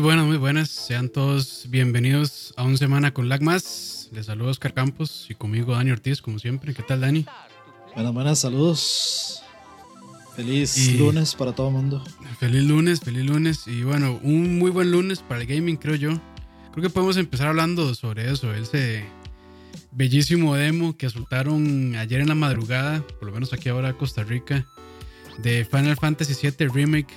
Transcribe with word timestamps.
Muy 0.00 0.06
buenas, 0.06 0.26
muy 0.26 0.38
buenas. 0.38 0.70
Sean 0.70 1.10
todos 1.10 1.66
bienvenidos 1.68 2.54
a 2.56 2.62
un 2.62 2.78
semana 2.78 3.12
con 3.12 3.28
Lag 3.28 3.42
Más. 3.42 4.08
Les 4.12 4.24
saludo 4.24 4.48
Oscar 4.48 4.72
Campos 4.72 5.26
y 5.28 5.34
conmigo 5.34 5.74
Dani 5.74 5.90
Ortiz, 5.90 6.22
como 6.22 6.38
siempre. 6.38 6.72
¿Qué 6.72 6.82
tal, 6.82 7.02
Dani? 7.02 7.26
Buenas, 7.94 8.14
buenas, 8.14 8.38
saludos. 8.38 9.42
Feliz 10.34 10.94
lunes 10.98 11.34
para 11.34 11.54
todo 11.54 11.68
el 11.68 11.74
mundo. 11.74 12.02
Feliz 12.38 12.62
lunes, 12.62 13.00
feliz 13.00 13.26
lunes. 13.26 13.66
Y 13.66 13.82
bueno, 13.82 14.18
un 14.22 14.58
muy 14.58 14.70
buen 14.70 14.90
lunes 14.90 15.18
para 15.20 15.42
el 15.42 15.46
gaming, 15.46 15.76
creo 15.76 15.96
yo. 15.96 16.18
Creo 16.72 16.82
que 16.82 16.88
podemos 16.88 17.18
empezar 17.18 17.48
hablando 17.48 17.94
sobre 17.94 18.32
eso. 18.32 18.54
Ese 18.54 19.04
bellísimo 19.92 20.54
demo 20.54 20.96
que 20.96 21.10
soltaron 21.10 21.94
ayer 21.96 22.22
en 22.22 22.28
la 22.28 22.34
madrugada, 22.34 23.06
por 23.18 23.28
lo 23.28 23.34
menos 23.34 23.52
aquí 23.52 23.68
ahora 23.68 23.92
Costa 23.98 24.24
Rica, 24.24 24.66
de 25.42 25.66
Final 25.66 25.96
Fantasy 25.98 26.32
VII 26.40 26.68
Remake. 26.68 27.12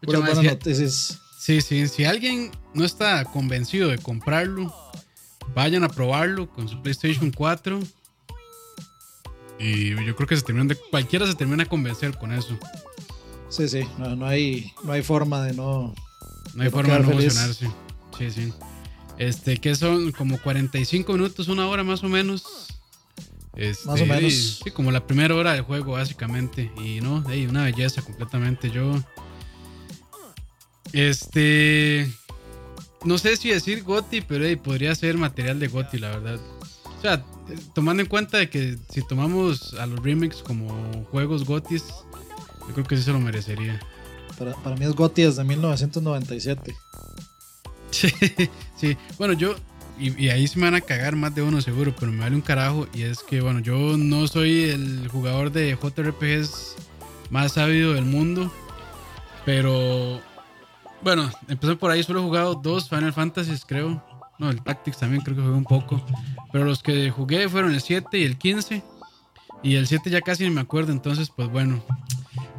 buenas 0.00 0.42
noticias. 0.42 1.20
Sí, 1.46 1.60
sí, 1.60 1.86
si 1.86 2.04
alguien 2.04 2.50
no 2.74 2.84
está 2.84 3.24
convencido 3.24 3.88
de 3.88 3.98
comprarlo, 3.98 4.74
vayan 5.54 5.84
a 5.84 5.88
probarlo 5.88 6.50
con 6.50 6.68
su 6.68 6.82
PlayStation 6.82 7.30
4. 7.30 7.78
Y 9.60 9.90
yo 9.90 10.16
creo 10.16 10.26
que 10.26 10.36
se 10.36 10.42
terminan 10.42 10.66
de, 10.66 10.74
cualquiera 10.74 11.24
se 11.24 11.36
termina 11.36 11.62
a 11.62 11.66
convencer 11.66 12.18
con 12.18 12.32
eso. 12.32 12.58
Sí, 13.48 13.68
sí, 13.68 13.82
no, 13.96 14.26
hay, 14.26 14.72
no 14.82 14.90
hay 14.90 15.04
forma 15.04 15.40
de 15.44 15.54
no. 15.54 15.94
No 16.54 16.62
hay 16.64 16.68
forma 16.68 16.94
de 16.94 17.00
no 17.04 17.12
emocionarse. 17.12 17.70
Sí, 18.18 18.30
sí. 18.32 18.52
Este, 19.16 19.58
que 19.58 19.76
son 19.76 20.10
como 20.10 20.42
45 20.42 21.12
minutos, 21.12 21.46
una 21.46 21.68
hora 21.68 21.84
más 21.84 22.02
o 22.02 22.08
menos. 22.08 22.66
Este, 23.54 23.86
más 23.86 24.00
o 24.00 24.06
menos. 24.06 24.62
Sí, 24.64 24.72
como 24.72 24.90
la 24.90 25.06
primera 25.06 25.32
hora 25.36 25.52
del 25.52 25.62
juego, 25.62 25.92
básicamente. 25.92 26.72
Y 26.84 27.00
no, 27.00 27.22
hey, 27.30 27.46
una 27.46 27.62
belleza 27.62 28.02
completamente. 28.02 28.68
Yo 28.68 29.00
este. 30.96 32.10
No 33.04 33.18
sé 33.18 33.36
si 33.36 33.50
decir 33.50 33.84
Goti, 33.84 34.22
pero 34.22 34.44
podría 34.62 34.94
ser 34.94 35.16
material 35.16 35.60
de 35.60 35.68
Goti, 35.68 35.98
la 35.98 36.08
verdad. 36.08 36.40
O 36.98 37.00
sea, 37.00 37.22
tomando 37.74 38.02
en 38.02 38.08
cuenta 38.08 38.38
de 38.38 38.48
que 38.48 38.76
si 38.90 39.06
tomamos 39.06 39.74
a 39.74 39.86
los 39.86 40.02
remakes 40.02 40.42
como 40.42 41.04
juegos 41.10 41.44
Gotis, 41.44 41.84
yo 42.66 42.74
creo 42.74 42.86
que 42.86 42.96
sí 42.96 43.02
se 43.02 43.12
lo 43.12 43.20
merecería. 43.20 43.78
Para, 44.38 44.54
para 44.54 44.76
mí 44.76 44.84
es 44.84 44.92
Goti 44.94 45.22
desde 45.22 45.44
1997. 45.44 46.74
Sí, 47.90 48.08
sí. 48.76 48.96
Bueno, 49.18 49.34
yo. 49.34 49.54
Y, 49.98 50.24
y, 50.24 50.28
ahí 50.28 50.46
se 50.46 50.58
me 50.58 50.66
van 50.66 50.74
a 50.74 50.82
cagar 50.82 51.16
más 51.16 51.34
de 51.34 51.40
uno 51.40 51.62
seguro, 51.62 51.94
pero 51.98 52.12
me 52.12 52.20
vale 52.20 52.34
un 52.34 52.42
carajo. 52.42 52.86
Y 52.92 53.02
es 53.02 53.20
que, 53.20 53.40
bueno, 53.40 53.60
yo 53.60 53.96
no 53.96 54.26
soy 54.26 54.64
el 54.64 55.08
jugador 55.08 55.52
de 55.52 55.74
JRPGs 55.74 56.74
más 57.30 57.52
sabido 57.52 57.94
del 57.94 58.04
mundo. 58.04 58.52
Pero 59.46 60.20
bueno, 61.02 61.30
empecé 61.48 61.76
por 61.76 61.90
ahí, 61.90 62.02
solo 62.02 62.20
he 62.20 62.22
jugado 62.22 62.54
dos 62.54 62.88
Final 62.88 63.12
Fantasies, 63.12 63.64
creo. 63.64 64.02
No, 64.38 64.50
el 64.50 64.62
Tactics 64.62 64.98
también 64.98 65.22
creo 65.22 65.36
que 65.36 65.42
jugué 65.42 65.54
un 65.54 65.64
poco. 65.64 66.00
Pero 66.52 66.64
los 66.64 66.82
que 66.82 67.10
jugué 67.10 67.48
fueron 67.48 67.72
el 67.72 67.80
7 67.80 68.18
y 68.18 68.24
el 68.24 68.36
15. 68.36 68.82
Y 69.62 69.76
el 69.76 69.86
7 69.86 70.10
ya 70.10 70.20
casi 70.20 70.44
ni 70.44 70.50
me 70.50 70.60
acuerdo, 70.60 70.92
entonces 70.92 71.30
pues 71.34 71.48
bueno. 71.48 71.82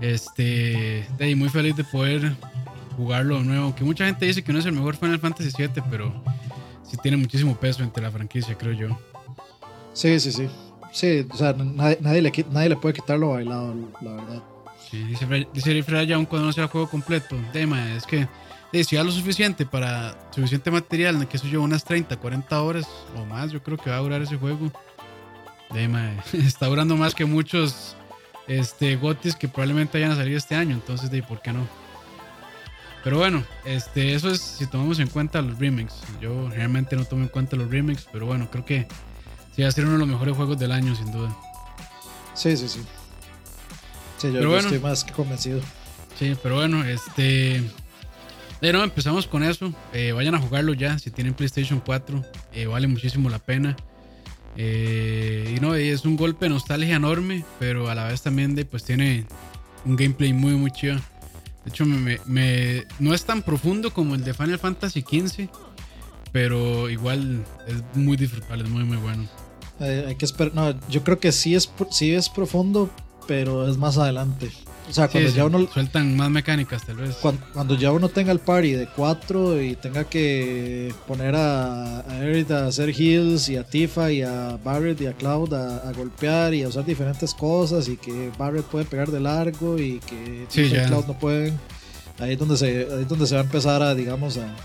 Este, 0.02 1.08
muy 1.36 1.50
feliz 1.50 1.76
de 1.76 1.84
poder 1.84 2.36
jugarlo 2.96 3.38
de 3.38 3.44
nuevo. 3.44 3.66
Aunque 3.66 3.84
mucha 3.84 4.06
gente 4.06 4.26
dice 4.26 4.44
que 4.44 4.54
no 4.54 4.60
es 4.60 4.66
el 4.66 4.74
mejor 4.74 4.96
Final 4.96 5.20
Fantasy 5.20 5.52
7, 5.52 5.84
pero 5.90 6.14
sí 6.84 6.98
tiene 7.02 7.18
muchísimo 7.18 7.56
peso 7.56 7.84
entre 7.84 8.04
la 8.04 8.12
franquicia, 8.12 8.58
creo 8.58 8.74
yo. 8.74 8.98
Sí, 9.94 10.20
sí, 10.20 10.32
sí. 10.32 10.48
Sí, 10.92 11.28
o 11.30 11.36
sea, 11.36 11.54
nadie, 11.54 12.22
le, 12.22 12.32
nadie 12.52 12.70
le 12.70 12.76
puede 12.76 12.96
quitar 12.96 13.20
lo 13.20 13.32
bailado, 13.32 13.76
la 14.02 14.12
verdad. 14.14 14.44
Dice, 14.92 15.48
dice 15.53 16.05
ya 16.08 16.15
aún 16.15 16.25
cuando 16.25 16.48
no 16.48 16.53
sea 16.53 16.67
juego 16.67 16.89
completo. 16.89 17.36
Tema 17.52 17.93
es 17.93 18.05
que 18.05 18.27
si 18.71 18.95
ya 18.95 19.03
lo 19.03 19.11
suficiente 19.11 19.65
para 19.65 20.17
suficiente 20.31 20.71
material, 20.71 21.27
que 21.27 21.37
eso 21.37 21.48
yo 21.48 21.61
unas 21.61 21.83
30, 21.83 22.15
40 22.17 22.61
horas 22.61 22.87
o 23.15 23.25
más, 23.25 23.52
yo 23.52 23.61
creo 23.61 23.77
que 23.77 23.89
va 23.89 23.98
a 23.98 24.02
durar 24.02 24.21
ese 24.21 24.37
juego. 24.37 24.71
Tema, 25.71 26.14
está 26.33 26.67
durando 26.67 26.95
más 26.95 27.14
que 27.14 27.25
muchos 27.25 27.95
este, 28.48 28.95
gotis 28.95 29.36
que 29.36 29.48
probablemente 29.48 29.98
hayan 29.98 30.15
salido 30.15 30.37
este 30.37 30.55
año, 30.55 30.75
entonces, 30.75 31.11
de 31.11 31.21
¿por 31.23 31.42
qué 31.42 31.52
no? 31.52 31.67
Pero 33.04 33.17
bueno, 33.17 33.43
este, 33.64 34.15
eso 34.15 34.30
es 34.30 34.42
si 34.42 34.67
tomamos 34.67 34.99
en 34.99 35.08
cuenta 35.08 35.42
los 35.42 35.58
remakes. 35.59 35.95
Yo 36.19 36.49
realmente 36.49 36.95
no 36.95 37.05
tomo 37.05 37.23
en 37.23 37.30
cuenta 37.30 37.55
los 37.55 37.69
remakes, 37.69 38.08
pero 38.11 38.25
bueno, 38.25 38.49
creo 38.52 38.65
que 38.65 38.87
sí 39.55 39.61
va 39.61 39.69
a 39.69 39.71
ser 39.71 39.86
uno 39.86 39.93
de 39.93 39.99
los 39.99 40.08
mejores 40.08 40.36
juegos 40.36 40.59
del 40.59 40.71
año, 40.71 40.95
sin 40.95 41.11
duda. 41.11 41.36
Sí, 42.33 42.58
sí, 42.58 42.67
sí. 42.67 42.81
Sí, 44.17 44.32
yo, 44.32 44.58
estoy 44.58 44.80
más 44.80 45.04
que 45.04 45.14
convencido. 45.14 45.61
Sí, 46.17 46.36
pero 46.42 46.55
bueno, 46.55 46.83
este. 46.83 47.64
Bueno, 48.60 48.83
empezamos 48.83 49.28
con 49.28 49.44
eso. 49.44 49.72
Eh, 49.94 50.11
vayan 50.11 50.33
a 50.33 50.39
jugarlo 50.39 50.73
ya. 50.73 50.98
Si 50.98 51.11
tienen 51.11 51.36
PlayStation 51.36 51.80
4, 51.86 52.23
eh, 52.54 52.66
vale 52.66 52.88
muchísimo 52.88 53.30
la 53.30 53.39
pena. 53.39 53.78
Eh, 54.55 55.54
y 55.55 55.60
no, 55.60 55.76
es 55.76 56.05
un 56.05 56.17
golpe 56.17 56.45
de 56.45 56.50
nostalgia 56.50 56.95
enorme, 56.95 57.45
pero 57.60 57.89
a 57.89 57.95
la 57.95 58.05
vez 58.05 58.23
también 58.23 58.55
de, 58.55 58.66
pues 58.66 58.83
tiene 58.83 59.28
un 59.86 59.95
gameplay 59.95 60.34
muy, 60.34 60.54
muy 60.54 60.72
chido. 60.72 60.95
De 60.95 61.70
hecho, 61.70 61.86
me, 61.86 62.86
no 62.98 63.14
es 63.14 63.26
tan 63.26 63.44
profundo 63.44 63.94
como 63.94 64.16
el 64.16 64.23
de 64.23 64.34
Final 64.34 64.58
Fantasy 64.58 65.02
XV, 65.02 65.49
pero 66.32 66.89
igual 66.89 67.45
es 67.67 67.84
muy 67.94 68.17
disfrutable, 68.17 68.64
es 68.64 68.70
muy, 68.70 68.84
muy 68.84 68.98
bueno. 68.98 69.28
hay 69.80 70.16
que 70.16 70.26
esperar. 70.26 70.55
No, 70.55 70.80
yo 70.89 71.04
creo 71.04 71.20
que 71.20 71.32
sí 71.32 71.54
es, 71.54 71.70
sí 71.92 72.16
es 72.16 72.30
profundo, 72.30 72.89
pero 73.27 73.67
es 73.67 73.77
más 73.77 73.98
adelante. 73.98 74.52
O 74.89 74.93
sea, 74.93 75.10
cuando 75.10 75.30
ya 75.30 75.45
uno. 75.45 75.67
Sueltan 75.67 76.15
más 76.15 76.30
mecánicas, 76.30 76.86
tal 76.86 76.95
vez. 76.95 77.17
Cuando, 77.17 77.76
ya 77.76 77.92
uno 77.92 78.08
tenga 78.08 78.32
el 78.32 78.39
party 78.39 78.71
de 78.71 78.88
cuatro 78.88 79.61
y 79.61 79.76
tenga 79.76 80.05
que 80.05 80.93
poner 81.05 81.36
a, 81.36 81.99
a 82.10 82.23
Eric 82.23 82.52
a 82.52 82.67
hacer 82.67 82.89
heals 82.89 83.49
y 83.49 83.58
a 83.58 83.66
Tifa 83.66 84.11
y 84.11 84.21
a 84.21 84.58
Barrett 84.64 85.02
y 85.02 85.08
a 85.08 85.14
Cloud 85.14 85.54
a, 85.54 85.92
golpear 85.92 86.54
y 86.54 86.64
a 86.64 86.70
usar 86.70 86.86
diferentes 86.86 87.33
cosas 87.33 87.89
y 87.89 87.98
que 87.98 88.32
Barrett 88.37 88.66
puede 88.66 88.86
pegar 88.86 89.11
de 89.11 89.20
largo 89.20 89.77
y 89.77 89.99
que 89.99 90.45
Tifa 90.49 90.83
y 90.83 90.87
Cloud 90.87 91.05
no 91.05 91.20
pueden. 91.20 91.60
Ahí 92.20 92.33
es 92.33 92.39
donde 92.39 92.58
se, 92.58 92.87
ahí 92.89 93.02
es 93.02 93.08
donde 93.08 93.27
se 93.27 93.36
va 93.36 93.42
a 93.42 93.43
empezar 93.43 93.83
a, 93.83 93.93
digamos, 93.93 94.37
a, 94.37 94.55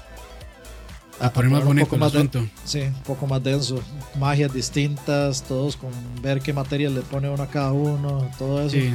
a, 1.22 1.32
poner 1.32 1.50
más 1.50 1.64
bonito 1.64 1.84
un 1.84 2.00
poco 2.00 2.18
más 2.18 2.48
sí, 2.64 2.80
un 2.80 3.02
poco 3.04 3.26
más 3.26 3.42
denso. 3.42 3.80
Magias 4.18 4.52
distintas, 4.52 5.42
todos 5.44 5.76
con 5.76 5.90
ver 6.20 6.40
qué 6.40 6.52
material 6.52 6.94
le 6.94 7.02
pone 7.02 7.28
uno 7.28 7.42
a 7.42 7.48
cada 7.48 7.72
uno, 7.72 8.28
todo 8.38 8.60
eso. 8.60 8.70
Sí. 8.70 8.92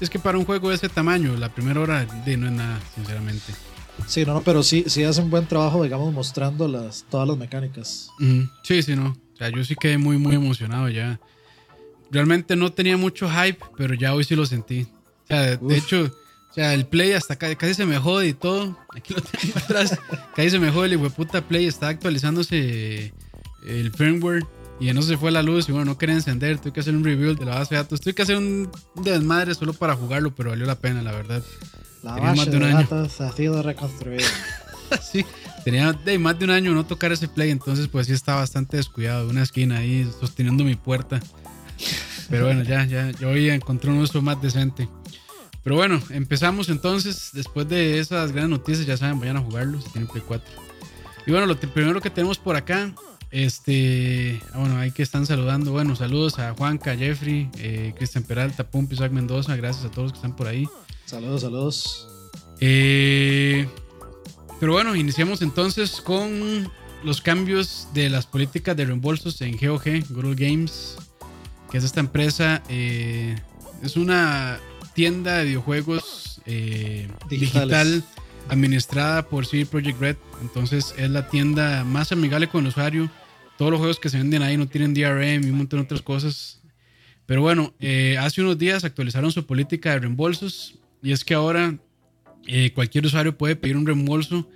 Es 0.00 0.10
que 0.10 0.18
para 0.18 0.36
un 0.36 0.44
juego 0.44 0.70
de 0.70 0.74
ese 0.74 0.88
tamaño, 0.88 1.36
la 1.36 1.48
primera 1.54 1.80
hora 1.80 2.04
de 2.04 2.36
no 2.36 2.46
es 2.46 2.52
nada, 2.52 2.80
sinceramente. 2.94 3.52
Sí, 4.08 4.24
no, 4.24 4.34
no, 4.34 4.40
pero 4.42 4.62
sí, 4.64 4.84
sí 4.88 5.04
hace 5.04 5.20
un 5.20 5.30
buen 5.30 5.46
trabajo, 5.46 5.84
digamos, 5.84 6.12
mostrando 6.12 6.66
las, 6.66 7.04
todas 7.08 7.28
las 7.28 7.36
mecánicas. 7.36 8.10
Sí, 8.64 8.82
sí, 8.82 8.96
no. 8.96 9.10
O 9.10 9.36
sea, 9.36 9.48
yo 9.50 9.62
sí 9.64 9.76
quedé 9.76 9.98
muy, 9.98 10.18
muy 10.18 10.34
emocionado 10.34 10.88
ya. 10.88 11.20
Realmente 12.10 12.56
no 12.56 12.72
tenía 12.72 12.96
mucho 12.96 13.30
hype, 13.30 13.64
pero 13.76 13.94
ya 13.94 14.14
hoy 14.14 14.24
sí 14.24 14.34
lo 14.34 14.44
sentí. 14.44 14.88
O 15.24 15.26
sea, 15.28 15.56
de 15.56 15.76
hecho, 15.76 16.10
o 16.52 16.54
sea, 16.54 16.74
el 16.74 16.84
Play 16.84 17.12
hasta 17.12 17.36
casi, 17.36 17.72
se 17.72 17.86
me 17.86 17.96
jode 17.96 18.28
y 18.28 18.34
todo. 18.34 18.76
Aquí 18.94 19.14
lo 19.14 19.22
tengo 19.22 19.54
atrás. 19.64 19.98
casi 20.36 20.50
se 20.50 20.58
me 20.58 20.70
jode 20.70 20.92
el 20.92 20.98
puta 21.10 21.40
Play. 21.40 21.64
Está 21.64 21.88
actualizándose 21.88 23.14
el 23.66 23.90
firmware. 23.90 24.44
Y 24.78 24.86
ya 24.86 24.94
no 24.94 25.00
se 25.00 25.16
fue 25.16 25.30
la 25.30 25.42
luz. 25.42 25.70
Y 25.70 25.72
bueno, 25.72 25.86
no 25.86 25.96
quería 25.96 26.14
encender. 26.14 26.58
Tuve 26.58 26.74
que 26.74 26.80
hacer 26.80 26.94
un 26.94 27.04
rebuild 27.04 27.38
de 27.38 27.46
la 27.46 27.54
base 27.54 27.74
de 27.74 27.80
datos. 27.80 28.02
Tuve 28.02 28.14
que 28.14 28.20
hacer 28.20 28.36
un 28.36 28.70
desmadre 28.96 29.54
solo 29.54 29.72
para 29.72 29.96
jugarlo. 29.96 30.34
Pero 30.34 30.50
valió 30.50 30.66
la 30.66 30.74
pena, 30.74 31.00
la 31.00 31.12
verdad. 31.12 31.42
La 32.02 32.16
base 32.16 32.36
más 32.36 32.50
de, 32.50 32.56
un 32.58 32.64
año. 32.64 32.76
datos 32.76 33.18
ha 33.22 33.32
sido 33.32 33.62
reconstruida. 33.62 34.28
sí, 35.02 35.24
tenía 35.64 35.94
de 35.94 36.18
más 36.18 36.38
de 36.38 36.44
un 36.44 36.50
año 36.50 36.74
no 36.74 36.84
tocar 36.84 37.12
ese 37.12 37.28
Play. 37.28 37.50
Entonces, 37.50 37.88
pues 37.88 38.08
sí 38.08 38.12
estaba 38.12 38.40
bastante 38.40 38.76
descuidado. 38.76 39.26
Una 39.26 39.42
esquina 39.42 39.78
ahí 39.78 40.06
sosteniendo 40.20 40.64
mi 40.64 40.74
puerta. 40.74 41.18
Pero 42.28 42.44
bueno, 42.44 42.62
ya, 42.62 42.84
ya. 42.84 43.10
Yo 43.12 43.30
hoy 43.30 43.48
encontré 43.48 43.90
un 43.90 44.00
uso 44.00 44.20
más 44.20 44.42
decente. 44.42 44.86
Pero 45.62 45.76
bueno, 45.76 46.00
empezamos 46.10 46.68
entonces. 46.68 47.30
Después 47.32 47.68
de 47.68 47.98
esas 47.98 48.32
grandes 48.32 48.58
noticias, 48.58 48.86
ya 48.86 48.96
saben, 48.96 49.20
vayan 49.20 49.36
a 49.36 49.40
jugarlo 49.40 49.80
si 49.80 49.88
tienen 49.90 50.08
Play 50.08 50.22
4. 50.26 50.50
Y 51.26 51.30
bueno, 51.30 51.46
lo 51.46 51.58
primero 51.58 52.00
que 52.00 52.10
tenemos 52.10 52.38
por 52.38 52.56
acá, 52.56 52.92
este, 53.30 54.40
ah, 54.52 54.58
bueno, 54.58 54.76
ahí 54.78 54.90
que 54.90 55.02
están 55.02 55.24
saludando. 55.24 55.72
Bueno, 55.72 55.94
saludos 55.94 56.38
a 56.38 56.52
Juanca, 56.54 56.96
Jeffrey, 56.96 57.48
eh, 57.58 57.94
Cristian 57.96 58.24
Peralta, 58.24 58.64
Pump, 58.64 58.92
Isaac 58.92 59.12
Mendoza. 59.12 59.56
Gracias 59.56 59.84
a 59.84 59.90
todos 59.90 60.04
los 60.04 60.12
que 60.12 60.18
están 60.18 60.36
por 60.36 60.48
ahí. 60.48 60.68
Saludos, 61.06 61.42
saludos. 61.42 62.08
Eh, 62.60 63.68
pero 64.60 64.72
bueno, 64.72 64.94
iniciamos 64.94 65.42
entonces 65.42 66.00
con 66.00 66.70
los 67.04 67.20
cambios 67.20 67.88
de 67.94 68.10
las 68.10 68.26
políticas 68.26 68.76
de 68.76 68.84
reembolsos 68.84 69.40
en 69.42 69.56
GOG, 69.56 70.08
Google 70.10 70.34
Games, 70.34 70.96
que 71.70 71.78
es 71.78 71.84
esta 71.84 72.00
empresa. 72.00 72.62
Eh, 72.68 73.36
es 73.82 73.96
una 73.96 74.60
tienda 74.94 75.38
de 75.38 75.44
videojuegos 75.44 76.40
eh, 76.46 77.08
digital 77.28 78.04
administrada 78.48 79.28
por 79.28 79.46
CD 79.46 79.66
Projekt 79.66 80.00
Red. 80.00 80.16
Entonces 80.40 80.94
es 80.96 81.10
la 81.10 81.28
tienda 81.28 81.84
más 81.84 82.12
amigable 82.12 82.48
con 82.48 82.62
el 82.62 82.68
usuario. 82.68 83.10
Todos 83.58 83.70
los 83.70 83.78
juegos 83.78 84.00
que 84.00 84.08
se 84.08 84.18
venden 84.18 84.42
ahí 84.42 84.56
no 84.56 84.68
tienen 84.68 84.94
DRM 84.94 85.44
y 85.44 85.50
un 85.50 85.58
montón 85.58 85.80
de 85.80 85.84
otras 85.84 86.02
cosas. 86.02 86.60
Pero 87.26 87.40
bueno, 87.40 87.74
eh, 87.78 88.16
hace 88.18 88.42
unos 88.42 88.58
días 88.58 88.84
actualizaron 88.84 89.30
su 89.30 89.46
política 89.46 89.90
de 89.90 90.00
reembolsos 90.00 90.78
y 91.02 91.12
es 91.12 91.24
que 91.24 91.34
ahora 91.34 91.78
eh, 92.46 92.72
cualquier 92.72 93.06
usuario 93.06 93.36
puede 93.36 93.56
pedir 93.56 93.76
un 93.76 93.86
reembolso 93.86 94.48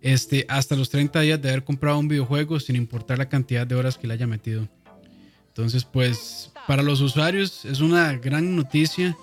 este, 0.00 0.44
hasta 0.48 0.76
los 0.76 0.90
30 0.90 1.20
días 1.20 1.42
de 1.42 1.48
haber 1.48 1.64
comprado 1.64 1.98
un 1.98 2.08
videojuego 2.08 2.60
sin 2.60 2.76
importar 2.76 3.18
la 3.18 3.28
cantidad 3.28 3.66
de 3.66 3.74
horas 3.74 3.98
que 3.98 4.06
le 4.06 4.14
haya 4.14 4.26
metido. 4.26 4.68
Entonces, 5.48 5.84
pues 5.84 6.52
para 6.66 6.82
los 6.82 7.00
usuarios 7.00 7.64
es 7.64 7.80
una 7.80 8.12
gran 8.14 8.56
noticia, 8.56 9.16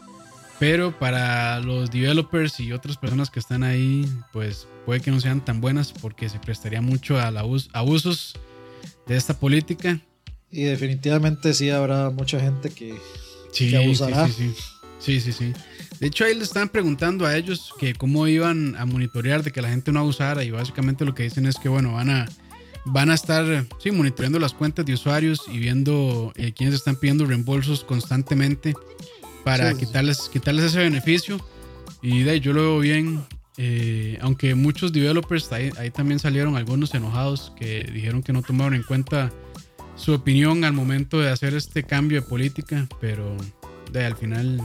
pero 0.62 0.96
para 0.96 1.60
los 1.60 1.90
developers 1.90 2.60
y 2.60 2.72
otras 2.72 2.96
personas 2.96 3.32
que 3.32 3.40
están 3.40 3.64
ahí, 3.64 4.08
pues 4.32 4.68
puede 4.86 5.00
que 5.00 5.10
no 5.10 5.20
sean 5.20 5.44
tan 5.44 5.60
buenas 5.60 5.92
porque 5.92 6.30
se 6.30 6.38
prestaría 6.38 6.82
mucho 6.82 7.18
a 7.18 7.30
abusos 7.74 8.36
de 9.08 9.18
esta 9.18 9.40
política. 9.40 10.00
Y 10.52 10.66
definitivamente 10.66 11.56
sí 11.56 11.72
habrá 11.72 12.12
mucha 12.12 12.40
gente 12.40 12.70
que, 12.70 12.96
sí, 13.52 13.74
abusará. 13.76 14.28
Sí, 14.28 14.54
sí, 15.00 15.20
sí, 15.20 15.20
sí, 15.20 15.32
sí. 15.32 15.54
De 16.00 16.06
hecho, 16.06 16.26
ahí 16.26 16.36
le 16.36 16.44
estaban 16.44 16.70
preguntando 16.70 17.26
a 17.26 17.36
ellos 17.36 17.74
que 17.80 17.96
cómo 17.96 18.28
iban 18.28 18.76
a 18.76 18.86
monitorear 18.86 19.42
de 19.42 19.52
que 19.52 19.64
la 19.64 19.70
gente 19.70 19.92
no 19.92 20.02
abusara 20.02 20.44
y 20.44 20.52
básicamente 20.52 21.06
lo 21.06 21.16
que 21.16 21.24
dicen 21.24 21.48
es 21.48 21.56
que, 21.58 21.70
bueno, 21.70 21.94
van 21.94 22.12
a 22.12 22.30
van 22.86 23.10
a 23.10 23.16
estar 23.16 23.66
sí, 23.80 23.90
monitoreando 23.90 24.38
las 24.38 24.54
cuentas 24.54 24.86
de 24.86 24.94
usuarios 24.94 25.42
y 25.52 25.58
viendo 25.58 26.34
eh, 26.36 26.52
quiénes 26.54 26.76
están 26.76 26.98
pidiendo 26.98 27.26
reembolsos 27.26 27.84
constantemente 27.84 28.76
para 29.44 29.74
quitarles, 29.74 30.30
quitarles 30.32 30.66
ese 30.66 30.80
beneficio. 30.80 31.40
Y 32.02 32.24
de 32.24 32.32
ahí 32.32 32.40
yo 32.40 32.54
lo 32.54 32.62
veo 32.62 32.80
bien, 32.80 33.24
eh, 33.58 34.18
aunque 34.22 34.56
muchos 34.56 34.92
developers, 34.92 35.52
ahí, 35.52 35.72
también 35.92 36.20
salieron 36.20 36.56
algunos 36.56 36.94
enojados 36.96 37.54
que 37.56 37.84
dijeron 37.84 38.24
que 38.24 38.34
no 38.34 38.42
tomaron 38.42 38.74
en 38.74 38.84
cuenta 38.84 39.32
su 39.96 40.14
opinión 40.14 40.64
al 40.64 40.74
momento 40.74 41.20
de 41.20 41.30
hacer 41.30 41.54
este 41.54 41.84
cambio 41.84 42.22
de 42.22 42.28
política, 42.28 42.88
pero 43.00 43.38
de, 43.92 44.06
al 44.06 44.16
final 44.16 44.62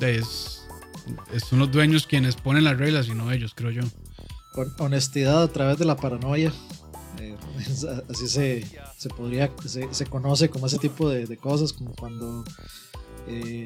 es, 0.00 0.66
son 1.48 1.60
los 1.60 1.70
dueños 1.70 2.06
quienes 2.06 2.36
ponen 2.36 2.64
las 2.64 2.76
reglas 2.76 3.08
y 3.08 3.14
no 3.14 3.32
ellos, 3.32 3.54
creo 3.54 3.70
yo. 3.70 3.82
Honestidad 4.78 5.42
a 5.44 5.48
través 5.48 5.78
de 5.78 5.84
la 5.84 5.96
paranoia. 5.96 6.52
Eh, 7.18 7.36
así 8.10 8.28
se, 8.28 8.66
se 8.98 9.08
podría, 9.08 9.50
se, 9.64 9.92
se, 9.94 10.06
conoce 10.06 10.50
como 10.50 10.66
ese 10.66 10.78
tipo 10.78 11.08
de, 11.08 11.26
de 11.26 11.36
cosas, 11.36 11.72
como 11.72 11.94
cuando, 11.94 12.44
eh, 13.28 13.64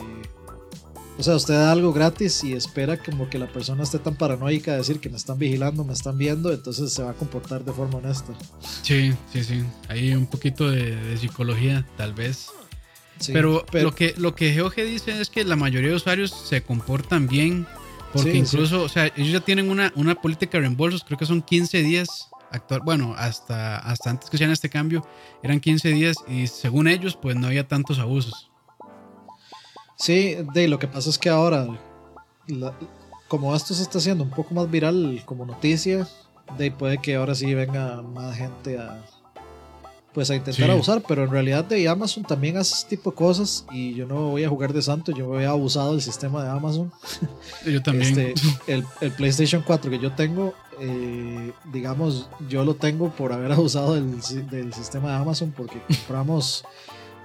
o 1.19 1.23
sea, 1.23 1.37
usted 1.37 1.55
da 1.55 1.73
algo 1.73 1.93
gratis 1.93 2.43
y 2.43 2.55
espera 2.55 2.97
como 2.97 3.29
que 3.29 3.38
la 3.38 3.47
persona 3.47 3.82
esté 3.82 3.99
tan 3.99 4.14
paranoica 4.14 4.73
de 4.73 4.79
decir 4.79 4.99
que 4.99 5.09
me 5.09 5.17
están 5.17 5.38
vigilando, 5.38 5.85
me 5.85 5.93
están 5.93 6.17
viendo, 6.17 6.53
entonces 6.53 6.93
se 6.93 7.03
va 7.03 7.11
a 7.11 7.14
comportar 7.14 7.64
de 7.64 7.73
forma 7.73 7.99
honesta. 7.99 8.32
Sí, 8.82 9.12
sí, 9.32 9.44
sí, 9.44 9.62
hay 9.88 10.14
un 10.14 10.26
poquito 10.26 10.70
de, 10.70 11.17
psicología, 11.19 11.87
tal 11.97 12.14
vez. 12.14 12.49
pero, 13.26 13.64
lo 13.73 13.94
que 13.94 14.14
lo 14.17 14.35
que 14.35 14.53
GeoG 14.53 14.75
dice 14.75 15.20
es 15.20 15.29
que 15.29 15.44
la 15.44 15.56
mayoría 15.56 15.91
de 15.91 15.97
usuarios 15.97 16.31
se 16.31 16.62
comportan 16.62 17.29
bien 17.29 17.67
porque 18.12 18.35
incluso, 18.37 18.82
o 18.82 18.88
sea, 18.88 19.06
ellos 19.17 19.32
ya 19.32 19.41
tienen 19.41 19.70
una, 19.70 19.93
una 19.97 20.14
política 20.14 20.59
de 20.59 20.62
reembolsos, 20.62 21.03
creo 21.05 21.19
que 21.19 21.26
son 21.26 21.41
15 21.41 21.82
días 21.82 22.29
actual, 22.50 22.82
bueno, 22.85 23.14
hasta, 23.17 23.79
hasta 23.79 24.11
antes 24.11 24.29
que 24.29 24.37
hicieran 24.37 24.53
este 24.53 24.69
cambio, 24.69 25.06
eran 25.43 25.61
15 25.61 25.88
días 25.88 26.17
y 26.29 26.47
según 26.47 26.88
ellos, 26.88 27.17
pues 27.20 27.37
no 27.37 27.47
había 27.47 27.67
tantos 27.67 27.99
abusos. 27.99 28.51
Sí, 30.02 30.37
de 30.52 30.66
lo 30.66 30.81
que 30.81 30.88
pasa 30.88 31.10
es 31.10 31.16
que 31.16 31.31
ahora, 31.31 31.69
como 33.28 33.54
esto 33.54 33.72
se 33.72 33.84
está 33.84 33.99
haciendo 33.99 34.25
un 34.25 34.31
poco 34.31 34.52
más 34.52 34.69
viral 34.69 35.22
como 35.25 35.46
noticia, 35.46 36.08
de 36.58 36.72
puede 36.72 36.99
que 36.99 37.14
ahora 37.14 37.37
sí 37.37 37.54
venga 37.54 38.02
más 38.02 38.37
gente 38.37 38.81
a, 38.81 39.00
pues 40.12 40.28
a 40.32 40.34
intentar 40.34 40.72
abusar, 40.72 41.04
pero 41.06 41.22
en 41.22 41.31
realidad 41.31 41.64
de 41.64 41.88
Amazon 41.88 42.25
también 42.25 42.56
hace 42.56 42.75
ese 42.75 42.88
tipo 42.88 43.12
de 43.12 43.16
cosas 43.16 43.64
y 43.70 43.94
yo 43.94 44.04
no 44.04 44.31
voy 44.31 44.43
a 44.43 44.49
jugar 44.49 44.72
de 44.72 44.82
santo, 44.82 45.12
yo 45.12 45.28
voy 45.28 45.44
a 45.44 45.50
abusado 45.50 45.93
del 45.93 46.02
sistema 46.02 46.43
de 46.43 46.50
Amazon. 46.50 46.93
Yo 47.64 47.81
también. 47.81 48.19
Este, 48.19 48.34
el, 48.66 48.84
el, 49.00 49.12
PlayStation 49.12 49.62
4 49.64 49.88
que 49.88 50.00
yo 50.00 50.10
tengo, 50.12 50.52
eh, 50.81 51.52
digamos, 51.72 52.28
yo 52.49 52.64
lo 52.64 52.75
tengo 52.75 53.10
por 53.10 53.32
haber 53.32 53.52
abusado 53.52 53.94
del, 53.94 54.20
del 54.50 54.75
sistema 54.75 55.10
de 55.10 55.16
Amazon 55.19 55.54
porque 55.56 55.81
compramos, 55.87 56.64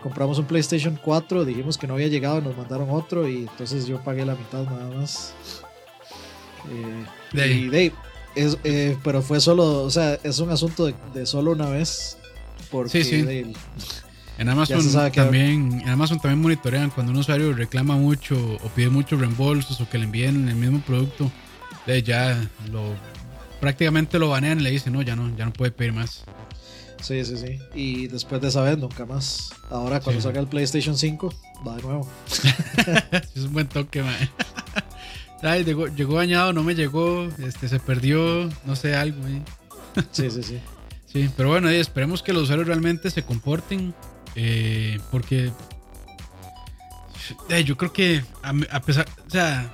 compramos 0.07 0.39
un 0.39 0.45
PlayStation 0.45 0.98
4, 1.04 1.44
dijimos 1.44 1.77
que 1.77 1.86
no 1.86 1.95
había 1.95 2.07
llegado, 2.07 2.39
nos 2.39 2.56
mandaron 2.56 2.89
otro 2.89 3.27
y 3.27 3.39
entonces 3.39 3.88
yo 3.88 4.01
pagué 4.01 4.24
la 4.24 4.36
mitad 4.36 4.63
nada 4.63 4.89
más. 4.95 5.33
Eh, 7.33 7.57
y 7.57 7.68
de, 7.68 7.92
es, 8.33 8.57
eh, 8.63 8.98
pero 9.04 9.21
fue 9.21 9.42
solo, 9.42 9.83
o 9.83 9.89
sea, 9.89 10.18
es 10.24 10.39
un 10.39 10.50
asunto 10.50 10.86
de, 10.86 10.95
de 11.13 11.25
solo 11.25 11.51
una 11.51 11.69
vez 11.69 12.18
porque 12.71 13.04
sí, 13.04 13.21
sí. 13.25 13.54
en 14.38 14.48
Amazon 14.48 15.12
también, 15.12 15.81
en 15.81 15.89
Amazon 15.89 16.21
también 16.21 16.42
monitorean 16.42 16.89
cuando 16.89 17.12
un 17.12 17.18
usuario 17.18 17.51
reclama 17.51 17.98
mucho 17.98 18.38
o 18.63 18.69
pide 18.69 18.89
muchos 18.89 19.19
reembolsos 19.19 19.81
o 19.81 19.89
que 19.89 19.98
le 19.98 20.06
envíen 20.06 20.48
el 20.48 20.56
mismo 20.56 20.80
producto, 20.80 21.30
ya 22.06 22.50
lo 22.71 22.95
prácticamente 23.60 24.19
lo 24.19 24.30
banean 24.30 24.62
y 24.62 24.63
le 24.63 24.71
dicen 24.71 24.94
no, 24.94 25.01
ya 25.01 25.18
no, 25.18 25.36
ya 25.36 25.44
no 25.44 25.51
puede 25.51 25.71
pedir 25.71 25.92
más. 25.92 26.24
Sí, 27.02 27.24
sí, 27.26 27.38
sí. 27.38 27.60
Y 27.74 28.08
después 28.08 28.42
de 28.42 28.48
esa 28.50 28.62
vez, 28.62 28.78
nunca 28.78 29.06
más. 29.06 29.50
Ahora, 29.70 30.00
cuando 30.00 30.22
salga 30.22 30.40
el 30.40 30.48
PlayStation 30.48 30.98
5, 30.98 31.34
va 31.68 31.76
de 31.76 31.82
nuevo. 31.84 32.10
es 33.36 33.44
un 33.44 33.54
buen 33.54 33.68
toque, 33.68 34.02
man. 34.02 34.16
Ay, 35.42 35.64
llegó, 35.64 35.88
llegó, 35.88 36.18
dañado, 36.18 36.52
no 36.54 36.64
me 36.64 36.74
llegó, 36.74 37.28
este, 37.40 37.68
se 37.70 37.80
perdió, 37.80 38.50
no 38.66 38.76
sé, 38.76 38.96
algo. 38.96 39.22
sí, 40.12 40.30
sí, 40.32 40.44
sí. 40.44 40.60
Sí, 41.08 41.30
pero 41.38 41.48
bueno, 41.48 41.70
esperemos 41.70 42.22
que 42.22 42.34
los 42.34 42.44
usuarios 42.44 42.68
realmente 42.68 43.10
se 43.10 43.24
comporten. 43.24 43.96
Eh, 44.36 45.00
porque 45.10 45.52
yo 47.66 47.78
creo 47.78 47.94
que 47.94 48.24
a, 48.44 48.82
pesar, 48.82 49.08
o 49.26 49.30
sea, 49.30 49.72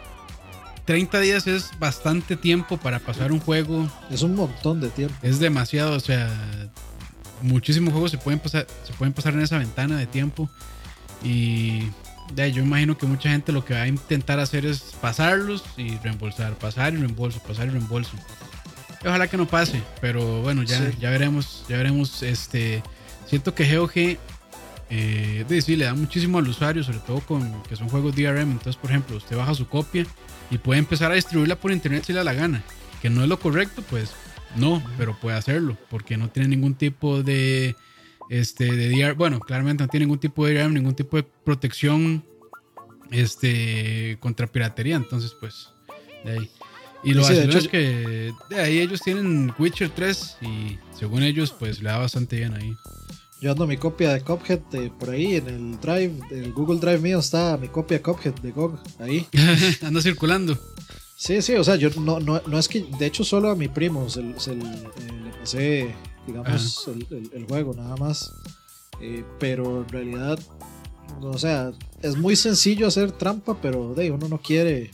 30 0.86 1.20
días 1.20 1.48
es 1.48 1.72
bastante 1.80 2.36
tiempo 2.36 2.78
para 2.78 3.00
pasar 3.00 3.32
un 3.32 3.40
juego. 3.40 3.90
Es 4.10 4.22
un 4.22 4.36
montón 4.36 4.80
de 4.80 4.90
tiempo. 4.90 5.16
Es 5.22 5.40
demasiado, 5.40 5.96
o 5.96 6.00
sea, 6.00 6.30
muchísimos 7.42 7.92
juegos 7.92 8.12
se 8.12 8.18
pueden 8.18 8.40
pasar, 8.40 8.68
se 8.84 8.94
pueden 8.94 9.14
pasar 9.14 9.34
en 9.34 9.42
esa 9.42 9.58
ventana 9.58 9.98
de 9.98 10.08
tiempo. 10.08 10.50
Y 11.24 11.90
yo 12.36 12.62
imagino 12.62 12.98
que 12.98 13.06
mucha 13.06 13.30
gente 13.30 13.52
lo 13.52 13.64
que 13.64 13.74
va 13.74 13.82
a 13.82 13.88
intentar 13.88 14.40
hacer 14.40 14.66
es 14.66 14.96
pasarlos 15.02 15.64
y 15.78 15.98
reembolsar, 15.98 16.54
pasar 16.56 16.94
y 16.94 16.98
reembolso, 16.98 17.40
pasar 17.40 17.68
y 17.68 17.72
reembolso. 17.72 18.12
Ojalá 19.06 19.28
que 19.28 19.38
no 19.38 19.48
pase, 19.48 19.82
pero 20.00 20.42
bueno, 20.42 20.64
ya, 20.64 20.92
ya 21.00 21.10
veremos, 21.10 21.66
ya 21.68 21.78
veremos. 21.78 22.24
Este, 22.24 22.82
siento 23.28 23.54
que 23.54 23.76
GOG 23.76 24.18
eh, 24.90 25.46
le 25.50 25.86
da 25.86 25.94
muchísimo 25.94 26.38
al 26.38 26.48
usuario, 26.48 26.84
sobre 26.84 27.00
todo 27.00 27.20
con 27.20 27.64
que 27.64 27.76
son 27.76 27.90
juegos 27.90 28.16
DRM. 28.16 28.52
Entonces, 28.52 28.78
por 28.78 28.92
ejemplo, 28.92 29.18
usted 29.18 29.36
baja 29.36 29.54
su 29.54 29.68
copia 29.68 30.06
y 30.50 30.58
puede 30.58 30.80
empezar 30.80 31.12
a 31.12 31.16
distribuirla 31.16 31.56
por 31.56 31.72
internet 31.72 32.06
si 32.06 32.14
le 32.14 32.20
da 32.20 32.24
la 32.24 32.34
gana. 32.34 32.64
Que 33.02 33.10
no 33.10 33.24
es 33.24 33.28
lo 33.28 33.38
correcto, 33.38 33.84
pues 33.90 34.12
no, 34.56 34.84
pero 34.98 35.18
puede 35.20 35.38
hacerlo, 35.38 35.78
porque 35.90 36.18
no 36.18 36.30
tiene 36.30 36.50
ningún 36.50 36.76
tipo 36.76 37.24
de 37.24 37.76
este 38.30 38.66
de 38.76 38.90
DRM, 38.90 39.18
bueno, 39.18 39.40
claramente 39.40 39.84
no 39.84 39.90
tiene 39.90 40.06
ningún 40.06 40.20
tipo 40.20 40.46
de 40.46 40.54
DRM, 40.54 40.74
ningún 40.74 40.96
tipo 40.96 41.18
de 41.18 41.24
protección 41.24 42.24
este 43.12 44.18
contra 44.20 44.48
piratería, 44.48 44.96
entonces 44.96 45.36
pues 45.40 45.70
de 46.24 46.32
ahí. 46.32 46.52
Y 47.04 47.14
lo 47.14 47.24
sí, 47.26 47.34
es 47.34 47.68
que 47.68 48.32
de 48.50 48.60
ahí 48.60 48.80
ellos 48.80 49.02
tienen 49.02 49.54
Witcher 49.60 49.90
3 49.90 50.38
y 50.42 50.78
según 50.98 51.24
ellos 51.24 51.54
pues 51.58 51.82
le 51.82 51.90
da 51.90 51.98
bastante 51.98 52.38
bien 52.38 52.54
ahí. 52.54 52.74
Yo 53.42 53.52
ando 53.52 53.68
mi 53.68 53.76
copia 53.76 54.14
de 54.14 54.22
Cuphead 54.22 54.62
por 54.98 55.10
ahí 55.10 55.36
en 55.36 55.50
el 55.50 55.80
Drive, 55.82 56.14
el 56.32 56.54
Google 56.54 56.80
Drive 56.80 57.00
mío 57.00 57.20
está 57.20 57.58
mi 57.58 57.68
copia 57.68 57.98
de 57.98 58.02
Cuphead 58.02 58.36
de 58.36 58.52
GOG 58.52 58.80
ahí. 59.00 59.28
anda 59.82 60.02
circulando. 60.02 60.58
Sí, 61.24 61.42
sí, 61.42 61.56
o 61.56 61.64
sea, 61.64 61.78
yo 61.78 61.90
no, 62.02 62.20
no, 62.20 62.42
no 62.46 62.60
es 62.60 62.68
que, 62.68 62.82
de 63.00 63.06
hecho 63.06 63.24
solo 63.24 63.50
a 63.50 63.56
mi 63.56 63.70
primo 63.70 64.10
se, 64.10 64.22
le 64.22 64.34
pasé, 65.40 65.96
digamos, 66.28 66.90
el, 67.34 67.46
juego 67.46 67.74
nada 67.74 67.96
más. 67.96 68.34
Eh, 69.00 69.24
pero 69.40 69.84
en 69.84 69.88
realidad, 69.88 70.38
o 71.22 71.38
sea, 71.38 71.72
es 72.02 72.18
muy 72.18 72.36
sencillo 72.36 72.88
hacer 72.88 73.14
trampa, 73.14 73.58
pero 73.62 73.94
de 73.94 74.12
uno 74.12 74.28
no 74.28 74.42
quiere 74.42 74.92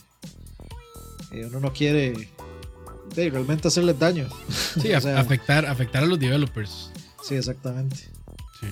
eh, 1.32 1.46
uno 1.48 1.62
no 1.62 1.74
quiere 1.74 2.30
realmente 3.16 3.68
hacerles 3.68 3.98
daño. 3.98 4.28
Sí, 4.80 4.94
afectar, 4.94 5.66
afectar 5.66 6.04
a 6.04 6.06
los 6.06 6.20
developers. 6.20 6.92
Sí, 7.24 7.34
exactamente. 7.38 7.98
Sí. 8.60 8.68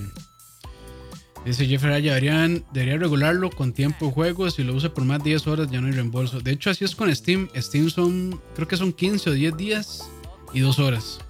Dice 1.44 1.66
Jeffrey 1.66 2.02
deberían, 2.02 2.64
debería 2.72 2.98
regularlo 2.98 3.50
con 3.50 3.72
tiempo 3.72 4.06
de 4.06 4.12
juego. 4.12 4.50
Si 4.50 4.62
lo 4.64 4.74
usa 4.74 4.92
por 4.92 5.04
más 5.04 5.18
de 5.18 5.30
10 5.30 5.46
horas 5.46 5.70
ya 5.70 5.80
no 5.80 5.86
hay 5.86 5.94
reembolso. 5.94 6.40
De 6.40 6.52
hecho, 6.52 6.70
así 6.70 6.84
es 6.84 6.94
con 6.94 7.14
Steam. 7.14 7.48
Steam 7.56 7.88
son, 7.90 8.40
creo 8.54 8.68
que 8.68 8.76
son 8.76 8.92
15 8.92 9.30
o 9.30 9.32
10 9.32 9.56
días 9.56 10.10
y 10.52 10.60
2 10.60 10.78
horas. 10.78 11.20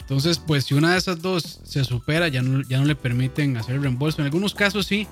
Entonces, 0.00 0.38
pues 0.38 0.64
si 0.64 0.74
una 0.74 0.92
de 0.92 0.98
esas 0.98 1.20
dos 1.20 1.60
se 1.64 1.82
supera, 1.82 2.28
ya 2.28 2.42
no, 2.42 2.62
ya 2.68 2.78
no 2.78 2.84
le 2.84 2.94
permiten 2.94 3.56
hacer 3.56 3.76
el 3.76 3.82
reembolso. 3.82 4.20
En 4.20 4.26
algunos 4.26 4.54
casos 4.54 4.86
sí, 4.86 5.06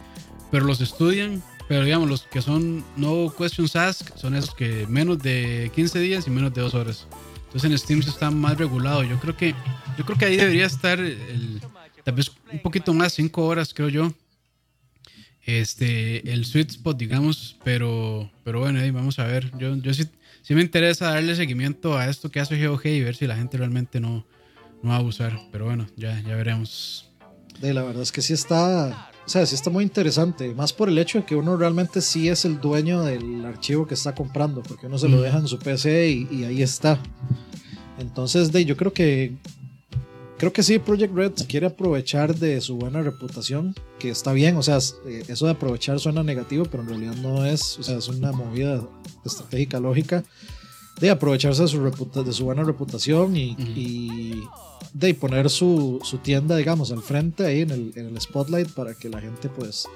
pero 0.51 0.65
los 0.65 0.81
estudian 0.81 1.43
pero 1.69 1.85
digamos, 1.85 2.09
los 2.09 2.23
que 2.23 2.43
son 2.43 2.85
no 2.97 3.33
questions 3.37 3.75
ask 3.77 4.15
son 4.17 4.35
esos 4.35 4.55
que 4.55 4.87
menos 4.87 5.19
de 5.19 5.71
15 5.75 5.99
días 5.99 6.27
y 6.27 6.31
menos 6.31 6.53
de 6.53 6.61
2 6.61 6.75
horas. 6.75 7.07
Entonces 7.47 7.71
en 7.71 7.79
Steam 7.79 8.03
se 8.03 8.11
está 8.11 8.31
más 8.31 8.59
regulado. 8.59 9.03
Yo 9.03 9.19
creo 9.19 9.37
que 9.37 9.55
yo 9.97 10.05
creo 10.05 10.19
que 10.19 10.25
ahí 10.27 10.37
debería 10.37 10.67
estar 10.67 10.99
el, 10.99 11.61
tal 12.05 12.15
vez 12.15 12.31
un 12.53 12.61
poquito 12.61 12.95
más, 12.95 13.15
5 13.15 13.45
horas 13.45 13.75
creo 13.75 13.89
yo. 13.89 14.13
Este, 15.47 16.33
el 16.33 16.47
sweet 16.47 16.71
spot, 16.71 16.97
digamos, 16.97 17.59
pero, 17.65 18.31
pero 18.45 18.61
bueno, 18.61 18.81
ahí 18.81 18.91
vamos 18.91 19.19
a 19.19 19.25
ver. 19.25 19.51
Yo, 19.59 19.77
yo 19.77 19.93
sí, 19.93 20.05
sí 20.43 20.55
me 20.55 20.63
interesa 20.63 21.11
darle 21.11 21.35
seguimiento 21.35 21.99
a 21.99 22.09
esto 22.09 22.31
que 22.31 22.41
hace 22.41 22.67
GOG 22.67 22.87
y 22.87 23.03
ver 23.03 23.15
si 23.15 23.27
la 23.27 23.37
gente 23.37 23.59
realmente 23.59 24.01
no, 24.01 24.27
no 24.83 24.91
va 24.91 24.97
a 24.97 24.99
abusar. 24.99 25.39
Pero 25.53 25.67
bueno, 25.67 25.87
ya, 25.97 26.19
ya 26.21 26.35
veremos. 26.35 27.11
De 27.61 27.75
la 27.75 27.83
verdad 27.83 28.03
es 28.03 28.11
que 28.11 28.23
sí 28.23 28.33
está, 28.33 29.11
o 29.27 29.29
sea, 29.29 29.45
sí 29.47 29.55
está 29.55 29.71
muy 29.71 29.85
interesante, 29.85 30.53
más 30.55 30.73
por 30.73 30.89
el 30.89 30.99
hecho 30.99 31.19
de 31.19 31.25
que 31.25 31.37
uno 31.37 31.57
realmente 31.57 32.01
sí 32.01 32.29
es 32.29 32.45
el 32.45 32.61
dueño 32.61 33.03
del 33.03 33.45
archivo 33.45 33.87
que 33.87 33.95
está 33.95 34.15
comprando, 34.15 34.63
porque 34.63 34.87
uno 34.87 34.99
se 34.99 35.09
lo 35.09 35.21
deja 35.21 35.39
en 35.39 35.47
su 35.47 35.59
PC 35.59 36.09
y, 36.09 36.29
y 36.31 36.45
ahí 36.45 36.63
está. 36.63 36.99
Entonces, 37.99 38.51
de, 38.51 38.65
yo 38.65 38.77
creo 38.77 38.93
que 38.93 39.35
creo 40.45 40.53
que 40.53 40.63
sí, 40.63 40.79
Project 40.79 41.15
Red 41.15 41.33
quiere 41.49 41.65
aprovechar 41.65 42.35
de 42.35 42.61
su 42.61 42.77
buena 42.77 43.01
reputación, 43.01 43.75
que 43.99 44.11
está 44.11 44.35
bien, 44.35 44.59
o 44.59 44.63
sea, 44.63 44.77
eh, 45.07 45.25
eso 45.27 45.47
de 45.47 45.53
aprovechar 45.53 45.99
suena 45.99 46.23
negativo, 46.23 46.67
pero 46.67 46.83
en 46.83 46.91
realidad 46.91 47.15
no 47.15 47.47
es, 47.47 47.79
o 47.79 47.83
sea, 47.83 47.97
es 47.97 48.09
una 48.09 48.31
movida 48.31 48.87
estratégica 49.25 49.81
lógica 49.81 50.23
de 51.01 51.09
aprovecharse 51.09 51.63
de 51.63 51.69
su, 51.69 51.83
de 51.83 52.33
su 52.35 52.45
buena 52.45 52.63
reputación 52.63 53.35
y, 53.39 54.43
de 54.93 55.15
poner 55.15 55.49
su, 55.49 55.99
su, 56.05 56.19
tienda, 56.19 56.57
digamos, 56.57 56.93
al 56.93 57.01
frente 57.01 57.47
ahí 57.47 57.63
en 57.63 57.71
el, 57.71 57.93
en 57.97 58.09
el 58.09 58.21
spotlight 58.21 58.69
para 58.73 58.95
que 58.95 59.09
la 59.09 59.23
gente 59.23 59.49
pues 59.49 59.87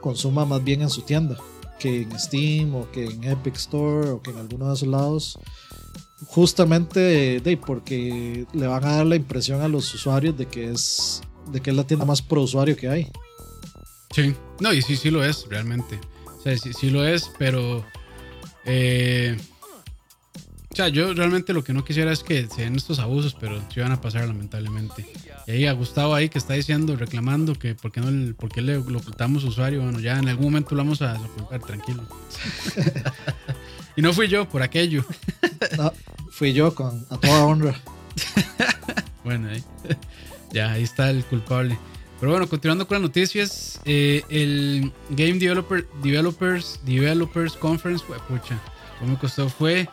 consuma 0.00 0.44
más 0.44 0.62
bien 0.62 0.82
en 0.82 0.88
su 0.88 1.02
tienda 1.02 1.36
que 1.80 2.02
en 2.02 2.18
Steam 2.18 2.74
o 2.74 2.90
que 2.90 3.06
en 3.06 3.24
Epic 3.24 3.56
Store 3.56 4.10
o 4.10 4.22
que 4.22 4.30
en 4.30 4.38
alguno 4.38 4.68
de 4.68 4.74
esos 4.74 4.88
lados 4.88 5.38
justamente 6.26 7.40
de, 7.40 7.56
porque 7.56 8.46
le 8.52 8.66
van 8.66 8.84
a 8.84 8.96
dar 8.96 9.06
la 9.06 9.16
impresión 9.16 9.60
a 9.60 9.68
los 9.68 9.92
usuarios 9.94 10.36
de 10.36 10.46
que 10.46 10.70
es 10.70 11.20
de 11.52 11.60
que 11.60 11.70
es 11.70 11.76
la 11.76 11.86
tienda 11.86 12.04
más 12.04 12.22
pro 12.22 12.42
usuario 12.42 12.76
que 12.76 12.88
hay. 12.88 13.08
Sí, 14.14 14.34
no, 14.60 14.72
y 14.72 14.82
sí, 14.82 14.96
sí 14.96 15.10
lo 15.10 15.24
es, 15.24 15.46
realmente. 15.48 16.00
O 16.38 16.40
sea, 16.40 16.56
sí, 16.56 16.72
sí 16.72 16.90
lo 16.90 17.06
es, 17.06 17.30
pero. 17.38 17.84
Eh, 18.64 19.36
o 20.70 20.76
sea, 20.76 20.88
yo 20.88 21.14
realmente 21.14 21.54
lo 21.54 21.64
que 21.64 21.72
no 21.72 21.84
quisiera 21.84 22.12
es 22.12 22.22
que 22.22 22.46
se 22.48 22.62
den 22.62 22.76
estos 22.76 22.98
abusos, 22.98 23.34
pero 23.38 23.62
sí 23.72 23.80
van 23.80 23.92
a 23.92 24.00
pasar, 24.00 24.26
lamentablemente. 24.26 25.06
Y 25.46 25.50
ahí 25.50 25.66
a 25.66 25.72
Gustavo 25.72 26.14
ahí 26.14 26.28
que 26.28 26.38
está 26.38 26.54
diciendo, 26.54 26.96
reclamando 26.96 27.54
que 27.54 27.74
por 27.74 27.92
qué, 27.92 28.00
no, 28.00 28.34
por 28.34 28.50
qué 28.50 28.60
le 28.60 28.74
lo 28.74 28.98
ocultamos 28.98 29.44
usuario. 29.44 29.82
Bueno, 29.82 30.00
ya 30.00 30.18
en 30.18 30.28
algún 30.28 30.46
momento 30.46 30.74
lo 30.74 30.82
vamos 30.82 31.00
a 31.02 31.14
ocultar, 31.14 31.62
tranquilo. 31.62 32.02
y 33.96 34.02
no 34.02 34.12
fui 34.12 34.28
yo 34.28 34.48
por 34.48 34.62
aquello. 34.62 35.04
No, 35.76 35.92
fui 36.30 36.52
yo 36.52 36.74
con 36.74 37.06
a 37.08 37.16
toda 37.16 37.44
honra. 37.44 37.74
bueno, 39.24 39.48
ahí, 39.48 39.64
ya 40.52 40.72
ahí 40.72 40.82
está 40.82 41.10
el 41.10 41.24
culpable. 41.24 41.78
Pero 42.20 42.32
bueno, 42.32 42.48
continuando 42.48 42.86
con 42.86 42.96
las 42.96 43.02
noticias, 43.02 43.80
eh, 43.84 44.22
el 44.28 44.92
Game 45.10 45.34
Developer, 45.34 45.86
Developers 46.02 46.80
Developers 46.84 47.54
Conference, 47.54 48.04
pucha, 48.28 48.58
¿cómo 48.98 49.12
me 49.12 49.18
costó? 49.18 49.48
Fue 49.48 49.88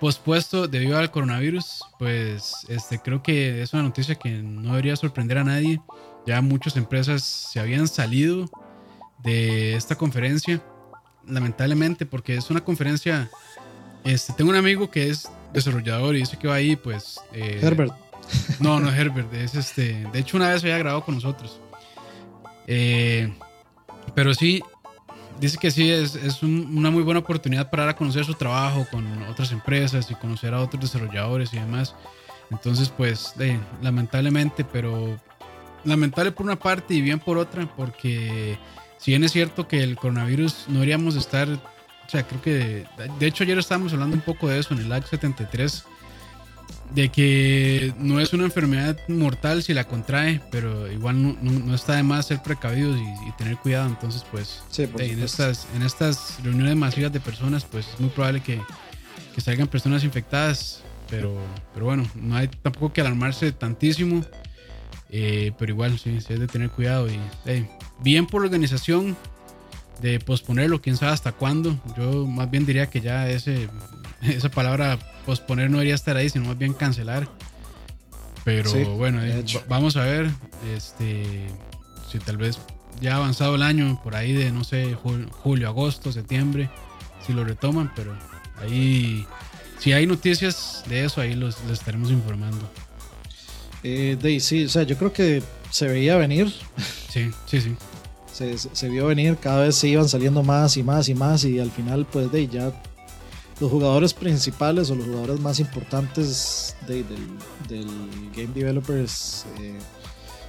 pospuesto 0.00 0.66
debido 0.66 0.98
al 0.98 1.10
coronavirus. 1.10 1.82
Pues 1.98 2.66
este, 2.68 2.98
creo 2.98 3.22
que 3.22 3.62
es 3.62 3.72
una 3.72 3.84
noticia 3.84 4.16
que 4.16 4.30
no 4.30 4.70
debería 4.70 4.96
sorprender 4.96 5.38
a 5.38 5.44
nadie. 5.44 5.80
Ya 6.26 6.40
muchas 6.40 6.76
empresas 6.76 7.22
se 7.22 7.60
habían 7.60 7.86
salido 7.86 8.50
de 9.22 9.74
esta 9.76 9.94
conferencia, 9.94 10.62
lamentablemente, 11.26 12.06
porque 12.06 12.36
es 12.36 12.50
una 12.50 12.64
conferencia 12.64 13.30
este, 14.04 14.32
tengo 14.32 14.50
un 14.50 14.56
amigo 14.56 14.90
que 14.90 15.08
es 15.08 15.28
desarrollador 15.52 16.16
y 16.16 16.20
dice 16.20 16.36
que 16.36 16.48
va 16.48 16.54
ahí, 16.54 16.76
pues. 16.76 17.20
Eh, 17.32 17.60
Herbert. 17.62 17.92
No, 18.60 18.78
no 18.78 18.90
Herbert, 18.92 19.32
es 19.34 19.54
este. 19.54 20.06
De 20.12 20.20
hecho, 20.20 20.36
una 20.36 20.50
vez 20.50 20.62
había 20.62 20.78
grabado 20.78 21.04
con 21.04 21.16
nosotros. 21.16 21.60
Eh, 22.66 23.32
pero 24.14 24.34
sí, 24.34 24.62
dice 25.40 25.58
que 25.58 25.70
sí, 25.70 25.90
es, 25.90 26.14
es 26.14 26.42
una 26.42 26.90
muy 26.90 27.02
buena 27.02 27.20
oportunidad 27.20 27.70
para 27.70 27.84
dar 27.84 27.94
a 27.94 27.96
conocer 27.96 28.24
su 28.24 28.34
trabajo 28.34 28.86
con 28.90 29.22
otras 29.24 29.50
empresas 29.52 30.10
y 30.10 30.14
conocer 30.14 30.54
a 30.54 30.60
otros 30.60 30.82
desarrolladores 30.82 31.52
y 31.52 31.58
demás. 31.58 31.94
Entonces, 32.50 32.88
pues, 32.88 33.34
lamentablemente, 33.80 34.64
pero 34.64 35.18
lamentable 35.84 36.32
por 36.32 36.46
una 36.46 36.56
parte 36.56 36.94
y 36.94 37.00
bien 37.00 37.18
por 37.18 37.38
otra, 37.38 37.66
porque 37.76 38.58
si 38.98 39.12
bien 39.12 39.24
es 39.24 39.32
cierto 39.32 39.66
que 39.66 39.82
el 39.82 39.96
coronavirus 39.96 40.66
no 40.68 40.74
deberíamos 40.74 41.16
estar 41.16 41.48
o 42.10 42.12
sea, 42.12 42.26
creo 42.26 42.42
que. 42.42 42.84
De 43.20 43.26
hecho, 43.26 43.44
ayer 43.44 43.56
estábamos 43.56 43.92
hablando 43.92 44.16
un 44.16 44.22
poco 44.22 44.48
de 44.48 44.58
eso 44.58 44.74
en 44.74 44.80
el 44.80 44.88
Live 44.88 45.04
73. 45.08 45.84
De 46.92 47.08
que 47.08 47.94
no 47.98 48.18
es 48.18 48.32
una 48.32 48.42
enfermedad 48.42 48.98
mortal 49.06 49.62
si 49.62 49.74
la 49.74 49.84
contrae, 49.84 50.40
pero 50.50 50.90
igual 50.90 51.36
no, 51.40 51.72
está 51.72 51.94
de 51.94 52.02
más 52.02 52.26
ser 52.26 52.42
precavidos 52.42 52.98
y, 52.98 53.30
tener 53.38 53.58
cuidado. 53.58 53.86
Entonces, 53.86 54.24
pues, 54.28 54.60
en, 54.76 55.22
estas, 55.22 55.68
en 55.76 55.82
estas 55.82 56.42
reuniones 56.42 56.74
masivas 56.74 57.12
de 57.12 57.20
personas, 57.20 57.64
pues 57.64 57.86
es 57.94 58.00
muy 58.00 58.10
probable 58.10 58.40
que, 58.40 58.60
que 59.32 59.40
salgan 59.40 59.68
personas 59.68 60.02
infectadas. 60.02 60.82
Pero, 61.08 61.38
pero 61.72 61.86
bueno, 61.86 62.10
no 62.16 62.34
hay 62.34 62.48
tampoco 62.48 62.92
que 62.92 63.02
alarmarse 63.02 63.52
tantísimo. 63.52 64.24
Eh, 65.10 65.52
pero 65.60 65.70
igual, 65.70 65.96
sí, 65.96 66.20
sí, 66.20 66.32
es 66.32 66.40
de 66.40 66.48
tener 66.48 66.70
cuidado. 66.70 67.06
Y 67.08 67.20
bien 68.00 68.26
por 68.26 68.40
la 68.40 68.46
organización, 68.46 69.16
de 70.00 70.18
posponerlo, 70.20 70.80
quién 70.80 70.96
sabe 70.96 71.12
hasta 71.12 71.32
cuándo. 71.32 71.78
Yo 71.96 72.26
más 72.26 72.50
bien 72.50 72.66
diría 72.66 72.88
que 72.88 73.00
ya 73.00 73.28
ese, 73.28 73.68
esa 74.22 74.50
palabra 74.50 74.98
posponer 75.26 75.70
no 75.70 75.78
debería 75.78 75.94
estar 75.94 76.16
ahí, 76.16 76.28
sino 76.28 76.46
más 76.46 76.58
bien 76.58 76.72
cancelar. 76.72 77.28
Pero 78.44 78.96
bueno, 78.96 79.22
eh, 79.22 79.44
vamos 79.68 79.96
a 79.96 80.04
ver 80.04 80.30
este, 80.74 81.46
si 82.10 82.18
tal 82.18 82.38
vez 82.38 82.58
ya 83.00 83.14
ha 83.14 83.16
avanzado 83.16 83.54
el 83.54 83.62
año, 83.62 84.00
por 84.02 84.16
ahí 84.16 84.32
de, 84.32 84.50
no 84.50 84.64
sé, 84.64 84.96
julio, 85.30 85.68
agosto, 85.68 86.10
septiembre, 86.10 86.70
si 87.26 87.34
lo 87.34 87.44
retoman, 87.44 87.92
pero 87.94 88.16
ahí, 88.60 89.26
si 89.78 89.92
hay 89.92 90.06
noticias 90.06 90.84
de 90.88 91.04
eso, 91.04 91.20
ahí 91.20 91.34
los, 91.34 91.62
les 91.64 91.78
estaremos 91.78 92.10
informando. 92.10 92.70
Eh, 93.82 94.16
de, 94.20 94.40
sí, 94.40 94.64
o 94.64 94.68
sea, 94.70 94.84
yo 94.84 94.96
creo 94.96 95.12
que 95.12 95.42
se 95.70 95.86
veía 95.86 96.16
venir. 96.16 96.52
Sí, 97.10 97.30
sí, 97.46 97.60
sí 97.60 97.76
se, 98.32 98.88
vio 98.88 99.06
venir, 99.06 99.36
cada 99.36 99.64
vez 99.64 99.76
se 99.76 99.88
iban 99.88 100.08
saliendo 100.08 100.42
más 100.42 100.76
y 100.76 100.82
más 100.82 101.08
y 101.08 101.14
más 101.14 101.44
y 101.44 101.58
al 101.58 101.70
final 101.70 102.06
pues 102.10 102.30
de 102.32 102.48
ya 102.48 102.72
los 103.60 103.70
jugadores 103.70 104.14
principales 104.14 104.90
o 104.90 104.94
los 104.94 105.06
jugadores 105.06 105.40
más 105.40 105.60
importantes 105.60 106.76
del, 106.86 107.04
Game 108.34 108.54
Developers 108.54 109.44
eh, 109.58 109.78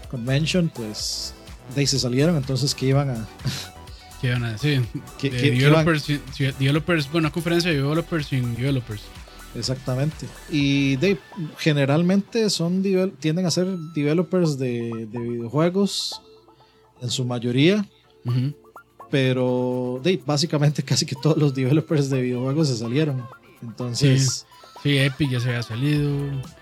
Convention 0.10 0.72
pues 0.74 1.34
de 1.76 1.88
se 1.88 2.00
salieron, 2.00 2.38
entonces 2.38 2.74
que 2.74 2.88
iban 2.88 3.10
a... 3.10 3.28
que 4.22 4.28
iban 4.28 4.44
a 4.44 4.52
decir? 4.54 4.86
developers, 5.22 6.08
developers, 6.38 7.12
bueno, 7.12 7.32
conferencia 7.32 7.72
de 7.72 7.78
developers 7.78 8.28
sin 8.28 8.56
developers. 8.56 9.02
Exactamente. 9.54 10.28
Y 10.50 10.96
de, 10.96 11.18
generalmente 11.58 12.50
son 12.50 12.82
tienden 13.20 13.46
a 13.46 13.52
ser 13.52 13.68
developers 13.94 14.58
de, 14.58 15.08
de 15.12 15.20
videojuegos 15.20 16.22
en 17.02 17.10
su 17.10 17.26
mayoría. 17.26 17.86
Pero 19.10 20.00
de, 20.04 20.22
básicamente 20.26 20.84
casi 20.86 21.06
que 21.06 21.16
todos 21.16 21.38
los 21.38 21.54
developers 21.54 22.10
de 22.10 22.22
videojuegos 22.22 22.68
se 22.70 22.78
salieron. 22.78 23.26
Entonces... 23.62 24.46
Sí. 24.46 24.46
Epic 24.84 25.30
ya 25.30 25.40
se 25.40 25.50
había 25.50 25.62
salido, 25.62 26.12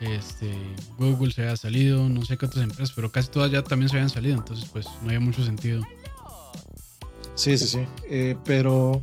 este, 0.01 0.53
Google 0.97 1.31
se 1.31 1.41
había 1.43 1.55
salido, 1.55 2.09
no 2.09 2.25
sé 2.25 2.37
qué 2.37 2.47
otras 2.47 2.63
empresas, 2.63 2.91
pero 2.93 3.11
casi 3.11 3.29
todas 3.29 3.49
ya 3.49 3.63
también 3.63 3.87
se 3.87 3.95
habían 3.95 4.09
salido, 4.09 4.35
entonces 4.35 4.67
pues 4.73 4.85
no 5.01 5.07
había 5.07 5.21
mucho 5.21 5.43
sentido. 5.45 5.83
Sí, 7.35 7.57
sí, 7.57 7.67
sí. 7.67 7.79
Eh, 8.09 8.35
pero 8.43 9.01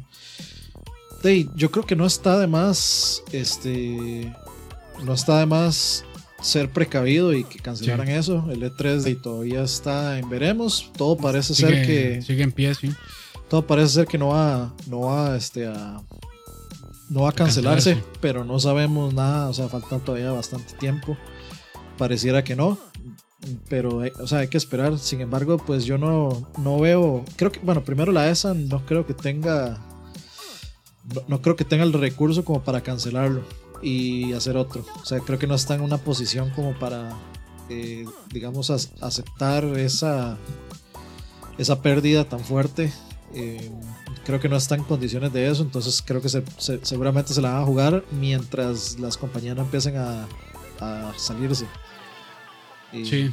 de, 1.23 1.49
yo 1.55 1.71
creo 1.71 1.87
que 1.87 1.97
no 1.97 2.05
está 2.05 2.39
de 2.39 2.47
más, 2.47 3.23
este, 3.33 4.31
no 5.03 5.15
está 5.15 5.39
de 5.39 5.47
más 5.47 6.05
ser 6.47 6.71
precavido 6.71 7.35
y 7.35 7.45
que 7.45 7.59
cancelaran 7.59 8.09
eso. 8.09 8.47
El 8.51 8.63
E3 8.63 9.11
y 9.11 9.15
todavía 9.17 9.63
está 9.63 10.19
en 10.19 10.29
veremos. 10.29 10.91
Todo 10.97 11.17
parece 11.17 11.55
ser 11.55 11.87
que. 11.87 12.23
Sigue 12.23 12.43
en 12.43 12.53
pie, 12.53 12.75
sí. 12.75 12.93
Todo 13.49 13.67
parece 13.67 13.95
ser 13.95 14.07
que 14.07 14.19
no 14.19 14.29
va, 14.29 14.73
no 14.87 15.01
va 15.01 15.37
este, 15.37 15.67
a. 15.67 16.01
No 17.09 17.23
va 17.23 17.31
a 17.31 17.33
cancelarse, 17.33 18.03
pero 18.21 18.45
no 18.45 18.59
sabemos 18.59 19.15
nada. 19.15 19.49
O 19.49 19.55
sea, 19.55 19.69
falta 19.69 19.99
todavía 19.99 20.33
bastante 20.33 20.75
tiempo. 20.75 21.17
Pareciera 21.99 22.43
que 22.43 22.57
no. 22.57 22.79
Pero, 23.69 24.05
eh, 24.05 24.13
o 24.19 24.27
sea, 24.27 24.39
hay 24.39 24.49
que 24.49 24.57
esperar. 24.57 24.99
Sin 24.99 25.21
embargo, 25.21 25.59
pues 25.59 25.85
yo 25.85 25.99
no, 25.99 26.49
no 26.59 26.79
veo. 26.81 27.25
Creo 27.37 27.53
que, 27.53 27.61
bueno, 27.61 27.85
primero 27.85 28.13
la 28.13 28.29
ESA 28.29 28.55
no 28.55 28.85
creo 28.87 29.07
que 29.07 29.15
tenga. 29.15 29.79
no 31.29 31.43
creo 31.43 31.55
que 31.55 31.65
tenga 31.65 31.85
el 31.85 31.93
recurso 31.93 32.45
como 32.45 32.63
para 32.63 32.81
cancelarlo 32.81 33.45
y 33.83 34.33
hacer 34.33 34.57
otro. 34.57 34.85
O 35.03 35.07
sea, 35.07 35.21
creo 35.21 35.39
que 35.39 35.47
no 35.47 35.55
está 35.55 35.75
en 35.75 35.83
una 35.83 35.99
posición 35.99 36.51
como 36.51 36.79
para, 36.79 37.11
eh, 37.69 38.05
digamos, 38.33 38.71
aceptar 38.71 39.65
esa, 39.65 40.37
esa 41.59 41.83
pérdida 41.83 42.29
tan 42.29 42.41
fuerte. 42.41 42.93
Eh, 43.35 43.71
creo 44.25 44.41
que 44.41 44.49
no 44.49 44.57
está 44.57 44.77
en 44.77 44.85
condiciones 44.85 45.33
de 45.33 45.51
eso, 45.51 45.63
entonces 45.63 46.03
creo 46.05 46.23
que 46.23 46.29
seguramente 46.83 47.35
se 47.35 47.43
la 47.43 47.53
van 47.53 47.63
a 47.63 47.67
jugar 47.67 48.05
mientras 48.13 48.99
las 48.99 49.17
compañías 49.17 49.57
no 49.57 49.63
empiecen 49.63 49.97
a, 49.97 50.27
a 50.81 51.13
salirse. 51.17 51.67
sí. 52.93 53.33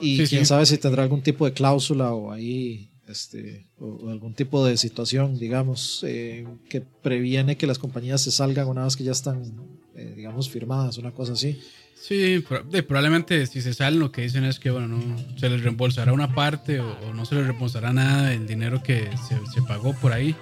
Y 0.00 0.24
quién 0.28 0.46
sabe 0.46 0.64
si 0.64 0.78
tendrá 0.78 1.02
algún 1.02 1.22
tipo 1.22 1.44
de 1.44 1.52
cláusula 1.52 2.12
o 2.12 2.30
ahí 2.30 2.88
este, 3.08 3.66
o, 3.78 4.10
algún 4.10 4.34
tipo 4.34 4.64
de 4.64 4.76
situación, 4.76 5.38
digamos, 5.38 6.04
eh, 6.06 6.46
que 6.68 6.80
previene 6.80 7.56
que 7.56 7.66
las 7.66 7.78
compañías 7.78 8.20
se 8.20 8.30
salgan 8.30 8.68
una 8.68 8.84
vez 8.84 8.96
que 8.96 9.04
ya 9.04 9.12
están, 9.12 9.54
eh, 9.94 10.14
digamos, 10.16 10.48
firmadas, 10.50 10.98
una 10.98 11.12
cosa 11.12 11.32
así. 11.32 11.60
Sí, 12.00 12.44
probablemente 12.86 13.46
si 13.46 13.60
se 13.60 13.74
salen 13.74 13.98
lo 13.98 14.12
que 14.12 14.22
dicen 14.22 14.44
es 14.44 14.60
que, 14.60 14.70
bueno, 14.70 14.88
no 14.88 15.38
se 15.38 15.50
les 15.50 15.62
reembolsará 15.62 16.12
una 16.12 16.32
parte 16.32 16.78
o, 16.80 17.12
no 17.12 17.24
se 17.24 17.34
les 17.34 17.46
reembolsará 17.46 17.92
nada 17.92 18.28
del 18.28 18.46
dinero 18.46 18.82
que 18.82 19.10
se, 19.28 19.36
se, 19.52 19.62
pagó 19.66 19.94
por 19.94 20.12
ahí. 20.12 20.36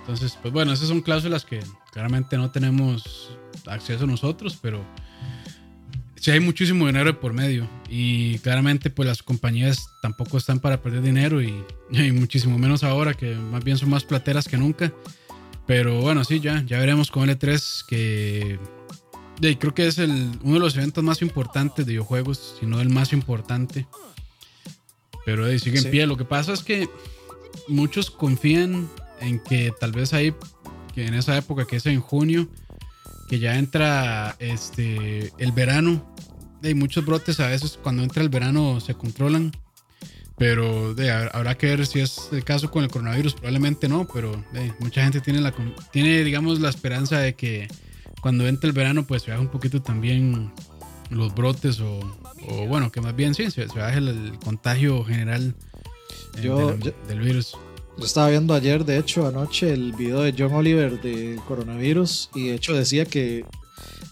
Entonces, 0.00 0.36
pues 0.40 0.52
bueno, 0.52 0.72
esas 0.72 0.88
son 0.88 1.00
cláusulas 1.02 1.44
que 1.44 1.60
claramente 1.92 2.36
no 2.36 2.50
tenemos 2.50 3.30
acceso 3.66 4.06
nosotros, 4.06 4.58
pero 4.60 4.84
sí 6.20 6.30
hay 6.30 6.40
muchísimo 6.40 6.86
dinero 6.86 7.20
por 7.20 7.32
medio 7.32 7.68
y 7.88 8.38
claramente 8.38 8.90
pues 8.90 9.08
las 9.08 9.22
compañías 9.22 9.88
tampoco 10.02 10.38
están 10.38 10.60
para 10.60 10.82
perder 10.82 11.02
dinero 11.02 11.42
y, 11.42 11.52
muchísimo 12.12 12.58
menos 12.58 12.82
ahora 12.84 13.14
que 13.14 13.34
más 13.34 13.62
bien 13.62 13.78
son 13.78 13.90
más 13.90 14.04
plateras 14.04 14.48
que 14.48 14.56
nunca. 14.56 14.92
Pero 15.66 16.00
bueno, 16.00 16.22
sí, 16.22 16.38
ya, 16.38 16.62
ya 16.64 16.78
veremos 16.78 17.10
con 17.10 17.28
L3 17.28 17.86
que 17.88 18.58
creo 19.58 19.74
que 19.74 19.86
es 19.86 19.98
el, 19.98 20.10
uno 20.42 20.54
de 20.54 20.60
los 20.60 20.76
eventos 20.76 21.02
más 21.02 21.22
importantes 21.22 21.84
de 21.84 21.92
videojuegos, 21.92 22.56
si 22.60 22.66
no 22.66 22.80
el 22.80 22.88
más 22.88 23.12
importante. 23.12 23.86
Pero 25.24 25.46
sigue 25.58 25.78
en 25.78 25.90
pie. 25.90 26.06
Lo 26.06 26.16
que 26.16 26.24
pasa 26.24 26.52
es 26.52 26.62
que 26.62 26.88
muchos 27.68 28.10
confían 28.10 28.88
en 29.20 29.40
que 29.40 29.72
tal 29.78 29.92
vez 29.92 30.12
ahí, 30.12 30.32
que 30.94 31.06
en 31.06 31.14
esa 31.14 31.36
época 31.36 31.66
que 31.66 31.76
es 31.76 31.86
en 31.86 32.00
junio, 32.00 32.48
que 33.28 33.38
ya 33.38 33.56
entra 33.56 34.36
este 34.38 35.32
el 35.38 35.52
verano. 35.52 36.14
Hay 36.62 36.74
muchos 36.74 37.04
brotes 37.04 37.40
a 37.40 37.48
veces 37.48 37.78
cuando 37.82 38.02
entra 38.02 38.22
el 38.22 38.28
verano 38.28 38.80
se 38.80 38.94
controlan. 38.94 39.52
Pero 40.38 40.94
de, 40.94 41.10
habrá 41.10 41.56
que 41.56 41.66
ver 41.66 41.86
si 41.86 42.00
es 42.00 42.28
el 42.30 42.44
caso 42.44 42.70
con 42.70 42.84
el 42.84 42.90
coronavirus. 42.90 43.34
Probablemente 43.34 43.88
no, 43.88 44.06
pero 44.06 44.44
mucha 44.80 45.02
gente 45.02 45.20
tiene, 45.22 45.40
la, 45.40 45.54
tiene, 45.92 46.24
digamos, 46.24 46.60
la 46.60 46.68
esperanza 46.68 47.18
de 47.18 47.34
que 47.34 47.68
cuando 48.20 48.46
entre 48.46 48.68
el 48.68 48.74
verano, 48.74 49.06
pues 49.06 49.22
se 49.22 49.30
baje 49.30 49.40
un 49.40 49.48
poquito 49.48 49.80
también 49.80 50.52
los 51.10 51.34
brotes 51.34 51.80
o, 51.80 52.00
bueno, 52.68 52.92
que 52.92 53.00
más 53.00 53.16
bien 53.16 53.34
sí, 53.34 53.50
se, 53.50 53.66
baje 53.66 53.98
el, 53.98 54.38
contagio 54.44 55.04
general 55.04 55.54
eh, 56.36 56.92
del 57.08 57.20
virus. 57.20 57.56
Yo 57.98 58.04
estaba 58.04 58.28
viendo 58.28 58.52
ayer, 58.52 58.84
de 58.84 58.98
hecho, 58.98 59.26
anoche, 59.26 59.72
el 59.72 59.92
video 59.92 60.20
de 60.20 60.34
John 60.36 60.52
Oliver 60.52 61.00
de 61.00 61.40
coronavirus 61.48 62.28
y 62.34 62.48
de 62.48 62.54
hecho 62.54 62.74
decía 62.74 63.06
que, 63.06 63.44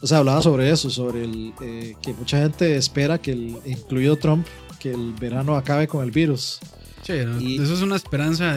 o 0.01 0.07
sea, 0.07 0.19
hablaba 0.19 0.41
sobre 0.41 0.71
eso, 0.71 0.89
sobre 0.89 1.25
el 1.25 1.53
eh, 1.61 1.95
que 2.01 2.15
mucha 2.15 2.39
gente 2.39 2.77
espera 2.77 3.19
que, 3.19 3.33
el, 3.33 3.59
incluido 3.67 4.17
Trump, 4.17 4.47
que 4.79 4.93
el 4.93 5.13
verano 5.13 5.55
acabe 5.57 5.87
con 5.87 6.03
el 6.03 6.11
virus. 6.11 6.61
Sí, 7.03 7.13
eso 7.13 7.75
es 7.75 7.83
una 7.83 7.97
esperanza. 7.97 8.57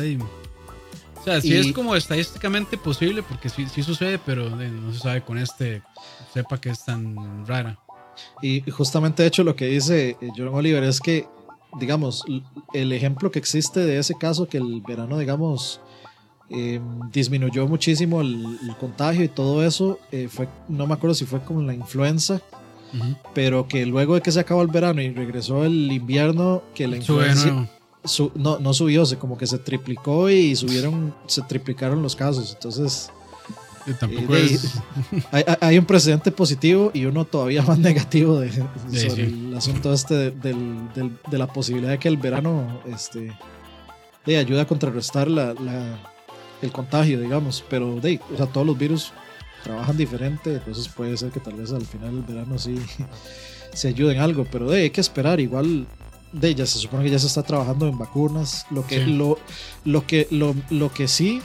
o 1.19 1.23
sea, 1.25 1.41
sí 1.41 1.53
es 1.57 1.73
como 1.73 1.93
estadísticamente 1.97 2.77
posible, 2.77 3.21
porque 3.21 3.49
sí, 3.49 3.67
sí 3.67 3.83
sucede, 3.83 4.19
pero 4.25 4.49
no 4.49 4.93
se 4.93 4.99
sabe 4.99 5.21
con 5.23 5.37
este, 5.37 5.81
sepa 6.33 6.59
que 6.61 6.69
es 6.69 6.85
tan 6.85 7.45
rara. 7.45 7.77
Y 8.41 8.61
justamente, 8.71 9.23
de 9.23 9.27
hecho, 9.27 9.43
lo 9.43 9.57
que 9.57 9.65
dice 9.65 10.11
eh, 10.21 10.29
John 10.35 10.49
Oliver 10.49 10.83
es 10.83 11.01
que 11.01 11.27
digamos, 11.79 12.23
el 12.73 12.93
ejemplo 12.93 13.31
que 13.31 13.39
existe 13.39 13.81
de 13.81 13.97
ese 13.99 14.15
caso, 14.15 14.47
que 14.47 14.57
el 14.57 14.81
verano, 14.81 15.17
digamos, 15.17 15.81
em, 16.49 16.81
disminuyó 17.11 17.67
muchísimo 17.67 18.21
el, 18.21 18.75
contagio 18.79 19.23
y 19.23 19.27
todo 19.27 19.63
eso, 19.65 19.99
eh, 20.11 20.27
fue, 20.29 20.47
no 20.67 20.87
me 20.87 20.93
acuerdo 20.93 21.13
si 21.13 21.25
fue 21.25 21.41
como 21.43 21.61
la 21.61 21.73
influenza, 21.73 22.41
pero 23.33 23.67
que 23.67 23.85
luego 23.85 24.15
de 24.15 24.21
que 24.21 24.31
se 24.31 24.39
acabó 24.39 24.61
el 24.61 24.69
verano 24.69 25.01
y 25.01 25.11
regresó 25.11 25.65
el 25.65 25.91
invierno, 25.91 26.63
que 26.73 26.87
la 26.87 26.97
influenza... 26.97 27.67
no, 28.35 28.59
no 28.59 28.73
subió, 28.73 29.05
se 29.05 29.17
como 29.17 29.37
que 29.37 29.45
se 29.45 29.57
triplicó 29.57 30.29
y 30.29 30.55
subieron, 30.55 31.13
se 31.27 31.41
triplicaron 31.41 32.01
los 32.01 32.15
casos. 32.15 32.53
Entonces, 32.53 33.11
hay, 35.61 35.77
un 35.77 35.85
precedente 35.85 36.31
positivo 36.31 36.91
y 36.93 37.05
uno 37.05 37.25
todavía 37.25 37.61
más 37.61 37.77
negativo 37.79 38.39
de, 38.39 38.51
sobre 38.51 39.25
el 39.25 39.55
asunto 39.55 39.93
este 39.93 40.31
de, 40.31 41.11
la 41.31 41.47
posibilidad 41.47 41.91
de 41.91 41.99
que 41.99 42.07
el 42.07 42.17
verano 42.17 42.81
este, 42.85 43.31
de, 44.25 44.37
ayude 44.37 44.61
a 44.61 44.67
contrarrestar 44.67 45.29
la, 45.29 45.53
el 46.61 46.71
contagio, 46.71 47.19
digamos. 47.19 47.63
Pero 47.69 47.99
de, 47.99 48.19
o 48.33 48.37
sea, 48.37 48.47
todos 48.47 48.67
los 48.67 48.77
virus 48.77 49.13
trabajan 49.63 49.97
diferente, 49.97 50.53
entonces 50.53 50.87
puede 50.87 51.17
ser 51.17 51.31
que 51.31 51.39
tal 51.39 51.53
vez 51.53 51.71
al 51.71 51.85
final 51.85 52.15
del 52.15 52.35
verano 52.35 52.57
sí 52.57 52.77
se 53.73 53.87
ayuden 53.89 54.19
algo, 54.19 54.45
pero 54.51 54.69
de, 54.69 54.83
hay 54.83 54.89
que 54.89 55.01
esperar. 55.01 55.39
Igual 55.39 55.87
de 56.33 56.55
ya 56.55 56.65
se 56.65 56.79
supone 56.79 57.03
que 57.05 57.11
ya 57.11 57.19
se 57.19 57.27
está 57.27 57.43
trabajando 57.43 57.87
en 57.87 57.97
vacunas. 57.97 58.65
Lo 58.69 58.85
que, 58.85 59.05
lo, 59.05 59.37
lo, 59.85 60.05
que, 60.05 60.27
lo, 60.29 60.55
lo 60.69 60.91
que 60.91 61.07
sí 61.07 61.41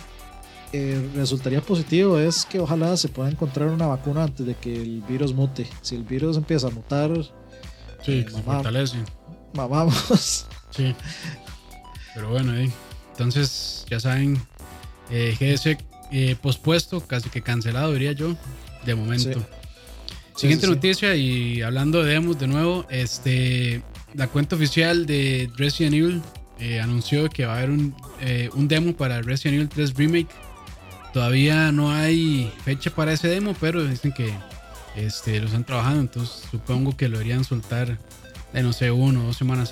eh, 0.72 1.10
resultaría 1.14 1.60
positivo 1.60 2.18
es 2.18 2.44
que 2.44 2.60
ojalá 2.60 2.96
se 2.96 3.08
pueda 3.08 3.30
encontrar 3.30 3.68
una 3.68 3.86
vacuna 3.86 4.24
antes 4.24 4.46
de 4.46 4.54
que 4.54 4.74
el 4.74 5.02
virus 5.02 5.34
mute. 5.34 5.66
Si 5.82 5.94
el 5.94 6.04
virus 6.04 6.36
empieza 6.36 6.68
a 6.68 6.70
mutar, 6.70 7.10
sí, 8.04 8.12
eh, 8.12 8.26
se 8.28 8.42
fortalece. 8.42 8.98
Mamamos. 9.54 10.46
Sí. 10.70 10.94
Pero 12.14 12.30
bueno, 12.30 12.54
eh, 12.54 12.70
entonces 13.12 13.84
ya 13.88 14.00
saben, 14.00 14.40
eh, 15.10 15.36
GS 15.38 15.78
eh, 16.10 16.36
pospuesto, 16.40 17.00
casi 17.00 17.30
que 17.30 17.42
cancelado, 17.42 17.92
diría 17.92 18.12
yo, 18.12 18.36
de 18.84 18.94
momento. 18.94 19.44
Siguiente 20.36 20.66
noticia 20.66 21.14
y 21.14 21.60
hablando 21.62 22.02
de 22.02 22.14
demos 22.14 22.38
de 22.38 22.46
nuevo, 22.46 22.86
este, 22.88 23.82
la 24.14 24.28
cuenta 24.28 24.56
oficial 24.56 25.06
de 25.06 25.50
Resident 25.56 25.94
Evil 25.94 26.22
anunció 26.80 27.28
que 27.28 27.44
va 27.44 27.54
a 27.54 27.56
haber 27.58 27.70
un, 27.70 27.94
un 28.54 28.68
demo 28.68 28.94
para 28.94 29.20
Resident 29.20 29.56
Evil 29.56 29.68
3 29.68 29.94
Remake 29.94 30.28
Todavía 31.12 31.72
no 31.72 31.92
hay 31.92 32.52
fecha 32.64 32.90
para 32.90 33.12
ese 33.12 33.28
demo, 33.28 33.54
pero 33.60 33.84
dicen 33.84 34.12
que 34.12 34.32
este, 34.96 35.40
lo 35.40 35.46
están 35.46 35.64
trabajando, 35.64 36.00
entonces 36.00 36.48
supongo 36.50 36.96
que 36.96 37.08
lo 37.08 37.18
deberían 37.18 37.44
soltar, 37.44 37.98
de 38.52 38.62
no 38.62 38.72
sé, 38.72 38.90
uno 38.90 39.22
o 39.22 39.26
dos 39.26 39.36
semanas, 39.36 39.70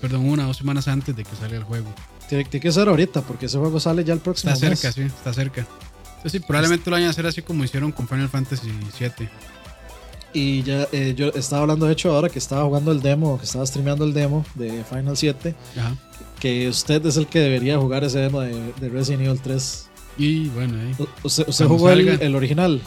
perdón, 0.00 0.28
una 0.28 0.44
o 0.44 0.46
dos 0.48 0.56
semanas 0.56 0.88
antes 0.88 1.14
de 1.14 1.24
que 1.24 1.36
salga 1.36 1.56
el 1.56 1.64
juego. 1.64 1.92
Tiene, 2.28 2.44
que 2.44 2.72
ser 2.72 2.88
ahorita, 2.88 3.22
porque 3.22 3.46
ese 3.46 3.58
juego 3.58 3.80
sale 3.80 4.04
ya 4.04 4.14
el 4.14 4.20
próximo 4.20 4.52
Está 4.52 4.68
cerca, 4.68 4.92
sí, 4.92 5.02
está 5.02 5.32
cerca. 5.32 5.66
Entonces 6.16 6.32
sí, 6.32 6.40
probablemente 6.40 6.88
lo 6.90 6.94
vayan 6.94 7.08
a 7.08 7.10
hacer 7.10 7.26
así 7.26 7.42
como 7.42 7.64
hicieron 7.64 7.92
con 7.92 8.06
Final 8.06 8.28
Fantasy 8.28 8.70
VII. 8.98 9.28
Y 10.32 10.62
ya 10.62 10.86
eh, 10.92 11.14
yo 11.16 11.28
estaba 11.28 11.62
hablando, 11.62 11.86
de 11.86 11.92
hecho, 11.92 12.14
ahora 12.14 12.28
que 12.28 12.38
estaba 12.38 12.64
jugando 12.64 12.92
el 12.92 13.00
demo, 13.00 13.38
que 13.38 13.44
estaba 13.44 13.66
streameando 13.66 14.04
el 14.04 14.12
demo 14.12 14.44
de 14.54 14.84
Final 14.84 15.16
7, 15.16 15.56
que 16.38 16.68
usted 16.68 17.04
es 17.04 17.16
el 17.16 17.26
que 17.26 17.40
debería 17.40 17.78
jugar 17.78 18.04
ese 18.04 18.20
demo 18.20 18.40
de, 18.40 18.72
de 18.80 18.88
Resident 18.88 19.22
Evil 19.22 19.40
3 19.40 19.89
y 20.16 20.48
bueno, 20.48 20.76
eh. 20.80 20.94
¿Usted, 21.22 21.46
jugó 21.66 21.90
el, 21.90 22.34
original? 22.34 22.80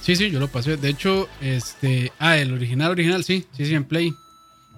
Sí, 0.00 0.16
sí, 0.16 0.30
yo 0.30 0.40
lo 0.40 0.48
pasé. 0.48 0.76
De 0.76 0.88
hecho, 0.88 1.28
este. 1.40 2.12
Ah, 2.18 2.38
el 2.38 2.52
original, 2.52 2.90
original, 2.90 3.24
sí, 3.24 3.44
sí, 3.56 3.66
sí, 3.66 3.74
en 3.74 3.84
Play. 3.84 4.12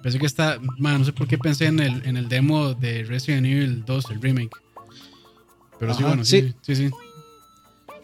Pensé 0.01 0.19
que 0.19 0.25
está. 0.25 0.59
no 0.77 1.05
sé 1.05 1.13
por 1.13 1.27
qué 1.27 1.37
pensé 1.37 1.67
en 1.67 1.79
el, 1.79 2.05
en 2.05 2.17
el 2.17 2.27
demo 2.27 2.73
de 2.73 3.03
Resident 3.03 3.45
Evil 3.45 3.85
2, 3.85 4.11
el 4.11 4.21
remake. 4.21 4.57
Pero 5.79 5.93
sí, 5.93 6.03
bueno, 6.03 6.25
sí, 6.25 6.53
sí, 6.61 6.75
sí. 6.75 6.89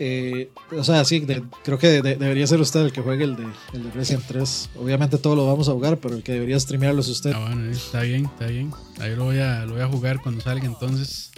Eh, 0.01 0.49
o 0.71 0.83
sea, 0.83 1.03
sí, 1.03 1.27
creo 1.63 1.77
que 1.77 2.01
debería 2.01 2.47
ser 2.47 2.61
usted 2.61 2.85
el 2.85 2.93
que 2.93 3.01
juegue 3.01 3.25
el 3.25 3.35
de, 3.35 3.45
el 3.73 3.83
de 3.83 3.91
Resident 3.91 4.23
3. 4.27 4.69
Obviamente 4.77 5.17
todo 5.17 5.35
lo 5.35 5.45
vamos 5.45 5.67
a 5.67 5.73
jugar, 5.73 5.97
pero 5.97 6.15
el 6.15 6.23
que 6.23 6.31
debería 6.31 6.57
streamearlo 6.57 7.01
es 7.01 7.09
usted. 7.09 7.33
Ah, 7.35 7.47
bueno, 7.47 7.69
está 7.69 8.01
bien, 8.01 8.25
está 8.25 8.47
bien. 8.47 8.71
Ahí 8.99 9.13
lo 9.15 9.25
voy 9.25 9.39
a, 9.39 9.65
lo 9.65 9.73
voy 9.73 9.81
a 9.81 9.87
jugar 9.87 10.21
cuando 10.21 10.39
salga 10.39 10.65
entonces. 10.65 11.31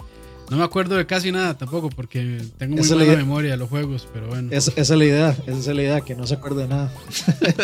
No 0.52 0.58
me 0.58 0.64
acuerdo 0.64 0.96
de 0.96 1.06
casi 1.06 1.32
nada 1.32 1.56
tampoco 1.56 1.88
porque 1.88 2.42
tengo 2.58 2.76
muy 2.76 2.86
mala 2.86 3.16
memoria 3.16 3.52
de 3.52 3.56
los 3.56 3.70
juegos, 3.70 4.06
pero 4.12 4.26
bueno. 4.26 4.50
esa 4.52 4.70
es 4.76 4.90
la 4.90 5.02
idea, 5.02 5.30
esa 5.46 5.58
es 5.58 5.66
la 5.66 5.82
idea, 5.82 6.00
que 6.02 6.14
no 6.14 6.26
se 6.26 6.34
acuerde 6.34 6.64
de 6.64 6.68
nada. 6.68 6.92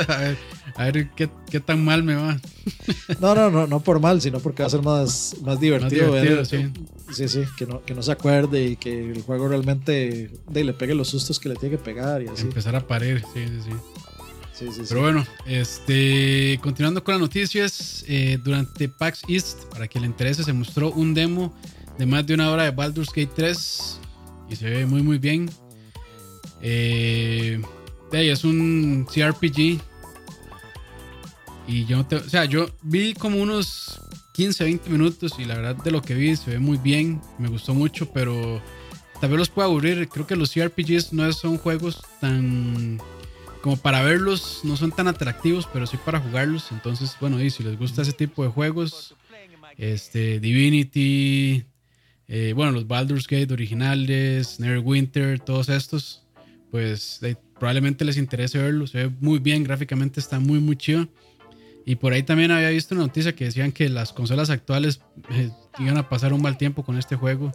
a 0.75 0.85
ver, 0.87 1.11
¿qué, 1.11 1.29
qué, 1.51 1.61
tan 1.61 1.85
mal 1.85 2.03
me 2.03 2.15
va. 2.15 2.41
no, 3.21 3.35
no, 3.35 3.51
no, 3.51 3.67
no 3.67 3.81
por 3.81 4.01
mal, 4.01 4.23
sino 4.23 4.41
porque 4.41 4.63
va 4.63 4.69
a 4.69 4.71
ser 4.71 4.81
más, 4.81 5.37
más 5.43 5.61
divertido. 5.61 6.47
sí. 6.47 6.73
sí, 7.13 7.29
sí, 7.29 7.45
que 7.59 7.67
no, 7.67 7.85
que 7.85 7.95
no 7.95 8.03
se 8.03 8.11
acuerde 8.11 8.65
y 8.65 8.77
que 8.77 9.11
el 9.11 9.21
juego 9.21 9.49
realmente 9.49 10.31
de, 10.49 10.65
le 10.65 10.73
pegue 10.73 10.95
los 10.95 11.09
sustos 11.09 11.39
que 11.39 11.51
le 11.51 11.57
tiene 11.57 11.77
que 11.77 11.85
pegar 11.85 12.23
y 12.23 12.29
así. 12.29 12.45
Empezar 12.45 12.75
a 12.75 12.87
parir, 12.87 13.23
sí, 13.35 13.45
sí, 13.49 13.61
sí. 13.67 13.77
Sí, 14.55 14.67
sí, 14.73 14.83
Pero 14.89 15.03
bueno, 15.03 15.27
este, 15.45 16.59
continuando 16.63 17.05
con 17.05 17.13
las 17.13 17.21
noticias, 17.21 18.03
eh, 18.09 18.39
durante 18.43 18.89
PAX 18.89 19.25
East, 19.29 19.65
para 19.67 19.87
quien 19.87 20.03
le 20.03 20.09
interese, 20.09 20.43
se 20.43 20.55
mostró 20.55 20.91
un 20.91 21.13
demo 21.13 21.55
de 21.99 22.07
más 22.07 22.27
de 22.27 22.35
una 22.35 22.51
hora 22.51 22.65
de 22.65 22.71
Baldur's 22.71 23.09
Gate 23.09 23.33
3 23.35 24.01
y 24.51 24.57
se 24.57 24.71
ve 24.71 24.87
muy 24.87 25.03
muy 25.03 25.19
bien. 25.19 25.51
Eh, 26.63 27.61
es 28.13 28.45
un 28.45 29.07
CRPG 29.13 29.81
y 31.67 31.85
yo 31.85 32.01
o 32.01 32.29
sea, 32.29 32.47
yo 32.47 32.67
vi 32.83 33.15
como 33.15 33.41
unos 33.43 34.01
15, 34.35 34.65
20 34.65 34.91
minutos 34.91 35.35
y 35.39 35.45
la 35.45 35.57
verdad 35.57 35.77
de 35.77 35.91
lo 35.91 36.01
que 36.01 36.15
vi 36.15 36.37
se 36.37 36.53
ve 36.53 36.59
muy 36.59 36.79
bien, 36.79 37.21
me 37.39 37.49
gustó 37.49 37.75
mucho, 37.75 38.11
pero 38.13 38.63
tal 39.21 39.31
vez 39.31 39.39
los 39.39 39.49
pueda 39.51 39.67
aburrir. 39.67 40.09
Creo 40.09 40.27
que 40.27 40.37
los 40.37 40.53
CRPGs 40.53 41.13
no 41.13 41.31
son 41.33 41.59
juegos 41.59 42.01
tan 42.21 42.99
como 43.63 43.77
para 43.77 44.03
verlos, 44.03 44.61
no 44.63 44.77
son 44.77 44.93
tan 44.93 45.09
atractivos, 45.09 45.69
pero 45.73 45.87
sí 45.87 45.99
para 46.05 46.21
jugarlos. 46.21 46.71
Entonces, 46.71 47.17
bueno, 47.21 47.43
y 47.43 47.51
si 47.51 47.63
les 47.63 47.79
gusta 47.79 48.03
ese 48.03 48.13
tipo 48.13 48.45
de 48.45 48.51
juegos, 48.51 49.15
este 49.77 50.41
Divinity, 50.41 51.67
eh, 52.29 52.53
bueno, 52.55 52.73
los 52.73 52.87
Baldur's 52.87 53.27
Gate 53.27 53.53
originales, 53.53 54.61
Neverwinter, 54.61 55.41
todos 55.41 55.71
estos, 55.71 56.23
pues 56.71 57.21
probablemente 57.59 58.05
les 58.05 58.19
interese 58.19 58.59
verlo. 58.59 58.87
Se 58.87 59.07
ve 59.07 59.17
muy 59.21 59.39
bien, 59.39 59.65
gráficamente 59.65 60.21
está 60.21 60.39
muy, 60.39 60.61
muy 60.61 60.77
chido. 60.77 61.09
Y 61.87 61.97
por 61.97 62.13
ahí 62.13 62.23
también 62.23 62.51
había 62.51 62.69
visto 62.69 62.95
una 62.95 63.05
noticia 63.05 63.35
que 63.35 63.47
decían 63.47 63.73
que 63.73 63.89
las 63.89 64.13
consolas 64.13 64.51
actuales 64.51 65.01
eh, 65.31 65.51
iban 65.79 65.97
a 65.97 66.07
pasar 66.11 66.35
un 66.35 66.43
mal 66.43 66.59
tiempo 66.59 66.85
con 66.85 66.99
este 66.99 67.17
juego. 67.17 67.51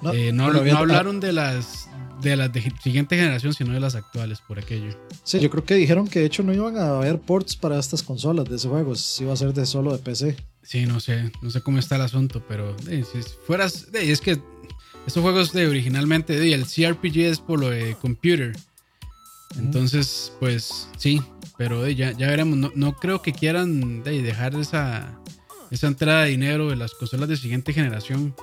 No, 0.00 0.12
eh, 0.12 0.32
no, 0.32 0.44
hablaron 0.44 1.18
de 1.18 1.32
las 1.32 1.88
de 2.20 2.36
la 2.36 2.52
siguiente 2.82 3.16
generación, 3.16 3.52
sino 3.54 3.72
de 3.72 3.80
las 3.80 3.96
actuales, 3.96 4.40
por 4.46 4.60
aquello. 4.60 4.96
Sí, 5.24 5.40
yo 5.40 5.50
creo 5.50 5.64
que 5.64 5.74
dijeron 5.74 6.06
que 6.06 6.20
de 6.20 6.26
hecho 6.26 6.44
no 6.44 6.52
iban 6.52 6.76
a 6.76 6.98
haber 6.98 7.18
ports 7.18 7.56
para 7.56 7.78
estas 7.78 8.04
consolas 8.04 8.48
de 8.48 8.56
ese 8.56 8.68
juego, 8.68 8.94
si 8.94 9.24
iba 9.24 9.32
a 9.32 9.36
ser 9.36 9.52
de 9.52 9.66
solo 9.66 9.92
de 9.92 9.98
PC. 9.98 10.36
Sí, 10.68 10.84
no 10.84 11.00
sé, 11.00 11.32
no 11.40 11.48
sé 11.48 11.62
cómo 11.62 11.78
está 11.78 11.96
el 11.96 12.02
asunto, 12.02 12.42
pero 12.46 12.76
si 12.86 13.22
fueras, 13.46 13.88
es 13.94 14.20
que 14.20 14.38
estos 15.06 15.22
juegos 15.22 15.54
de 15.54 15.66
originalmente, 15.66 16.52
el 16.52 16.66
CRPG 16.66 17.20
es 17.20 17.40
por 17.40 17.58
lo 17.58 17.70
de 17.70 17.94
computer. 17.94 18.54
Entonces, 19.56 20.30
pues 20.38 20.90
sí, 20.98 21.22
pero 21.56 21.88
ya, 21.88 22.12
ya 22.12 22.26
veremos. 22.26 22.74
No, 22.74 22.96
creo 22.96 23.22
que 23.22 23.32
quieran 23.32 24.02
dejar 24.02 24.56
esa, 24.56 25.18
esa 25.70 25.86
entrada 25.86 26.24
de 26.24 26.32
dinero 26.32 26.68
de 26.68 26.76
las 26.76 26.92
consolas 26.92 27.30
de 27.30 27.38
siguiente 27.38 27.72
generación. 27.72 28.34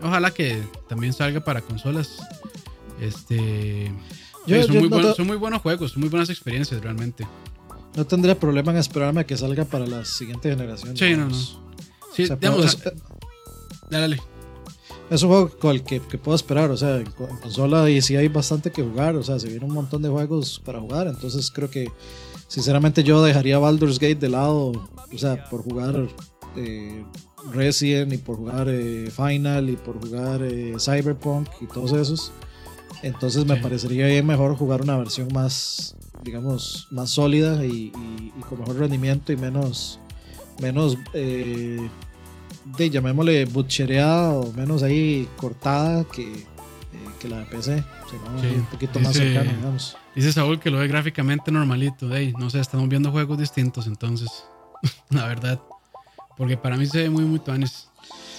Ojalá 0.00 0.30
que 0.30 0.62
también 0.88 1.12
salga 1.12 1.44
para 1.44 1.60
consolas. 1.60 2.16
Este. 2.98 3.92
son, 4.46 4.78
muy 5.26 5.36
buenos, 5.36 5.60
juegos, 5.60 5.92
son 5.92 6.00
muy 6.00 6.08
buenas 6.08 6.30
experiencias 6.30 6.80
realmente. 6.80 7.26
No 7.94 8.06
tendría 8.06 8.40
problema 8.40 8.72
en 8.72 8.78
esperarme 8.78 9.20
a 9.20 9.24
que 9.24 9.36
salga 9.36 9.66
para 9.66 9.86
la 9.86 10.06
siguiente 10.06 10.48
generación. 10.48 10.96
Sí, 10.96 11.14
no, 11.14 11.28
no. 11.28 11.64
Sí, 12.14 12.28
digamos, 12.40 12.78
dale, 13.90 14.20
Es 15.10 15.22
un 15.24 15.30
juego 15.30 15.50
con 15.58 15.72
el 15.72 15.82
que, 15.82 16.00
puedo 16.00 16.36
esperar, 16.36 16.70
o 16.70 16.76
sea, 16.76 16.98
en 16.98 17.10
consola 17.10 17.90
y 17.90 18.00
sí 18.02 18.14
hay 18.14 18.28
bastante 18.28 18.70
que 18.70 18.84
jugar, 18.84 19.16
o 19.16 19.22
sea, 19.24 19.40
se 19.40 19.48
viene 19.48 19.64
un 19.64 19.74
montón 19.74 20.00
de 20.00 20.08
juegos 20.08 20.62
para 20.64 20.80
jugar, 20.80 21.08
entonces 21.08 21.50
creo 21.50 21.68
que 21.68 21.90
sinceramente 22.46 23.02
yo 23.02 23.20
dejaría 23.22 23.58
Baldur's 23.58 23.98
Gate 23.98 24.14
de 24.14 24.28
lado, 24.28 24.72
o 25.12 25.18
sea, 25.18 25.44
por 25.50 25.64
jugar 25.64 26.06
eh, 26.56 27.04
Resident 27.52 28.12
y 28.12 28.18
por 28.18 28.36
jugar 28.36 28.68
eh, 28.68 29.10
Final 29.10 29.70
y 29.70 29.76
por 29.76 30.00
jugar 30.00 30.40
eh, 30.42 30.74
Cyberpunk 30.78 31.48
y 31.60 31.66
todos 31.66 31.92
esos. 31.92 32.30
Entonces 33.02 33.44
me 33.44 33.56
parecería 33.56 34.06
bien 34.06 34.24
mejor 34.24 34.56
jugar 34.56 34.82
una 34.82 34.96
versión 34.96 35.28
más, 35.34 35.96
digamos, 36.22 36.86
más 36.90 37.10
sólida 37.10 37.66
y, 37.66 37.92
y 37.92 38.40
con 38.48 38.60
mejor 38.60 38.76
rendimiento 38.76 39.32
y 39.32 39.36
menos 39.36 39.98
menos, 40.60 40.96
eh, 41.12 41.88
de, 42.64 42.90
llamémosle 42.90 43.44
butchereada 43.46 44.30
o 44.32 44.52
menos 44.52 44.82
ahí 44.82 45.28
cortada 45.36 46.04
que, 46.04 46.32
eh, 46.32 46.46
que 47.20 47.28
la 47.28 47.38
de 47.38 47.44
PC. 47.46 47.84
un 48.56 48.66
poquito 48.66 49.00
más 49.00 49.14
cercana, 49.14 49.52
digamos. 49.52 49.96
Dice 50.14 50.32
Saúl 50.32 50.60
que 50.60 50.70
lo 50.70 50.78
ve 50.78 50.88
gráficamente 50.88 51.50
normalito. 51.50 52.08
no 52.38 52.50
sé, 52.50 52.60
estamos 52.60 52.88
viendo 52.88 53.10
juegos 53.10 53.38
distintos 53.38 53.86
entonces. 53.86 54.44
la 55.10 55.26
verdad. 55.26 55.60
Porque 56.36 56.56
para 56.56 56.76
mí 56.76 56.86
se 56.86 57.02
ve 57.02 57.10
muy, 57.10 57.24
muy 57.24 57.38
tuanes. 57.38 57.88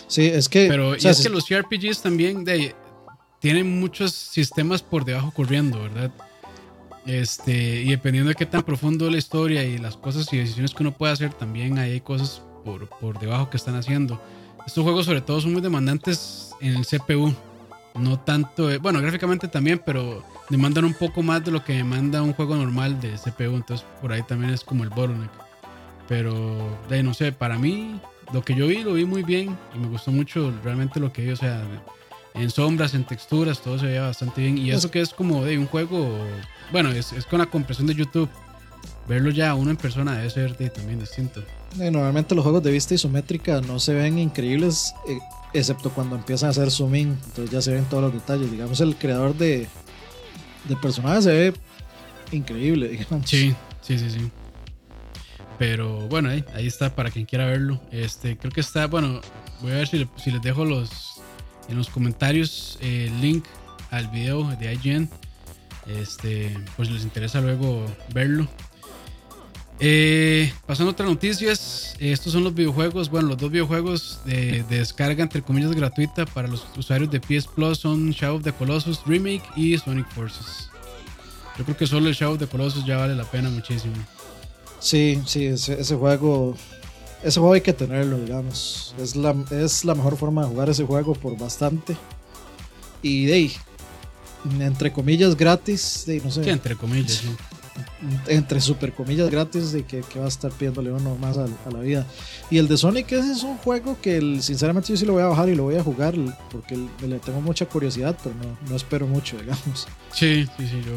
Sí, 0.07 0.25
es 0.25 0.49
que. 0.49 0.67
Pero 0.67 0.95
es 0.95 1.21
que 1.21 1.29
los 1.29 1.45
CRPGs 1.45 2.01
también 2.01 2.43
de, 2.43 2.75
tienen 3.39 3.79
muchos 3.79 4.11
sistemas 4.11 4.81
por 4.81 5.05
debajo 5.05 5.31
corriendo, 5.31 5.81
¿verdad? 5.81 6.11
Este, 7.05 7.81
y 7.81 7.89
dependiendo 7.89 8.29
de 8.29 8.35
qué 8.35 8.45
tan 8.45 8.63
profundo 8.63 9.09
la 9.09 9.17
historia 9.17 9.63
y 9.63 9.77
las 9.77 9.95
cosas 9.95 10.31
y 10.33 10.37
decisiones 10.37 10.73
que 10.73 10.81
uno 10.81 10.91
puede 10.91 11.13
hacer, 11.13 11.33
también 11.33 11.77
hay 11.77 12.01
cosas 12.01 12.41
por, 12.65 12.89
por 12.89 13.17
debajo 13.19 13.49
que 13.49 13.55
están 13.55 13.75
haciendo. 13.75 14.21
Estos 14.65 14.83
juegos 14.83 15.05
sobre 15.05 15.21
todo 15.21 15.39
son 15.39 15.53
muy 15.53 15.61
demandantes 15.61 16.51
en 16.59 16.75
el 16.75 16.85
CPU. 16.85 17.33
No 17.93 18.19
tanto, 18.19 18.69
eh, 18.69 18.77
bueno, 18.79 18.99
gráficamente 18.99 19.47
también, 19.47 19.81
pero 19.85 20.21
demandan 20.49 20.83
un 20.83 20.93
poco 20.93 21.23
más 21.23 21.45
de 21.45 21.51
lo 21.51 21.63
que 21.63 21.73
demanda 21.73 22.21
un 22.21 22.33
juego 22.33 22.55
normal 22.55 22.99
de 22.99 23.13
CPU. 23.13 23.55
Entonces 23.55 23.85
por 24.01 24.11
ahí 24.11 24.23
también 24.23 24.51
es 24.53 24.63
como 24.63 24.83
el 24.83 24.89
bottleneck. 24.89 25.31
Pero, 26.07 26.77
de, 26.89 27.03
no 27.03 27.13
sé, 27.13 27.31
para 27.31 27.57
mí 27.57 27.99
lo 28.33 28.43
que 28.43 28.55
yo 28.55 28.67
vi 28.67 28.83
lo 28.83 28.93
vi 28.93 29.05
muy 29.05 29.23
bien 29.23 29.57
y 29.73 29.79
me 29.79 29.87
gustó 29.87 30.11
mucho 30.11 30.53
realmente 30.63 30.99
lo 30.99 31.13
que 31.13 31.23
vi. 31.23 31.31
O 31.31 31.35
sea, 31.35 31.63
en 32.33 32.49
sombras, 32.49 32.93
en 32.93 33.05
texturas, 33.05 33.61
todo 33.61 33.79
se 33.79 33.85
veía 33.85 34.03
bastante 34.03 34.41
bien. 34.41 34.57
Y 34.57 34.71
eso 34.71 34.91
que 34.91 35.01
es 35.01 35.13
como 35.13 35.43
de 35.45 35.57
un 35.57 35.67
juego, 35.67 36.17
bueno, 36.71 36.91
es, 36.91 37.13
con 37.29 37.39
la 37.39 37.45
compresión 37.45 37.87
de 37.87 37.95
YouTube. 37.95 38.29
Verlo 39.07 39.29
ya 39.29 39.53
uno 39.53 39.69
en 39.71 39.77
persona 39.77 40.15
debe 40.17 40.29
ser 40.29 40.55
también 40.71 40.99
distinto. 40.99 41.43
normalmente 41.77 42.33
los 42.33 42.43
juegos 42.43 42.63
de 42.63 42.71
vista 42.71 42.95
isométrica 42.95 43.61
no 43.61 43.79
se 43.79 43.93
ven 43.93 44.17
increíbles, 44.17 44.95
eh, 45.07 45.19
excepto 45.53 45.91
cuando 45.91 46.15
empiezan 46.15 46.47
a 46.47 46.51
hacer 46.51 46.71
zoom 46.71 46.95
in. 46.95 47.09
Entonces 47.09 47.51
ya 47.51 47.61
se 47.61 47.73
ven 47.73 47.85
todos 47.85 48.03
los 48.03 48.13
detalles. 48.13 48.51
Digamos, 48.51 48.81
el 48.81 48.95
creador 48.95 49.35
de, 49.35 49.67
de 50.67 50.75
personajes 50.77 51.25
se 51.25 51.31
ve 51.31 51.53
increíble, 52.31 52.87
digamos. 52.89 53.29
Sí, 53.29 53.53
sí, 53.81 53.99
sí, 53.99 54.09
sí. 54.09 54.31
Pero 55.57 56.07
bueno, 56.07 56.29
ahí, 56.29 56.43
ahí 56.53 56.67
está 56.67 56.93
para 56.93 57.11
quien 57.11 57.25
quiera 57.25 57.45
verlo. 57.45 57.79
Este, 57.91 58.37
creo 58.37 58.51
que 58.51 58.61
está, 58.61 58.87
bueno, 58.87 59.21
voy 59.61 59.71
a 59.71 59.75
ver 59.75 59.87
si, 59.87 60.07
si 60.17 60.31
les 60.31 60.41
dejo 60.41 60.65
los, 60.65 61.21
en 61.69 61.77
los 61.77 61.89
comentarios 61.89 62.77
el 62.81 63.21
link 63.21 63.45
al 63.91 64.07
video 64.07 64.43
de 64.57 64.73
IGN. 64.73 65.09
Este, 65.87 66.57
pues 66.75 66.89
les 66.89 67.03
interesa 67.03 67.39
luego 67.41 67.85
verlo. 68.13 68.47
Eh, 69.79 70.53
pasando 70.65 70.91
a 70.91 70.93
otras 70.93 71.09
noticias, 71.09 71.95
estos 71.99 72.33
son 72.33 72.43
los 72.43 72.53
videojuegos. 72.53 73.09
Bueno, 73.09 73.29
los 73.29 73.37
dos 73.37 73.51
videojuegos 73.51 74.19
de, 74.25 74.63
descarga 74.69 75.23
entre 75.23 75.41
comillas 75.41 75.71
gratuita 75.71 76.25
para 76.25 76.47
los 76.47 76.65
usuarios 76.77 77.11
de 77.11 77.19
PS 77.19 77.47
Plus 77.47 77.79
son 77.79 78.11
Shadow 78.11 78.37
of 78.37 78.43
the 78.43 78.53
Colossus 78.53 79.01
Remake 79.05 79.43
y 79.55 79.77
Sonic 79.77 80.09
Forces. 80.11 80.69
Yo 81.57 81.63
creo 81.63 81.77
que 81.77 81.87
solo 81.87 82.07
el 82.07 82.15
Shadow 82.15 82.33
of 82.35 82.39
the 82.39 82.47
Colossus 82.47 82.85
ya 82.85 82.97
vale 82.97 83.15
la 83.15 83.25
pena 83.25 83.49
muchísimo. 83.49 83.95
Sí, 84.79 85.21
sí, 85.25 85.45
ese 85.45 85.95
juego 85.95 86.55
ese 87.25 87.39
juego 87.39 87.53
hay 87.55 87.61
que 87.61 87.73
tenerlo, 87.73 88.19
digamos. 88.19 88.93
Es 88.99 89.15
la, 89.15 89.35
es 89.49 89.83
la 89.83 89.95
mejor 89.95 90.15
forma 90.15 90.43
de 90.43 90.49
jugar 90.49 90.69
ese 90.69 90.85
juego 90.85 91.15
por 91.15 91.35
bastante. 91.35 91.97
Y 93.01 93.25
de 93.25 93.51
entre 94.59 94.93
comillas 94.93 95.35
gratis, 95.35 96.03
de, 96.05 96.21
no 96.21 96.29
sé. 96.29 96.47
entre 96.47 96.75
comillas, 96.75 97.23
Entre 98.27 98.59
super 98.61 98.93
comillas 98.93 99.29
gratis, 99.29 99.71
de 99.71 99.83
que, 99.83 100.01
va 100.17 100.25
a 100.25 100.27
estar 100.27 100.51
pidiéndole 100.51 100.91
uno 100.91 101.15
más 101.15 101.37
a, 101.37 101.47
la 101.71 101.79
vida. 101.79 102.05
Y 102.49 102.57
el 102.57 102.67
de 102.67 102.77
Sonic 102.77 103.11
ese 103.11 103.31
es 103.31 103.43
un 103.43 103.57
juego 103.57 103.97
que 104.01 104.39
sinceramente 104.41 104.89
yo 104.89 104.97
sí 104.97 105.05
lo 105.05 105.13
voy 105.13 105.23
a 105.23 105.27
bajar 105.27 105.49
y 105.49 105.55
lo 105.55 105.63
voy 105.63 105.75
a 105.75 105.83
jugar 105.83 106.15
porque 106.51 106.77
le 107.07 107.19
tengo 107.19 107.41
mucha 107.41 107.65
curiosidad, 107.65 108.17
pero 108.23 108.35
no, 108.35 108.57
no 108.69 108.75
espero 108.75 109.07
mucho, 109.07 109.37
digamos. 109.41 109.87
Sí, 110.13 110.47
sí, 110.57 110.67
sí, 110.67 110.81
yo. 110.85 110.93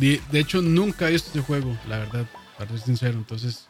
De, 0.00 0.40
hecho, 0.40 0.60
nunca 0.60 1.08
he 1.08 1.12
visto 1.12 1.28
este 1.28 1.40
juego, 1.40 1.76
la 1.88 1.98
verdad, 1.98 2.26
para 2.58 2.70
ser 2.70 2.80
sincero. 2.80 3.18
Entonces, 3.18 3.68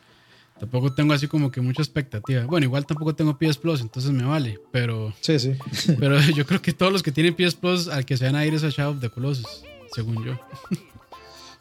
Tampoco 0.58 0.92
tengo 0.92 1.12
así 1.12 1.26
como 1.26 1.50
que 1.50 1.60
mucha 1.60 1.82
expectativa. 1.82 2.44
Bueno, 2.44 2.64
igual 2.64 2.86
tampoco 2.86 3.14
tengo 3.14 3.36
PS 3.36 3.58
Plus, 3.58 3.80
entonces 3.80 4.12
me 4.12 4.24
vale. 4.24 4.60
Pero. 4.70 5.12
Sí, 5.20 5.38
sí. 5.38 5.56
pero 5.98 6.20
yo 6.34 6.46
creo 6.46 6.62
que 6.62 6.72
todos 6.72 6.92
los 6.92 7.02
que 7.02 7.10
tienen 7.10 7.34
PS 7.34 7.56
Plus, 7.56 7.88
al 7.88 8.04
que 8.04 8.16
se 8.16 8.24
van 8.24 8.36
a 8.36 8.46
ir 8.46 8.54
es 8.54 8.62
a 8.62 8.70
Shadow 8.70 8.94
of 8.94 9.00
the 9.00 9.10
Colossus, 9.10 9.64
según 9.92 10.24
yo. 10.24 10.38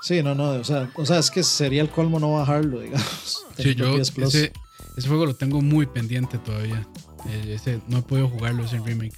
Sí, 0.03 0.21
no, 0.21 0.35
no. 0.35 0.51
O 0.51 0.63
sea, 0.63 0.91
o 0.95 1.05
sea, 1.05 1.19
es 1.19 1.31
que 1.31 1.43
sería 1.43 1.81
el 1.81 1.89
colmo 1.89 2.19
no 2.19 2.33
bajarlo, 2.33 2.81
digamos. 2.81 3.45
Sí, 3.57 3.73
yo. 3.73 3.97
Ese, 3.97 4.51
ese, 4.97 5.07
juego 5.07 5.25
lo 5.25 5.35
tengo 5.35 5.61
muy 5.61 5.85
pendiente 5.85 6.37
todavía. 6.37 6.85
Eh, 7.29 7.53
ese, 7.55 7.79
no 7.87 7.99
he 7.99 8.01
podido 8.01 8.27
jugarlo, 8.27 8.65
ese 8.65 8.79
remake. 8.79 9.15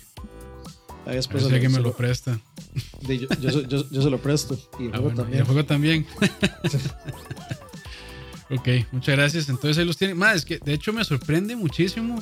Ahí 1.05 1.15
después 1.15 1.45
a 1.45 1.59
que 1.59 1.69
me 1.69 1.79
lo, 1.79 1.93
presta. 1.93 2.39
Yo, 3.01 3.13
yo, 3.13 3.61
yo, 3.61 3.89
yo, 3.89 4.01
se 4.01 4.09
lo 4.09 4.19
presto. 4.19 4.57
Y 4.79 4.85
el 4.85 4.89
ah, 4.93 4.97
juego 4.97 5.15
también. 5.15 5.37
Y 5.37 5.39
el 5.39 5.45
juego 5.45 5.65
también. 5.65 6.05
Ok, 8.49 8.67
muchas 8.91 9.15
gracias. 9.15 9.49
Entonces 9.49 9.77
ahí 9.77 9.85
los 9.85 9.97
tienen. 9.97 10.17
Más, 10.17 10.35
es 10.35 10.45
que 10.45 10.59
de 10.59 10.73
hecho 10.73 10.93
me 10.93 11.03
sorprende 11.03 11.55
muchísimo. 11.55 12.21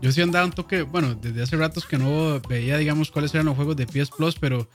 Yo 0.00 0.12
sí 0.12 0.20
andaba 0.20 0.44
un 0.44 0.52
toque, 0.52 0.82
bueno, 0.82 1.14
desde 1.14 1.42
hace 1.42 1.56
ratos 1.56 1.86
que 1.86 1.98
no 1.98 2.40
veía, 2.48 2.76
digamos, 2.76 3.10
cuáles 3.10 3.34
eran 3.34 3.46
los 3.46 3.56
juegos 3.56 3.76
de 3.76 3.86
PS 3.86 4.10
Plus, 4.16 4.36
pero, 4.38 4.68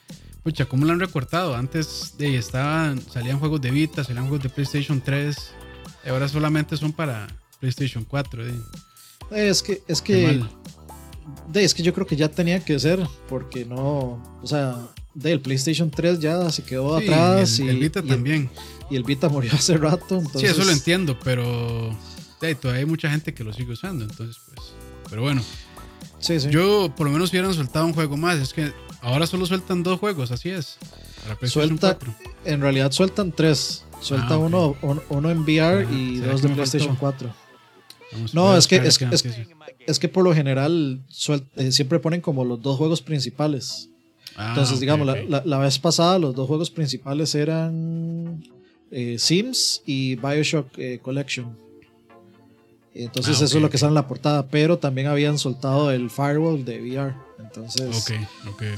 pucha, 0.43 0.65
¿cómo 0.65 0.86
lo 0.86 0.93
han 0.93 0.99
recortado? 0.99 1.56
Antes 1.56 2.15
de 2.17 2.38
estaban, 2.38 3.01
salían 3.01 3.39
juegos 3.39 3.62
de 3.62 3.71
Vita, 3.71 4.04
salían 4.04 4.27
juegos 4.27 4.43
de 4.43 4.49
PlayStation 4.49 5.01
3, 5.01 5.38
y 6.06 6.10
ahora 6.10 6.27
solamente 6.27 6.77
son 6.77 6.91
para 6.91 7.27
PlayStation 7.60 8.04
4. 8.04 8.43
Es 9.32 9.62
que, 9.62 9.82
es 9.88 10.01
que, 10.01 10.43
es 11.54 11.73
que 11.73 11.84
yo 11.84 11.93
creo 11.93 12.08
que 12.08 12.15
ya 12.15 12.30
tenía 12.30 12.63
que 12.63 12.80
ser, 12.80 13.08
porque 13.30 13.65
no, 13.65 14.21
o 14.41 14.47
sea, 14.47 14.88
del 15.13 15.41
PlayStation 15.41 15.91
3 15.91 16.19
ya 16.19 16.49
se 16.49 16.63
quedó 16.63 16.95
atrás. 16.95 17.60
y 17.60 17.67
el 17.67 17.77
Vita 17.77 18.01
también. 18.01 18.49
y 18.89 18.95
el 18.95 19.04
Vita 19.04 19.30
murió 19.30 19.51
hace 19.54 19.77
rato. 19.77 20.17
Entonces... 20.17 20.41
Sí, 20.41 20.47
eso 20.47 20.63
lo 20.63 20.71
entiendo, 20.71 21.17
pero 21.23 21.95
todavía 22.39 22.80
hay 22.80 22.86
mucha 22.86 23.10
gente 23.10 23.34
que 23.34 23.43
lo 23.43 23.54
sigue 23.54 23.73
usando, 23.73 24.06
entonces 24.06 24.41
pues. 24.47 24.73
Pero 25.10 25.21
bueno. 25.21 25.43
Sí, 26.19 26.39
sí. 26.39 26.49
Yo 26.49 26.93
por 26.95 27.08
lo 27.08 27.13
menos 27.13 27.32
hubieran 27.32 27.54
soltado 27.54 27.86
un 27.86 27.93
juego 27.93 28.15
más. 28.15 28.38
Es 28.39 28.54
que 28.54 28.71
ahora 29.01 29.27
solo 29.27 29.45
sueltan 29.45 29.83
dos 29.83 29.99
juegos, 29.99 30.31
así 30.31 30.49
es. 30.49 30.77
Suelta, 31.43 31.97
en 32.45 32.61
realidad 32.61 32.91
suelta 32.91 33.25
tres. 33.35 33.85
Suelta 33.99 34.33
ah, 34.33 34.37
uno, 34.37 34.75
uno 35.09 35.29
en 35.29 35.41
VR 35.41 35.87
y 35.91 36.17
dos 36.17 36.41
de 36.41 36.49
PlayStation 36.49 36.95
4. 36.95 37.33
no, 38.33 38.57
es 38.57 38.67
que, 38.67 38.77
es, 38.77 38.99
es, 39.85 39.99
que 39.99 40.09
por 40.09 40.23
lo 40.23 40.33
general 40.33 41.01
eh, 41.55 41.71
siempre 41.71 41.99
ponen 41.99 42.19
como 42.19 42.43
los 42.43 42.61
dos 42.61 42.77
juegos 42.77 43.01
principales. 43.01 43.89
Ah, 44.35 44.49
Entonces, 44.49 44.79
digamos, 44.79 45.05
La, 45.05 45.43
la, 45.45 45.57
vez 45.59 45.77
pasada 45.77 46.17
los 46.17 46.33
dos 46.33 46.47
juegos 46.47 46.71
principales 46.71 47.35
eran 47.35 48.43
eh, 48.89 49.17
Sims 49.19 49.83
y 49.85 50.15
Bioshock 50.15 50.77
eh, 50.77 50.99
Collection. 51.01 51.55
Entonces 52.93 53.41
ah, 53.41 53.45
eso 53.45 53.58
es 53.58 53.62
lo 53.62 53.69
que 53.69 53.77
sale 53.77 53.89
en 53.89 53.95
la 53.95 54.08
portada, 54.08 54.47
pero 54.47 54.77
también 54.77 55.08
habían 55.08 55.38
soltado 55.38 55.91
el 55.91 56.10
Firewall 56.10 56.65
de 56.65 56.82
VR. 56.82 57.15
Entonces, 57.39 58.06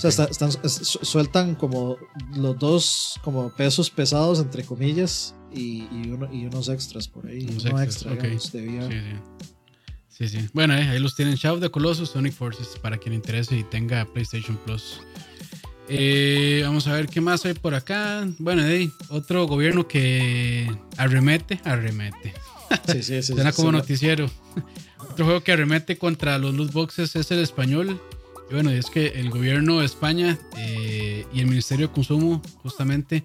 o 0.04 0.12
sea, 0.12 0.30
sueltan 0.68 1.56
como 1.56 1.98
los 2.36 2.58
dos 2.58 3.20
como 3.24 3.50
pesos 3.50 3.90
pesados 3.90 4.40
entre 4.40 4.64
comillas 4.64 5.36
y, 5.54 5.88
unos 6.12 6.70
extras 6.70 7.08
por 7.08 7.28
ahí, 7.28 7.46
uno 7.50 7.82
extra 7.82 8.14
de 8.14 8.38
VR. 8.38 9.22
Sí, 10.10 10.30
sí. 10.30 10.48
Bueno, 10.54 10.76
eh, 10.76 10.88
ahí 10.90 11.00
los 11.00 11.16
tienen 11.16 11.34
Shadow 11.36 11.60
de 11.60 11.72
Colossus, 11.72 12.12
Sonic 12.12 12.34
Forces, 12.34 12.68
para 12.80 12.98
quien 12.98 13.16
interese 13.16 13.58
y 13.58 13.64
tenga 13.64 14.06
PlayStation 14.06 14.58
Plus. 14.58 15.02
Eh, 15.90 16.62
vamos 16.64 16.88
a 16.88 16.94
ver 16.94 17.08
qué 17.08 17.20
más 17.20 17.46
hay 17.46 17.56
por 17.56 17.74
acá. 17.74 18.28
Bueno, 18.38 18.64
otro 19.10 19.48
gobierno 19.48 19.88
que 19.88 20.72
arremete, 20.98 21.60
arremete. 21.64 22.34
Sí, 22.88 23.04
sí, 23.04 23.24
sí. 23.24 23.34
Suena 23.34 23.52
como 23.52 23.72
noticiero. 23.72 24.30
Otro 25.12 25.26
juego 25.26 25.42
que 25.42 25.52
arremete 25.52 25.98
contra 25.98 26.38
los 26.38 26.54
loot 26.54 26.72
boxes 26.72 27.16
es 27.16 27.32
el 27.32 27.40
español. 27.40 28.00
Y 28.50 28.54
bueno, 28.54 28.72
es 28.72 28.88
que 28.88 29.08
el 29.08 29.30
gobierno 29.30 29.80
de 29.80 29.86
España 29.86 30.40
eh, 30.58 31.26
y 31.34 31.40
el 31.40 31.48
Ministerio 31.48 31.88
de 31.88 31.94
Consumo 31.94 32.42
justamente 32.62 33.24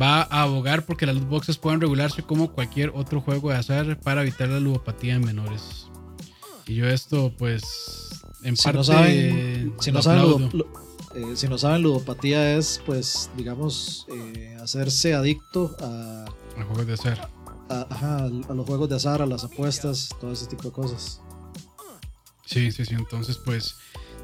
va 0.00 0.22
a 0.22 0.42
abogar 0.42 0.86
porque 0.86 1.06
las 1.06 1.16
loot 1.16 1.28
boxes 1.28 1.58
puedan 1.58 1.80
regularse 1.80 2.22
como 2.22 2.52
cualquier 2.52 2.90
otro 2.94 3.20
juego 3.20 3.50
de 3.50 3.56
azar 3.56 3.98
para 4.00 4.22
evitar 4.22 4.48
la 4.48 4.60
ludopatía 4.60 5.14
en 5.14 5.24
menores. 5.24 5.88
Y 6.66 6.76
yo 6.76 6.88
esto 6.88 7.32
pues 7.36 8.22
en 8.42 8.56
si 8.56 8.64
parte 8.64 8.78
no 8.78 8.84
saben, 8.84 9.74
si 9.80 9.92
no 9.92 10.02
saben 10.02 10.50
eh, 11.14 11.32
si 11.34 11.48
no 11.48 11.58
saben, 11.58 11.82
ludopatía 11.82 12.56
es, 12.56 12.80
pues, 12.86 13.30
digamos, 13.36 14.06
eh, 14.14 14.56
hacerse 14.62 15.12
adicto 15.12 15.76
a, 15.80 16.24
a 16.56 16.64
juegos 16.64 16.86
de 16.86 16.92
azar 16.94 17.39
a, 17.70 18.28
los 18.54 18.66
juegos 18.66 18.88
de 18.88 18.96
azar, 18.96 19.22
a 19.22 19.26
las 19.26 19.44
apuestas, 19.44 20.10
todo 20.20 20.32
ese 20.32 20.46
tipo 20.46 20.64
de 20.64 20.72
cosas. 20.72 21.20
Sí, 22.44 22.72
sí, 22.72 22.84
sí. 22.84 22.94
Entonces, 22.94 23.38
pues, 23.38 23.76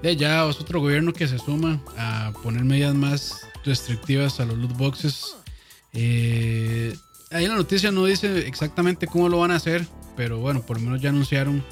ya 0.03 0.49
es 0.49 0.61
otro 0.61 0.81
gobierno 0.81 1.13
que 1.13 1.29
se 1.29 1.39
suma 1.39 1.81
a 1.97 2.33
poner 2.43 2.65
medidas 2.65 2.95
más 2.95 3.47
restrictivas 3.65 4.41
a 4.41 4.45
los 4.45 4.59
loot 4.59 4.77
boxes. 4.77 5.37
Eh, 5.93 6.97
ahí 7.31 7.47
la 7.47 7.55
noticia 7.55 7.91
no 7.91 8.05
dice 8.05 8.47
exactamente 8.47 9.07
cómo 9.07 9.29
lo 9.29 9.39
van 9.39 9.53
a 9.53 9.57
hacer, 9.57 9.87
pero 10.17 10.39
bueno, 10.39 10.65
por 10.65 10.79
lo 10.79 10.85
menos 10.85 11.01
ya 11.01 11.11
anunciaron. 11.11 11.65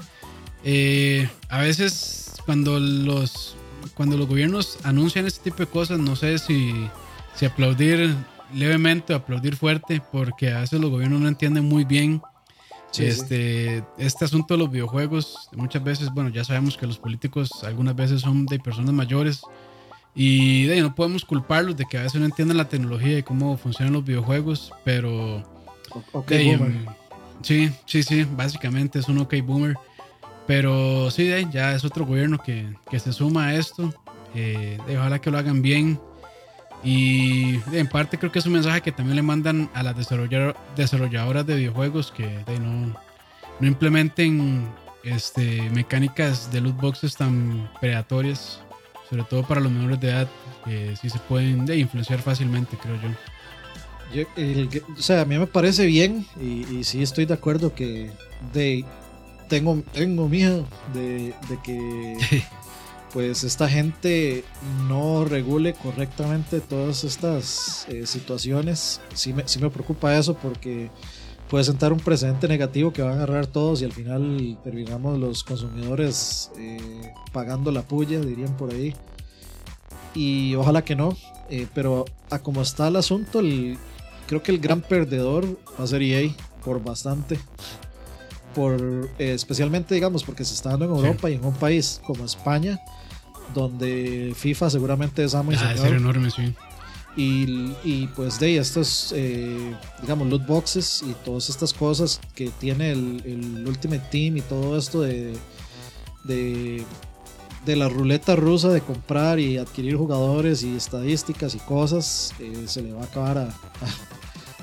Eh, 0.65 1.29
a 1.49 1.59
veces 1.59 2.33
cuando 2.47 2.81
los 2.81 3.57
cuando 3.95 4.17
los 4.17 4.27
gobiernos 4.27 4.79
anuncian 4.83 5.27
este 5.27 5.51
tipo 5.51 5.59
de 5.59 5.67
cosas, 5.67 5.99
no 5.99 6.17
sé 6.17 6.39
si, 6.39 6.89
si 7.35 7.45
aplaudir 7.45 8.17
levemente 8.53 9.15
aplaudir 9.15 9.57
fuerte 9.57 10.03
porque 10.13 10.53
a 10.53 10.61
veces 10.61 10.81
los 10.81 10.91
gobiernos 10.91 11.21
no 11.21 11.29
entienden 11.29 11.65
muy 11.65 11.85
bien 11.85 12.23
este, 12.99 13.83
este 13.99 14.25
asunto 14.25 14.55
de 14.55 14.59
los 14.59 14.71
videojuegos. 14.71 15.49
Muchas 15.53 15.83
veces, 15.83 16.11
bueno, 16.13 16.31
ya 16.31 16.45
sabemos 16.45 16.77
que 16.77 16.87
los 16.87 16.99
políticos 16.99 17.51
algunas 17.65 17.97
veces 17.97 18.21
son 18.21 18.47
de 18.47 18.59
personas 18.59 18.93
mayores 18.93 19.43
y 20.15 20.67
de, 20.67 20.81
no 20.81 20.95
podemos 20.95 21.25
culparlos 21.25 21.77
de 21.77 21.87
que 21.87 21.99
a 21.99 22.03
veces 22.03 22.21
no 22.21 22.27
entienden 22.27 22.57
la 22.57 22.69
tecnología 22.69 23.19
y 23.19 23.23
cómo 23.23 23.57
funcionan 23.57 23.95
los 23.95 24.05
videojuegos, 24.05 24.73
pero... 24.85 25.43
Em, 26.29 26.87
sí, 27.43 27.71
sí, 27.87 28.03
sí, 28.03 28.25
básicamente 28.25 28.99
es 29.01 29.09
un 29.09 29.19
ok 29.19 29.35
boomer. 29.45 29.77
Pero 30.47 31.11
sí, 31.11 31.31
ya 31.51 31.75
es 31.75 31.85
otro 31.85 32.05
gobierno 32.05 32.39
que, 32.39 32.75
que 32.91 32.99
se 33.01 33.13
suma 33.13 33.47
a 33.47 33.55
esto. 33.55 33.93
Eh, 34.35 34.79
ojalá 34.91 35.21
que 35.21 35.31
lo 35.31 35.39
hagan 35.39 35.63
bien. 35.63 35.99
Y 36.85 37.61
en 37.73 37.87
parte 37.89 38.19
creo 38.19 38.31
que 38.31 38.39
es 38.39 38.47
un 38.47 38.53
mensaje 38.53 38.83
que 38.83 38.93
también 38.93 39.17
le 39.17 39.23
mandan 39.23 39.71
a 39.73 39.83
las 39.83 39.97
desarrolladoras 39.97 41.47
de 41.47 41.57
videojuegos 41.57 42.13
que 42.13 42.29
no, 42.61 42.95
no 43.61 43.67
implementen 43.67 44.69
este, 45.03 45.71
mecánicas 45.71 46.53
de 46.53 46.61
loot 46.61 46.77
boxes 46.81 47.17
tan 47.17 47.71
predatorias, 47.81 48.61
sobre 49.09 49.25
todo 49.25 49.47
para 49.47 49.61
los 49.61 49.73
menores 49.73 50.01
de 50.01 50.09
edad, 50.11 50.29
que 50.65 50.95
sí 50.97 51.09
se 51.09 51.19
pueden 51.21 51.65
de, 51.65 51.79
influenciar 51.79 52.21
fácilmente, 52.21 52.77
creo 52.77 52.97
yo. 53.01 54.27
o 54.99 55.03
sea, 55.03 55.23
a 55.23 55.25
mí 55.25 55.39
me 55.39 55.47
parece 55.47 55.87
bien 55.87 56.27
y, 56.41 56.67
y 56.77 56.85
sí 56.85 57.03
estoy 57.03 57.25
de 57.25 57.35
acuerdo 57.35 57.75
que 57.75 58.11
de, 58.53 58.85
tengo, 59.49 59.83
tengo 59.93 60.29
miedo 60.29 60.67
de, 60.93 61.35
de 61.49 61.59
que 61.63 62.43
pues 63.15 63.45
esta 63.45 63.69
gente 63.69 64.43
no 64.89 65.25
regule 65.25 65.73
correctamente 65.73 66.61
todas 66.61 67.05
estas 67.05 67.87
eh, 67.89 68.07
situaciones. 68.09 69.01
Sí 69.15 69.33
me, 69.33 69.47
sí 69.47 69.61
me 69.61 69.71
preocupa 69.71 70.19
eso 70.19 70.35
porque 70.35 70.91
puede 71.49 71.63
sentar 71.63 71.93
un 71.93 72.01
precedente 72.01 72.49
negativo 72.49 72.93
que 72.93 73.03
van 73.03 73.13
a 73.13 73.15
agarrar 73.15 73.47
todos 73.47 73.81
y 73.81 73.85
al 73.85 73.93
final 73.93 74.59
terminamos 74.65 75.17
los 75.21 75.45
consumidores 75.45 76.51
eh, 76.59 77.13
pagando 77.33 77.71
la 77.71 77.83
puya, 77.83 78.19
dirían 78.19 78.57
por 78.57 78.73
ahí. 78.73 78.97
Y 80.13 80.57
ojalá 80.57 80.83
que 80.83 80.97
no, 80.97 81.17
eh, 81.51 81.69
pero 81.73 82.07
a 82.31 82.41
como 82.41 82.63
está 82.63 82.89
el 82.89 82.97
asunto, 82.97 83.41
creo 84.27 84.43
que 84.43 84.51
el 84.51 84.59
gran 84.59 84.81
perdedor 84.81 85.57
va 85.79 85.85
a 85.85 85.87
ser 85.87 86.03
EA 86.03 86.33
por 86.65 86.83
bastante. 86.83 87.39
Por, 88.57 89.09
especialmente 89.19 89.95
digamos 89.95 90.25
porque 90.25 90.45
se 90.45 90.55
está 90.55 90.71
dando 90.71 90.85
en 90.87 90.91
Europa 90.93 91.31
y 91.31 91.35
en 91.35 91.45
un 91.45 91.55
país 91.55 92.01
como 92.05 92.25
España 92.25 92.81
donde 93.53 94.33
FIFA 94.37 94.71
seguramente 94.71 95.25
es 95.25 95.35
amo 95.35 95.53
y 95.53 95.57
ah, 95.57 95.75
enorme, 95.87 96.31
sí. 96.31 96.55
Y, 97.17 97.73
y, 97.85 98.09
pues 98.17 98.41
de 98.41 98.57
estos, 98.57 99.13
eh, 99.17 99.73
digamos, 100.01 100.29
loot 100.29 100.45
boxes 100.47 101.05
y 101.09 101.15
todas 101.25 101.49
estas 101.49 101.73
cosas 101.73 102.21
que 102.35 102.51
tiene 102.59 102.91
el, 102.91 103.23
el 103.25 103.65
Ultimate 103.69 104.03
Team 104.11 104.39
y 104.39 104.41
todo 104.41 104.77
esto 104.77 105.03
de, 105.03 105.33
de, 106.25 106.85
de, 107.65 107.77
la 107.77 107.89
ruleta 107.89 108.35
rusa 108.35 108.71
de 108.71 108.81
comprar 108.81 109.39
y 109.39 109.59
adquirir 109.59 109.97
jugadores 109.97 110.65
y 110.65 110.75
estadísticas 110.75 111.55
y 111.55 111.59
cosas, 111.59 112.35
eh, 112.41 112.65
se 112.67 112.83
le 112.83 112.93
va 112.93 113.03
a 113.03 113.05
acabar 113.05 113.39
a, 113.39 113.55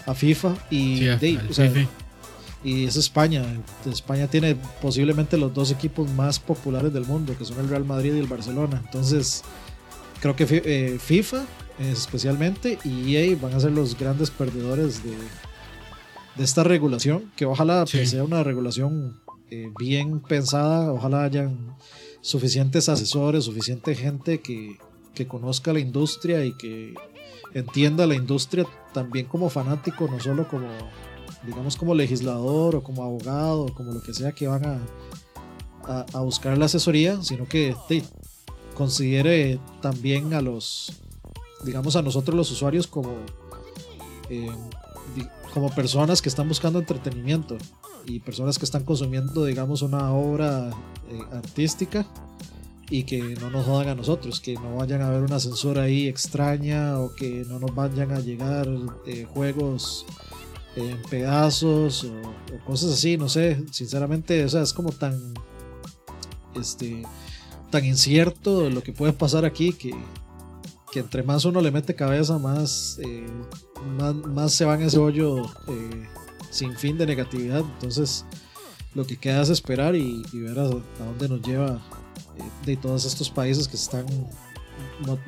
a, 0.05 0.13
FIFA. 0.13 0.53
Y 0.69 1.05
de, 1.05 1.39
o 1.49 1.53
sea, 1.53 1.71
y 2.63 2.85
es 2.85 2.95
España. 2.95 3.43
España 3.85 4.27
tiene 4.27 4.55
posiblemente 4.81 5.37
los 5.37 5.53
dos 5.53 5.71
equipos 5.71 6.09
más 6.11 6.39
populares 6.39 6.93
del 6.93 7.05
mundo, 7.05 7.35
que 7.37 7.45
son 7.45 7.59
el 7.59 7.69
Real 7.69 7.85
Madrid 7.85 8.13
y 8.13 8.19
el 8.19 8.27
Barcelona. 8.27 8.81
Entonces, 8.85 9.43
creo 10.21 10.35
que 10.35 10.45
eh, 10.49 10.99
FIFA 10.99 11.45
especialmente 11.79 12.77
y 12.83 13.15
EA 13.15 13.35
van 13.41 13.53
a 13.53 13.59
ser 13.59 13.71
los 13.71 13.97
grandes 13.97 14.29
perdedores 14.29 15.03
de, 15.03 15.15
de 16.35 16.43
esta 16.43 16.63
regulación, 16.63 17.31
que 17.35 17.45
ojalá 17.45 17.85
pues, 17.89 18.09
sea 18.09 18.23
una 18.23 18.43
regulación 18.43 19.19
eh, 19.49 19.71
bien 19.79 20.19
pensada, 20.19 20.91
ojalá 20.91 21.23
hayan 21.23 21.75
suficientes 22.21 22.87
asesores, 22.87 23.45
suficiente 23.45 23.95
gente 23.95 24.41
que, 24.41 24.77
que 25.15 25.27
conozca 25.27 25.73
la 25.73 25.79
industria 25.79 26.45
y 26.45 26.55
que 26.55 26.93
entienda 27.53 28.05
la 28.05 28.15
industria 28.15 28.65
también 28.93 29.25
como 29.25 29.49
fanático, 29.49 30.07
no 30.07 30.19
solo 30.19 30.47
como 30.47 30.67
digamos 31.45 31.75
como 31.75 31.95
legislador 31.95 32.75
o 32.75 32.83
como 32.83 33.03
abogado 33.03 33.63
o 33.63 33.73
como 33.73 33.91
lo 33.91 34.01
que 34.01 34.13
sea 34.13 34.31
que 34.31 34.47
van 34.47 34.65
a, 34.65 34.79
a, 36.13 36.21
buscar 36.21 36.57
la 36.57 36.65
asesoría, 36.65 37.21
sino 37.23 37.47
que 37.47 37.75
considere 38.75 39.59
también 39.81 40.33
a 40.33 40.41
los, 40.41 40.93
digamos 41.63 41.95
a 41.95 42.01
nosotros 42.01 42.35
los 42.35 42.51
usuarios 42.51 42.87
como, 42.87 43.15
eh, 44.29 44.51
como 45.53 45.73
personas 45.73 46.21
que 46.21 46.29
están 46.29 46.47
buscando 46.47 46.79
entretenimiento 46.79 47.57
y 48.05 48.19
personas 48.19 48.57
que 48.57 48.65
están 48.65 48.83
consumiendo, 48.83 49.45
digamos, 49.45 49.81
una 49.81 50.13
obra 50.13 50.69
eh, 51.09 51.19
artística 51.33 52.05
y 52.89 53.03
que 53.03 53.21
no 53.39 53.49
nos 53.49 53.65
jodan 53.65 53.89
a 53.89 53.95
nosotros, 53.95 54.41
que 54.41 54.55
no 54.55 54.75
vayan 54.75 55.01
a 55.01 55.07
haber 55.07 55.21
una 55.21 55.39
censura 55.39 55.83
ahí 55.83 56.07
extraña 56.07 56.99
o 56.99 57.13
que 57.13 57.45
no 57.47 57.59
nos 57.59 57.73
vayan 57.73 58.11
a 58.11 58.19
llegar 58.19 58.67
eh, 59.05 59.25
juegos 59.33 60.05
en 60.75 61.01
pedazos 61.03 62.03
o, 62.05 62.65
cosas 62.65 62.93
así, 62.93 63.17
no 63.17 63.29
sé, 63.29 63.63
sinceramente, 63.71 64.43
o 64.45 64.49
sea, 64.49 64.61
es 64.61 64.73
como 64.73 64.91
tan, 64.91 65.33
este, 66.55 67.03
tan 67.69 67.85
incierto 67.85 68.69
lo 68.69 68.81
que 68.81 68.93
puede 68.93 69.13
pasar 69.13 69.45
aquí 69.45 69.73
que, 69.73 69.93
que 70.91 70.99
entre 70.99 71.23
más 71.23 71.45
uno 71.45 71.61
le 71.61 71.71
mete 71.71 71.95
cabeza, 71.95 72.37
más, 72.37 72.99
eh, 73.03 73.27
más, 74.27 74.53
se 74.53 74.65
va 74.65 74.75
en 74.75 74.83
ese 74.83 74.99
hoyo 74.99 75.43
eh, 75.67 76.07
sin 76.49 76.75
fin 76.75 76.97
de 76.97 77.05
negatividad. 77.05 77.59
Entonces, 77.59 78.25
lo 78.93 79.05
que 79.05 79.17
queda 79.17 79.41
es 79.41 79.49
esperar 79.49 79.95
y, 79.95 80.23
ver 80.33 80.59
a, 80.59 80.63
dónde 80.63 81.29
nos 81.29 81.41
lleva 81.41 81.81
eh, 82.37 82.65
de 82.65 82.77
todos 82.77 83.05
estos 83.05 83.29
países 83.29 83.67
que 83.67 83.77
están 83.77 84.05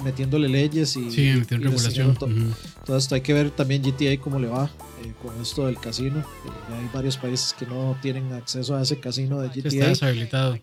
metiéndole 0.03 0.47
leyes 0.47 0.95
y, 0.95 1.11
sí, 1.11 1.33
metiendo 1.37 1.69
regulación. 1.69 2.15
Todo. 2.15 2.29
Entonces 2.29 3.11
hay 3.11 3.21
que 3.21 3.33
ver 3.33 3.51
también 3.51 3.81
GTA 3.81 4.19
cómo 4.21 4.39
le 4.39 4.47
va 4.47 4.69
eh, 5.03 5.13
con 5.21 5.39
esto 5.41 5.65
del 5.65 5.79
casino. 5.79 6.19
Eh, 6.19 6.73
hay 6.73 6.89
varios 6.93 7.17
países 7.17 7.53
que 7.53 7.65
no 7.65 7.97
tienen 8.01 8.31
acceso 8.33 8.75
a 8.75 8.81
ese 8.81 8.99
casino 8.99 9.39
de 9.41 9.49
GTA. 9.49 9.67
Está 9.69 9.87
deshabilitado. 9.87 10.59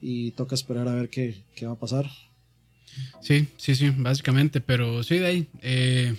Y 0.00 0.30
toca 0.32 0.54
esperar 0.54 0.88
a 0.88 0.94
ver 0.94 1.10
qué, 1.10 1.42
qué, 1.54 1.66
va 1.66 1.72
a 1.72 1.78
pasar. 1.78 2.10
Sí, 3.20 3.48
sí, 3.56 3.74
sí, 3.74 3.90
básicamente. 3.96 4.60
Pero 4.60 5.02
sí, 5.02 5.18
de 5.18 5.26
ahí. 5.26 5.48
Eh, 5.60 6.14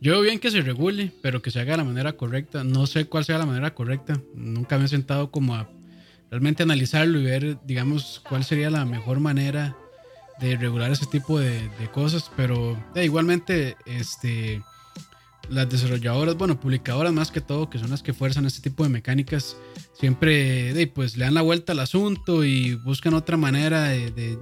yo 0.00 0.12
veo 0.12 0.22
bien 0.22 0.38
que 0.38 0.50
se 0.50 0.62
regule, 0.62 1.12
pero 1.20 1.42
que 1.42 1.50
se 1.50 1.60
haga 1.60 1.72
de 1.72 1.78
la 1.78 1.84
manera 1.84 2.12
correcta. 2.14 2.64
No 2.64 2.86
sé 2.86 3.04
cuál 3.04 3.24
sea 3.24 3.36
la 3.38 3.46
manera 3.46 3.74
correcta. 3.74 4.20
Nunca 4.34 4.78
me 4.78 4.86
he 4.86 4.88
sentado 4.88 5.30
como 5.30 5.54
a 5.54 5.68
realmente 6.30 6.62
analizarlo 6.62 7.18
y 7.18 7.24
ver, 7.24 7.58
digamos, 7.66 8.22
cuál 8.26 8.44
sería 8.44 8.70
la 8.70 8.84
mejor 8.84 9.20
manera 9.20 9.76
de 10.40 10.56
regular 10.56 10.90
ese 10.90 11.06
tipo 11.06 11.38
de, 11.38 11.70
cosas. 11.92 12.30
Pero 12.36 12.76
igualmente, 12.94 13.76
este, 13.86 14.62
las 15.48 15.68
desarrolladoras, 15.68 16.36
bueno, 16.36 16.58
publicadoras 16.58 17.12
más 17.12 17.30
que 17.30 17.40
todo, 17.40 17.68
que 17.68 17.78
son 17.78 17.90
las 17.90 18.02
que 18.02 18.12
fuerzan 18.12 18.46
este 18.46 18.62
tipo 18.62 18.82
de 18.84 18.88
mecánicas, 18.88 19.56
siempre 19.92 20.86
pues, 20.94 21.16
le 21.16 21.24
dan 21.24 21.34
la 21.34 21.42
vuelta 21.42 21.72
al 21.72 21.80
asunto 21.80 22.44
y 22.44 22.74
buscan 22.74 23.14
otra 23.14 23.36
manera 23.36 23.84
de, 23.88 24.38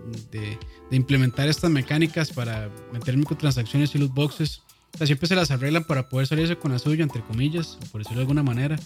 implementar 0.91 1.49
estas 1.49 1.71
mecánicas 1.71 2.33
para 2.33 2.71
meter 2.93 3.17
microtransacciones 3.17 3.95
y 3.95 3.99
loot 3.99 4.15
boxes. 4.15 4.63
O 5.01 5.07
siempre 5.07 5.29
se 5.29 5.37
las 5.37 5.51
arreglan 5.51 5.85
para 5.85 6.09
poder 6.09 6.27
salirse 6.27 6.57
con 6.57 6.73
la 6.73 6.79
suya, 6.79 7.03
entre 7.03 7.21
comillas, 7.23 7.79
por 7.93 8.01
decirlo 8.01 8.21
de 8.21 8.23
alguna 8.23 8.43
manera. 8.43 8.79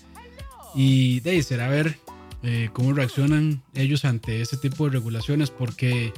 Y 0.75 1.21
de 1.21 1.31
ahí 1.31 1.43
será 1.43 1.69
ver 1.69 1.99
eh, 2.43 2.71
cómo 2.73 2.93
reaccionan 2.93 3.63
ellos 3.75 4.05
ante 4.05 4.41
este 4.41 4.57
tipo 4.57 4.85
de 4.85 4.91
regulaciones, 4.91 5.51
porque 5.51 6.13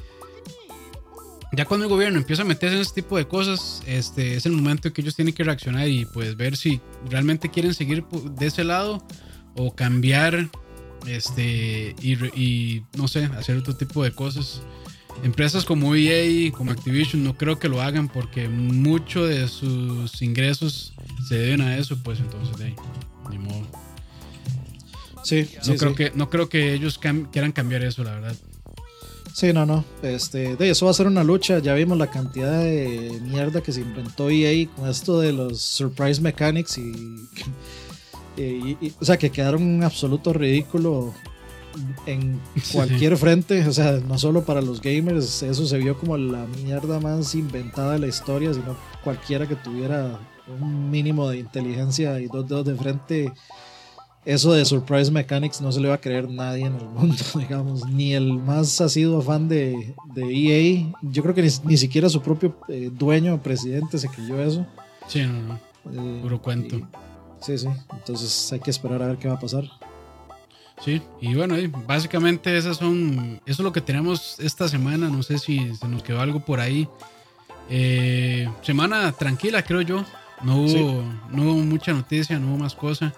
ya 1.57 1.65
cuando 1.65 1.87
el 1.87 1.91
gobierno 1.91 2.19
empieza 2.19 2.43
a 2.43 2.45
meterse 2.45 2.77
en 2.77 2.83
este 2.83 3.03
tipo 3.03 3.17
de 3.17 3.27
cosas, 3.27 3.83
este 3.87 4.37
es 4.37 4.47
el 4.47 4.53
momento 4.53 4.89
en 4.89 4.95
que 4.95 5.01
ellos 5.01 5.17
tienen 5.17 5.35
que 5.35 5.45
reaccionar 5.45 5.89
y 5.89 6.05
pues 6.07 6.37
ver 6.37 6.57
si 6.57 6.81
realmente 7.09 7.51
quieren 7.51 7.75
seguir 7.75 8.05
de 8.05 8.47
ese 8.47 8.65
lado 8.65 9.07
o 9.57 9.75
cambiar 9.75 10.49
este 11.07 11.95
y, 12.01 12.13
y 12.39 12.85
no 12.97 13.09
sé, 13.09 13.25
hacer 13.25 13.57
otro 13.57 13.77
tipo 13.77 14.03
de 14.03 14.13
cosas. 14.13 14.63
Empresas 15.23 15.65
como 15.65 15.95
EA, 15.95 16.51
como 16.53 16.73
Activision, 16.73 17.23
no 17.23 17.37
creo 17.37 17.59
que 17.59 17.69
lo 17.69 17.81
hagan 17.81 18.09
porque 18.09 18.49
mucho 18.49 19.25
de 19.25 19.47
sus 19.47 20.21
ingresos 20.23 20.95
se 21.29 21.37
deben 21.37 21.61
a 21.61 21.77
eso, 21.77 22.03
pues 22.03 22.19
entonces, 22.19 22.57
de 22.57 22.65
ahí, 22.67 22.77
ni 23.31 23.39
modo. 23.39 23.67
Sí, 25.23 25.49
no 25.67 25.77
creo 25.77 25.95
que 25.95 26.13
no 26.15 26.29
creo 26.31 26.49
que 26.49 26.75
ellos 26.75 26.99
quieran 26.99 27.53
cambiar 27.53 27.83
eso, 27.83 28.03
la 28.03 28.15
verdad. 28.17 28.37
Sí, 29.35 29.53
no, 29.53 29.67
no. 29.67 29.85
Este, 30.01 30.55
de 30.55 30.71
eso 30.71 30.85
va 30.85 30.93
a 30.93 30.95
ser 30.95 31.09
una 31.09 31.25
lucha. 31.25 31.59
Ya 31.59 31.75
vimos 31.75 31.99
la 31.99 32.09
cantidad 32.09 32.63
de 32.63 33.19
mierda 33.21 33.61
que 33.61 33.73
se 33.73 33.81
inventó 33.81 34.31
EA 34.31 34.69
con 34.69 34.89
esto 34.89 35.19
de 35.19 35.33
los 35.33 35.61
surprise 35.61 36.21
mechanics 36.23 36.79
y, 38.39 38.93
o 39.01 39.05
sea, 39.05 39.17
que 39.17 39.31
quedaron 39.31 39.65
un 39.65 39.83
absoluto 39.83 40.33
ridículo 40.33 41.13
en 42.07 42.41
cualquier 42.73 43.17
frente, 43.17 43.67
o 43.67 43.73
sea, 43.73 43.99
no 44.07 44.21
solo 44.21 44.45
para 44.45 44.63
los 44.63 44.81
gamers, 44.81 45.43
eso 45.43 45.67
se 45.67 45.79
vio 45.79 45.99
como 45.99 46.17
la 46.17 46.47
mierda 46.63 47.01
más 47.01 47.35
inventada 47.35 47.95
de 47.95 47.99
la 47.99 48.07
historia, 48.07 48.55
sino 48.55 48.77
cualquiera 49.03 49.49
que 49.49 49.57
tuviera 49.57 50.17
un 50.47 50.93
mínimo 50.93 51.29
de 51.29 51.39
inteligencia 51.39 52.21
y 52.21 52.27
dos 52.27 52.49
dedos 52.49 52.67
de 52.67 52.77
frente 52.77 53.33
eso 54.25 54.53
de 54.53 54.65
Surprise 54.65 55.11
Mechanics 55.11 55.61
no 55.61 55.71
se 55.71 55.81
le 55.81 55.89
va 55.89 55.95
a 55.95 56.01
creer 56.01 56.29
nadie 56.29 56.65
en 56.67 56.77
el 56.77 56.87
mundo, 56.87 57.17
digamos, 57.39 57.87
ni 57.87 58.15
el 58.15 58.33
más 58.35 58.81
asiduo 58.81 59.21
fan 59.21 59.49
de, 59.49 59.95
de 60.15 60.23
EA. 60.23 60.93
Yo 61.03 61.23
creo 61.23 61.35
que 61.35 61.43
ni, 61.65 61.77
siquiera 61.77 62.09
su 62.09 62.23
propio 62.23 62.57
eh, 62.69 62.91
dueño 62.93 63.35
o 63.35 63.39
presidente 63.39 63.99
se 63.99 64.09
creyó 64.09 64.41
eso. 64.41 64.67
Sí, 65.07 65.23
no, 65.23 65.43
no. 65.43 65.55
Eh, 65.93 66.21
Puro 66.23 66.41
cuento. 66.41 66.81
sí, 67.41 67.59
sí. 67.59 67.69
Entonces 67.93 68.53
hay 68.53 68.61
que 68.61 68.71
esperar 68.71 69.03
a 69.03 69.09
ver 69.09 69.19
qué 69.19 69.29
va 69.29 69.35
a 69.35 69.41
pasar. 69.41 69.65
Sí, 70.83 71.01
y 71.21 71.35
bueno, 71.35 71.57
básicamente 71.87 72.57
esas 72.57 72.79
son, 72.79 73.41
eso 73.47 73.63
es 73.63 73.65
lo 73.65 73.73
que 73.73 73.81
tenemos 73.81 74.41
esta 74.41 74.69
semana. 74.69 75.09
No 75.09 75.23
sé 75.23 75.39
si 75.39 75.75
se 75.75 75.87
nos 75.87 76.03
quedó 76.03 76.21
algo 76.21 76.41
por 76.41 76.61
ahí. 76.61 76.89
Eh, 77.71 78.49
semana 78.63 79.13
tranquila, 79.13 79.63
creo 79.63 79.83
yo. 79.83 80.05
No 80.43 80.57
hubo, 80.57 81.03
no 81.31 81.43
hubo 81.43 81.55
mucha 81.55 81.93
noticia, 81.93 82.39
no 82.39 82.49
hubo 82.49 82.59
más 82.59 82.75
cosas. 82.75 83.13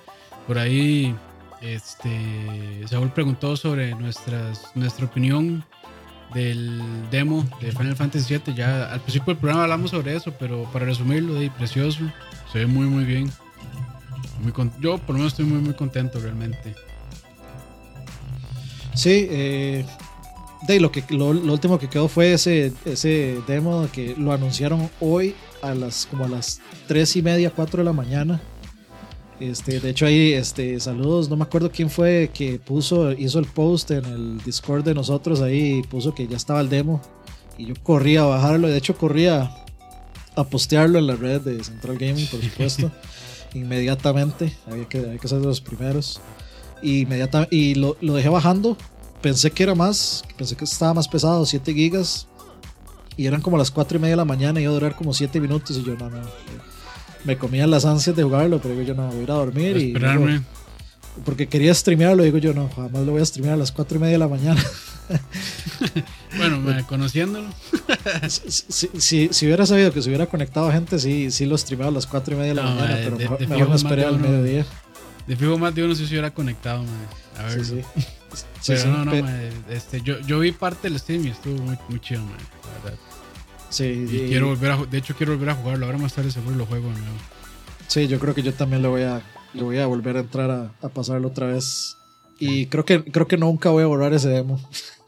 Por 0.47 0.59
ahí, 0.59 1.15
este, 1.61 2.87
Saúl 2.89 3.11
preguntó 3.11 3.57
sobre 3.57 3.95
nuestras, 3.95 4.71
nuestra 4.75 5.07
opinión 5.07 5.65
del 6.35 6.81
demo 7.11 7.45
de 7.61 7.73
Final 7.73 7.97
Fantasy 7.97 8.39
VII. 8.39 8.55
Ya 8.55 8.93
al 8.93 9.01
principio 9.01 9.33
del 9.33 9.39
programa 9.39 9.65
hablamos 9.65 9.91
sobre 9.91 10.15
eso, 10.15 10.33
pero 10.39 10.65
para 10.73 10.87
resumirlo, 10.87 11.35
de 11.35 11.51
precioso, 11.51 12.01
se 12.53 12.61
ve 12.61 12.67
muy, 12.67 12.87
muy 12.87 13.05
bien. 13.05 13.31
Muy 14.41 14.53
yo 14.81 14.99
por 14.99 15.15
lo 15.15 15.19
menos 15.19 15.33
estoy 15.33 15.47
muy, 15.47 15.61
muy 15.61 15.75
contento 15.75 16.21
realmente. 16.21 16.75
Sí, 18.95 19.27
eh, 19.31 19.85
lo, 20.79 20.91
que, 20.91 21.05
lo, 21.11 21.27
último 21.29 21.79
que 21.79 21.89
quedó 21.89 22.09
fue 22.09 22.33
ese, 22.33 22.73
ese 22.85 23.41
demo 23.47 23.89
que 23.93 24.15
lo 24.17 24.33
anunciaron 24.33 24.91
hoy 25.01 25.35
a 25.63 25.75
las 25.75 26.07
como 26.07 26.25
a 26.25 26.29
las 26.29 26.61
3 26.89 27.17
y 27.17 27.23
media, 27.23 27.51
4 27.51 27.79
de 27.79 27.85
la 27.85 27.93
mañana. 27.93 28.41
Este, 29.41 29.81
de 29.81 29.91
hecho, 29.91 30.07
ahí, 30.07 30.33
este, 30.33 30.81
saludos, 30.81 31.29
no 31.29 31.37
me 31.37 31.45
acuerdo 31.45 31.71
quién 31.71 31.91
fue 31.91 32.31
que 32.33 32.59
puso, 32.59 33.13
hizo 33.13 33.39
el 33.39 33.45
post 33.45 33.91
en 33.91 34.05
el 34.07 34.39
Discord 34.43 34.83
de 34.83 34.95
nosotros, 34.95 35.43
ahí 35.43 35.83
puso 35.83 36.15
que 36.15 36.27
ya 36.27 36.37
estaba 36.37 36.61
el 36.61 36.71
demo. 36.71 37.03
Y 37.59 37.67
yo 37.67 37.75
corría 37.83 38.23
a 38.23 38.27
bajarlo, 38.27 38.69
de 38.69 38.77
hecho 38.77 38.97
corría 38.97 39.51
a 40.35 40.45
postearlo 40.45 40.99
en 40.99 41.07
la 41.07 41.17
red 41.17 41.43
de 41.43 41.63
Central 41.63 41.99
Gaming, 41.99 42.27
por 42.27 42.43
supuesto, 42.43 42.91
inmediatamente, 43.55 44.55
había 44.67 44.89
que, 44.89 44.99
había 44.99 45.19
que 45.19 45.29
ser 45.29 45.41
de 45.41 45.47
los 45.47 45.61
primeros. 45.61 46.21
Y, 46.83 47.07
y 47.51 47.75
lo, 47.75 47.97
lo, 48.01 48.15
dejé 48.15 48.29
bajando, 48.31 48.77
pensé 49.21 49.51
que 49.51 49.63
era 49.63 49.75
más, 49.75 50.25
pensé 50.37 50.57
que 50.57 50.65
estaba 50.65 50.95
más 50.95 51.09
pesado, 51.09 51.45
7 51.45 51.75
gigas, 51.75 52.27
y 53.19 53.27
eran 53.27 53.43
como 53.43 53.59
las 53.59 53.71
4 53.71 53.99
y 53.99 54.01
media 54.01 54.13
de 54.13 54.19
la 54.19 54.25
mañana, 54.25 54.61
y 54.61 54.63
iba 54.63 54.73
a 54.73 54.75
durar 54.75 54.97
como 54.97 55.13
7 55.13 55.41
minutos, 55.41 55.77
y 55.77 55.85
yo 55.85 55.95
no, 55.97 56.09
no 56.09 56.21
me 57.27 57.37
comían 57.37 57.71
las 57.71 57.85
ansias 57.85 58.17
de 58.17 58.23
jugarlo, 58.23 58.61
pero 58.61 58.81
yo 58.83 58.95
no, 58.95 59.09
voy 59.09 59.21
a 59.21 59.23
ir 59.23 59.31
a 59.31 59.35
dormir 59.35 59.77
y... 59.77 59.95
porque 61.25 61.49
quería 61.49 61.75
streamearlo, 61.75 62.23
digo 62.23 62.39
yo, 62.39 62.55
no, 62.55 62.71
jamás 62.71 63.05
lo 63.05 63.13
voy 63.13 63.23
a 63.23 63.27
streamear 63.27 63.55
a 63.55 63.59
las 63.59 63.73
4 63.73 63.97
y 63.97 64.01
media 64.01 64.13
de 64.13 64.19
la 64.19 64.29
mañana. 64.29 64.63
bueno, 66.37 66.63
conociéndolo. 66.89 67.49
si, 68.29 69.29
si, 69.33 69.47
hubiera 69.47 69.67
sabido 69.67 69.93
que 69.93 70.03
se 70.03 70.09
hubiera 70.09 70.27
conectado 70.27 70.71
gente, 70.71 70.99
sí, 70.99 71.31
sí 71.31 71.47
lo 71.47 71.59
streameaba 71.59 71.91
a 71.91 71.95
las 71.95 72.07
4 72.07 72.35
y 72.35 72.39
media 72.39 72.55
de 72.55 72.55
la 72.55 72.63
mañana, 72.63 72.99
pero 73.03 73.39
mejor, 73.49 73.69
me 73.69 73.77
esperé 73.77 74.05
al 74.05 74.19
mediodía. 74.19 74.65
De 75.27 75.37
fijo 75.37 75.59
más 75.59 75.75
de 75.75 75.85
uno 75.85 75.95
si 75.95 76.07
se 76.07 76.13
hubiera 76.13 76.31
conectado, 76.31 76.85
A 77.39 77.43
ver. 77.43 77.65
Sí, 77.65 77.83
sí. 77.83 78.05
Pero 78.67 78.87
no, 78.87 79.05
no, 79.05 79.13
este, 79.71 80.01
yo, 80.03 80.21
yo 80.21 80.41
vi 80.41 80.53
parte 80.53 80.89
del 80.89 80.99
stream 80.99 81.27
y 81.27 81.31
estuvo 81.31 81.61
muy, 81.63 81.79
muy 81.89 82.01
chido, 82.01 82.23
man, 82.23 82.37
la 82.63 82.85
verdad. 82.85 82.99
Sí, 83.69 84.07
quiero 84.29 84.49
volver 84.49 84.71
a, 84.71 84.77
de 84.85 84.99
hecho 84.99 85.15
quiero 85.15 85.33
volver 85.33 85.51
a 85.51 85.55
jugarlo. 85.55 85.87
Ahora 85.87 85.99
más 85.99 86.15
tarde 86.15 86.31
seguro 86.31 86.57
lo 86.57 86.67
juego 86.67 86.89
de 86.89 87.01
nuevo. 87.01 87.17
Sí, 87.89 88.09
yo 88.09 88.19
creo 88.19 88.35
que 88.35 88.43
yo 88.43 88.53
también 88.55 88.83
lo 88.83 88.91
voy 88.91 89.03
a, 89.03 89.23
lo 89.55 89.65
voy 89.65 89.79
a 89.79 89.87
volver 89.87 90.17
a 90.17 90.21
entrar 90.21 90.51
a, 90.51 90.73
a 90.83 90.89
pasarlo 90.89 91.29
otra 91.29 91.47
vez. 91.49 91.97
Y 92.39 92.67
creo 92.67 92.85
que, 92.85 93.03
creo 93.05 93.27
que 93.27 93.37
nunca 93.37 93.71
voy 93.71 93.83
a 93.83 93.87
borrar 93.87 94.13
ese 94.13 94.29
demo. 94.29 94.61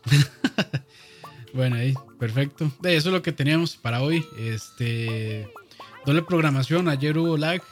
bueno, 1.55 1.77
ahí, 1.77 1.95
perfecto. 2.19 2.71
Eso 2.83 3.09
es 3.09 3.13
lo 3.13 3.23
que 3.23 3.33
teníamos 3.33 3.77
para 3.77 4.03
hoy. 4.03 4.25
Este 4.39 5.49
doble 6.07 6.23
programación, 6.23 6.89
ayer 6.89 7.19
hubo 7.19 7.37
lag. 7.37 7.63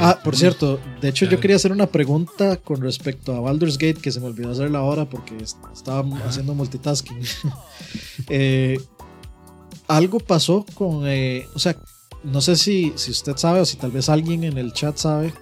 ah, 0.00 0.18
por 0.24 0.34
cierto, 0.34 0.80
de 1.00 1.10
hecho 1.10 1.26
yo 1.26 1.38
quería 1.38 1.56
hacer 1.56 1.72
una 1.72 1.86
pregunta 1.86 2.56
con 2.56 2.80
respecto 2.80 3.36
a 3.36 3.40
Baldur's 3.40 3.76
Gate 3.76 4.00
que 4.00 4.10
se 4.10 4.18
me 4.18 4.26
olvidó 4.26 4.50
hacerla 4.50 4.78
ahora 4.78 5.04
porque 5.04 5.36
estaba 5.36 6.04
haciendo 6.26 6.54
multitasking. 6.54 7.20
eh, 8.30 8.78
algo 9.88 10.20
pasó 10.20 10.64
con, 10.74 11.06
eh, 11.06 11.46
o 11.54 11.58
sea, 11.58 11.76
no 12.24 12.40
sé 12.40 12.56
si, 12.56 12.92
si 12.96 13.10
usted 13.10 13.36
sabe 13.36 13.60
o 13.60 13.64
si 13.64 13.76
tal 13.76 13.90
vez 13.90 14.08
alguien 14.08 14.44
en 14.44 14.58
el 14.58 14.72
chat 14.72 14.96
sabe, 14.96 15.32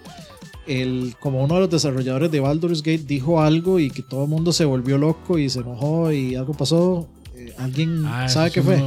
el, 0.67 1.15
como 1.21 1.43
uno 1.43 1.55
de 1.55 1.61
los 1.61 1.71
desarrolladores 1.71 2.31
de 2.31 2.41
Baldur's 2.41 2.83
Gate 2.83 3.05
dijo 3.07 3.41
algo 3.41 3.79
y 3.79 3.91
que 3.91 4.03
todo 4.03 4.25
el 4.25 4.31
mundo 4.31 4.53
se 4.53 4.65
volvió 4.65 4.99
loco 4.99 5.39
y 5.39 5.49
se 5.51 5.61
enojó 5.61 6.13
y 6.13 6.35
algo 6.35 6.55
pasó. 6.55 7.09
Eh, 7.35 7.55
¿Alguien 7.59 8.05
ah, 8.07 8.29
sabe 8.29 8.51
qué 8.51 8.63
fue? 8.63 8.83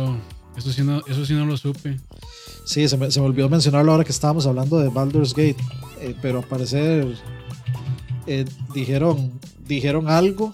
eso, 0.55 0.71
sí 0.71 0.81
no, 0.83 1.01
eso 1.07 1.25
sí 1.25 1.33
no 1.33 1.45
lo 1.45 1.57
supe. 1.57 1.99
Sí, 2.65 2.87
se 2.87 2.97
me, 2.97 3.11
se 3.11 3.19
me 3.19 3.27
olvidó 3.27 3.49
mencionarlo 3.49 3.91
ahora 3.91 4.03
que 4.03 4.11
estábamos 4.11 4.45
hablando 4.45 4.79
de 4.79 4.89
Baldur's 4.89 5.33
Gate, 5.33 5.57
eh, 6.01 6.15
pero 6.21 6.39
al 6.39 6.45
parecer 6.45 7.07
dijeron, 8.73 9.39
dijeron 9.67 10.09
algo 10.09 10.53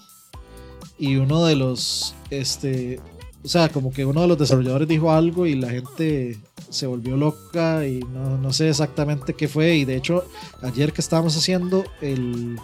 y 0.98 1.16
uno 1.16 1.44
de 1.44 1.56
los 1.56 2.14
este, 2.30 3.00
o 3.44 3.48
sea, 3.48 3.68
como 3.68 3.92
que 3.92 4.04
uno 4.06 4.22
de 4.22 4.28
los 4.28 4.38
desarrolladores 4.38 4.88
dijo 4.88 5.12
algo 5.12 5.46
y 5.46 5.54
la 5.54 5.68
gente 5.70 6.38
se 6.70 6.86
volvió 6.86 7.16
loca 7.16 7.86
y 7.86 8.00
no, 8.00 8.52
sé 8.52 8.68
exactamente 8.70 9.34
qué 9.34 9.48
fue. 9.48 9.76
Y 9.76 9.84
de 9.84 9.96
hecho, 9.96 10.24
ayer 10.62 10.92
que 10.92 11.00
estábamos 11.02 11.36
haciendo 11.36 11.84
el, 12.00 12.58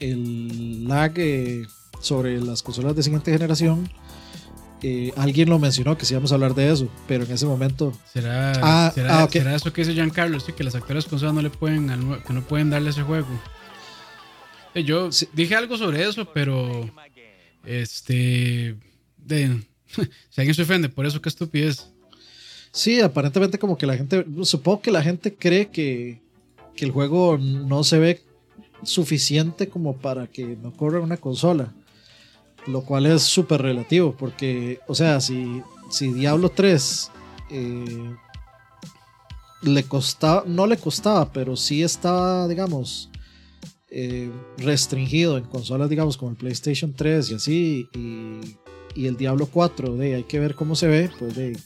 el 0.00 0.88
lag 0.88 1.12
eh, 1.16 1.66
sobre 2.00 2.40
las 2.40 2.62
consolas 2.62 2.96
de 2.96 3.02
siguiente 3.02 3.30
generación, 3.32 3.90
eh, 4.82 5.12
alguien 5.16 5.48
lo 5.50 5.58
mencionó 5.58 5.98
que 5.98 6.06
sí 6.06 6.14
íbamos 6.14 6.30
a 6.32 6.36
hablar 6.36 6.54
de 6.54 6.72
eso, 6.72 6.88
pero 7.06 7.24
en 7.24 7.32
ese 7.32 7.46
momento. 7.46 7.92
¿Será, 8.12 8.52
Ah, 8.62 8.90
será, 8.94 9.22
ah, 9.22 9.28
será 9.30 9.54
eso 9.54 9.72
que 9.72 9.82
dice 9.82 9.92
Giancarlo? 9.94 10.38
Sí, 10.40 10.52
que 10.52 10.64
las 10.64 10.74
actores 10.76 11.04
consolas 11.04 11.34
no 11.34 11.42
le 11.42 11.50
pueden, 11.50 11.88
que 12.26 12.32
no 12.32 12.42
pueden 12.42 12.70
darle 12.70 12.90
ese 12.90 13.02
juego. 13.02 13.26
Eh, 14.74 14.84
Yo 14.84 15.10
Sí. 15.12 15.28
dije 15.32 15.54
algo 15.56 15.76
sobre 15.76 16.08
eso, 16.08 16.26
pero. 16.32 16.88
Este. 17.64 18.76
De, 19.28 19.62
si 20.30 20.40
alguien 20.40 20.54
se 20.54 20.62
ofende 20.62 20.88
por 20.88 21.06
eso, 21.06 21.20
qué 21.20 21.28
estupidez. 21.28 21.90
Sí, 22.72 23.00
aparentemente 23.00 23.58
como 23.58 23.76
que 23.76 23.86
la 23.86 23.96
gente, 23.96 24.24
supongo 24.42 24.82
que 24.82 24.90
la 24.90 25.02
gente 25.02 25.34
cree 25.34 25.68
que, 25.68 26.20
que 26.74 26.84
el 26.84 26.90
juego 26.90 27.38
no 27.38 27.84
se 27.84 27.98
ve 27.98 28.22
suficiente 28.82 29.68
como 29.68 29.96
para 29.96 30.26
que 30.26 30.56
no 30.56 30.72
corra 30.72 31.00
una 31.00 31.16
consola, 31.16 31.74
lo 32.66 32.82
cual 32.82 33.06
es 33.06 33.22
súper 33.22 33.62
relativo, 33.62 34.14
porque, 34.16 34.80
o 34.86 34.94
sea, 34.94 35.20
si, 35.20 35.62
si 35.90 36.12
Diablo 36.12 36.50
3 36.50 37.10
eh, 37.50 38.14
le 39.62 39.82
costaba, 39.84 40.44
no 40.46 40.66
le 40.66 40.76
costaba, 40.76 41.32
pero 41.32 41.56
sí 41.56 41.82
estaba, 41.82 42.46
digamos, 42.46 43.10
eh, 43.90 44.30
restringido 44.58 45.38
en 45.38 45.44
consolas, 45.44 45.88
digamos, 45.88 46.16
como 46.16 46.30
el 46.30 46.36
PlayStation 46.36 46.92
3 46.92 47.30
y 47.30 47.34
así, 47.34 47.88
y, 47.94 48.56
y 48.98 49.06
el 49.06 49.16
Diablo 49.16 49.48
4, 49.52 49.96
de, 49.96 50.14
hay 50.16 50.24
que 50.24 50.40
ver 50.40 50.54
cómo 50.54 50.74
se 50.74 50.86
ve, 50.88 51.10
pues 51.18 51.34
de, 51.36 51.56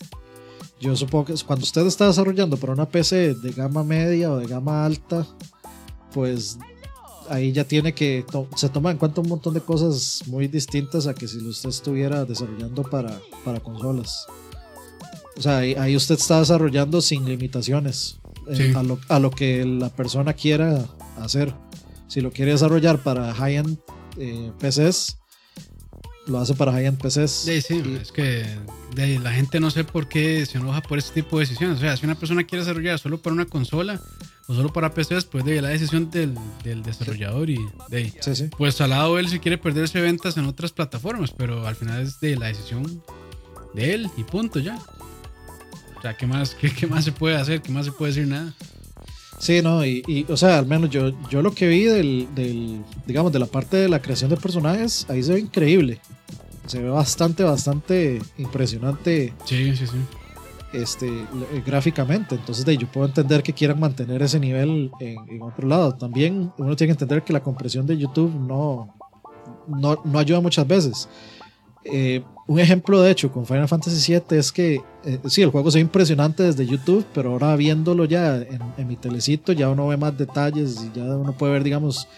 yo 0.80 0.94
supongo 0.96 1.26
que 1.26 1.34
cuando 1.46 1.64
usted 1.64 1.86
está 1.86 2.06
desarrollando 2.06 2.56
para 2.56 2.72
una 2.72 2.88
PC 2.88 3.34
de 3.34 3.52
gama 3.52 3.82
media 3.84 4.30
o 4.32 4.36
de 4.38 4.46
gama 4.46 4.84
alta, 4.84 5.26
pues 6.12 6.58
ahí 7.28 7.52
ya 7.52 7.64
tiene 7.64 7.94
que, 7.94 8.24
to- 8.30 8.48
se 8.56 8.68
toma 8.68 8.90
en 8.90 8.98
cuenta 8.98 9.20
un 9.20 9.28
montón 9.28 9.54
de 9.54 9.60
cosas 9.60 10.22
muy 10.26 10.48
distintas 10.48 11.06
a 11.06 11.14
que 11.14 11.26
si 11.28 11.38
usted 11.38 11.68
estuviera 11.70 12.24
desarrollando 12.24 12.82
para, 12.82 13.18
para 13.44 13.60
consolas. 13.60 14.26
O 15.36 15.40
sea, 15.40 15.58
ahí, 15.58 15.74
ahí 15.74 15.96
usted 15.96 16.16
está 16.16 16.40
desarrollando 16.40 17.00
sin 17.00 17.24
limitaciones 17.24 18.18
eh, 18.48 18.56
Sí. 18.56 18.72
a, 18.76 18.82
lo, 18.82 18.98
a 19.08 19.18
lo 19.18 19.30
que 19.30 19.64
la 19.64 19.88
persona 19.88 20.34
quiera 20.34 20.84
hacer. 21.16 21.54
Si 22.08 22.20
lo 22.20 22.30
quiere 22.30 22.52
desarrollar 22.52 23.02
para 23.02 23.32
high-end 23.32 23.78
eh, 24.18 24.50
PCs, 24.58 25.16
lo 26.26 26.38
hace 26.38 26.54
para 26.54 26.72
high-end 26.72 26.98
PCs. 27.00 27.30
Sí, 27.30 27.60
sí, 27.62 27.82
Y- 27.84 27.96
es 28.00 28.12
que 28.12 28.44
de 28.94 29.18
la 29.18 29.32
gente 29.32 29.58
no 29.60 29.70
sé 29.70 29.84
por 29.84 30.08
qué 30.08 30.44
se 30.46 30.58
enoja 30.58 30.80
por 30.82 30.98
este 30.98 31.22
tipo 31.22 31.38
de 31.38 31.44
decisiones. 31.46 31.78
O 31.78 31.80
sea, 31.80 31.96
si 31.96 32.04
una 32.06 32.14
persona 32.14 32.44
quiere 32.44 32.64
desarrollar 32.64 32.98
solo 32.98 33.18
para 33.18 33.34
una 33.34 33.46
consola 33.46 34.00
o 34.46 34.54
solo 34.54 34.72
para 34.72 34.92
PCs, 34.94 35.24
pues 35.24 35.44
de 35.44 35.52
ahí, 35.54 35.60
la 35.60 35.68
decisión 35.70 36.10
del, 36.10 36.34
del 36.62 36.82
desarrollador 36.82 37.50
y 37.50 37.58
de 37.88 38.12
sí, 38.20 38.34
sí. 38.36 38.48
Pues 38.56 38.80
al 38.80 38.90
lado 38.90 39.18
él 39.18 39.28
si 39.28 39.38
quiere 39.38 39.58
perderse 39.58 40.00
ventas 40.00 40.36
en 40.36 40.44
otras 40.46 40.72
plataformas, 40.72 41.30
pero 41.36 41.66
al 41.66 41.74
final 41.76 42.02
es 42.02 42.20
de 42.20 42.36
la 42.36 42.46
decisión 42.46 43.02
de 43.74 43.94
él 43.94 44.10
y 44.16 44.24
punto 44.24 44.58
ya. 44.58 44.78
O 45.96 46.02
sea, 46.02 46.16
¿qué 46.16 46.26
más, 46.26 46.54
qué, 46.54 46.70
qué 46.72 46.86
más 46.86 47.04
se 47.04 47.12
puede 47.12 47.36
hacer? 47.36 47.62
¿Qué 47.62 47.70
más 47.72 47.86
se 47.86 47.92
puede 47.92 48.12
decir? 48.12 48.28
Nada. 48.28 48.52
Sí, 49.42 49.60
no, 49.60 49.84
y, 49.84 50.04
y, 50.06 50.24
o 50.30 50.36
sea, 50.36 50.58
al 50.60 50.66
menos 50.66 50.88
yo, 50.88 51.10
yo 51.28 51.42
lo 51.42 51.50
que 51.52 51.66
vi 51.66 51.82
del, 51.82 52.28
del, 52.32 52.80
digamos, 53.08 53.32
de 53.32 53.40
la 53.40 53.46
parte 53.46 53.76
de 53.76 53.88
la 53.88 54.00
creación 54.00 54.30
de 54.30 54.36
personajes, 54.36 55.04
ahí 55.08 55.20
se 55.20 55.32
ve 55.32 55.40
increíble. 55.40 55.98
Se 56.66 56.80
ve 56.80 56.88
bastante, 56.88 57.42
bastante 57.42 58.22
impresionante 58.38 59.34
Sí, 59.44 59.74
sí, 59.74 59.84
sí. 59.88 59.96
este, 60.72 61.08
l- 61.08 61.26
gráficamente. 61.66 62.36
Entonces, 62.36 62.64
de, 62.64 62.76
yo 62.76 62.86
puedo 62.86 63.04
entender 63.08 63.42
que 63.42 63.52
quieran 63.52 63.80
mantener 63.80 64.22
ese 64.22 64.38
nivel 64.38 64.92
en, 65.00 65.16
en 65.28 65.42
otro 65.42 65.66
lado. 65.66 65.92
También 65.92 66.52
uno 66.56 66.76
tiene 66.76 66.90
que 66.90 67.02
entender 67.02 67.24
que 67.24 67.32
la 67.32 67.42
compresión 67.42 67.84
de 67.84 67.98
YouTube 67.98 68.32
no, 68.46 68.94
no, 69.66 70.00
no 70.04 70.18
ayuda 70.20 70.40
muchas 70.40 70.68
veces. 70.68 71.08
Eh, 71.84 72.22
un 72.46 72.58
ejemplo, 72.58 73.00
de 73.00 73.10
hecho, 73.10 73.30
con 73.32 73.46
Final 73.46 73.68
Fantasy 73.68 74.12
VII 74.12 74.38
es 74.38 74.52
que, 74.52 74.80
eh, 75.04 75.18
sí, 75.26 75.42
el 75.42 75.50
juego 75.50 75.70
se 75.70 75.78
ve 75.78 75.82
impresionante 75.82 76.42
desde 76.42 76.66
YouTube, 76.66 77.04
pero 77.14 77.32
ahora 77.32 77.56
viéndolo 77.56 78.04
ya 78.04 78.36
en, 78.36 78.88
mi 78.88 78.96
telecito, 78.96 79.52
ya 79.52 79.68
uno 79.68 79.88
ve 79.88 79.96
más 79.96 80.16
detalles 80.16 80.84
y 80.84 80.96
ya 80.96 81.04
uno 81.04 81.32
puede 81.32 81.54
ver, 81.54 81.64
digamos, 81.64 82.08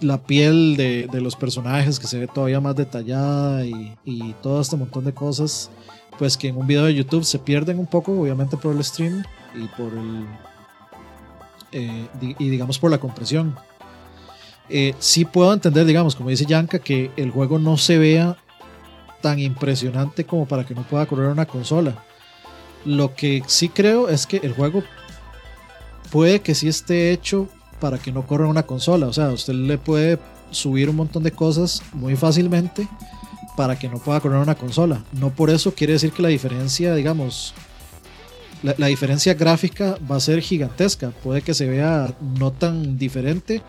la 0.00 0.18
piel 0.22 0.76
de, 0.76 1.08
los 1.20 1.34
personajes 1.34 1.98
que 1.98 2.06
se 2.06 2.18
ve 2.18 2.26
todavía 2.26 2.60
más 2.60 2.76
detallada 2.76 3.64
y, 3.64 3.96
y 4.04 4.34
todo 4.42 4.60
este 4.60 4.76
montón 4.76 5.04
de 5.04 5.12
cosas, 5.12 5.70
pues 6.18 6.36
que 6.36 6.48
en 6.48 6.56
un 6.56 6.66
video 6.66 6.84
de 6.84 6.94
YouTube 6.94 7.24
se 7.24 7.38
pierden 7.38 7.78
un 7.78 7.86
poco, 7.86 8.12
obviamente 8.12 8.56
por 8.56 8.74
el 8.74 8.84
stream 8.84 9.24
y 9.54 9.66
por 9.76 9.92
el. 9.92 10.26
eh, 11.72 12.06
y 12.20 12.48
digamos 12.48 12.78
por 12.78 12.90
la 12.90 12.98
compresión. 12.98 13.56
Eh, 14.68 14.94
sí 14.98 15.24
puedo 15.24 15.52
entender, 15.52 15.86
digamos, 15.86 16.14
como 16.14 16.30
dice 16.30 16.44
Yanka, 16.44 16.78
que 16.78 17.10
el 17.16 17.30
juego 17.30 17.58
no 17.58 17.76
se 17.76 17.98
vea 17.98 18.36
tan 19.20 19.38
impresionante 19.38 20.24
como 20.24 20.46
para 20.46 20.64
que 20.64 20.74
no 20.74 20.82
pueda 20.82 21.06
correr 21.06 21.28
una 21.28 21.46
consola. 21.46 22.04
Lo 22.84 23.14
que 23.14 23.42
sí 23.46 23.68
creo 23.68 24.08
es 24.08 24.26
que 24.26 24.38
el 24.38 24.52
juego 24.52 24.82
puede 26.10 26.40
que 26.40 26.54
sí 26.54 26.68
esté 26.68 27.12
hecho 27.12 27.48
para 27.80 27.98
que 27.98 28.12
no 28.12 28.26
corra 28.26 28.46
una 28.46 28.64
consola. 28.64 29.06
O 29.06 29.12
sea, 29.12 29.28
usted 29.30 29.54
le 29.54 29.78
puede 29.78 30.18
subir 30.50 30.88
un 30.88 30.96
montón 30.96 31.22
de 31.22 31.32
cosas 31.32 31.82
muy 31.92 32.16
fácilmente 32.16 32.88
para 33.56 33.78
que 33.78 33.88
no 33.88 33.98
pueda 33.98 34.20
correr 34.20 34.38
una 34.38 34.54
consola. 34.54 35.04
No 35.12 35.30
por 35.30 35.50
eso 35.50 35.74
quiere 35.74 35.94
decir 35.94 36.12
que 36.12 36.22
la 36.22 36.28
diferencia, 36.28 36.94
digamos, 36.94 37.54
la, 38.62 38.74
la 38.78 38.86
diferencia 38.86 39.34
gráfica 39.34 39.98
va 40.10 40.16
a 40.16 40.20
ser 40.20 40.40
gigantesca. 40.40 41.10
Puede 41.10 41.42
que 41.42 41.54
se 41.54 41.68
vea 41.68 42.14
no 42.38 42.52
tan 42.52 42.98
diferente, 42.98 43.62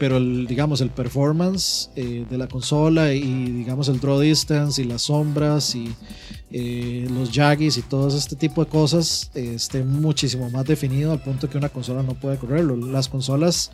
pero 0.00 0.16
el, 0.16 0.46
digamos 0.46 0.80
el 0.80 0.88
performance 0.88 1.90
eh, 1.94 2.24
de 2.28 2.38
la 2.38 2.48
consola 2.48 3.12
y 3.12 3.50
digamos 3.50 3.86
el 3.88 4.00
draw 4.00 4.18
distance 4.18 4.80
y 4.80 4.86
las 4.86 5.02
sombras 5.02 5.74
y 5.74 5.94
eh, 6.52 7.06
los 7.10 7.30
jaggies 7.30 7.76
y 7.76 7.82
todo 7.82 8.08
este 8.08 8.34
tipo 8.34 8.64
de 8.64 8.70
cosas 8.70 9.30
eh, 9.34 9.52
esté 9.54 9.84
muchísimo 9.84 10.50
más 10.50 10.64
definido 10.64 11.12
al 11.12 11.22
punto 11.22 11.48
que 11.48 11.56
una 11.56 11.68
consola 11.68 12.02
no 12.02 12.14
puede 12.14 12.38
correrlo. 12.38 12.76
Las 12.76 13.08
consolas 13.08 13.70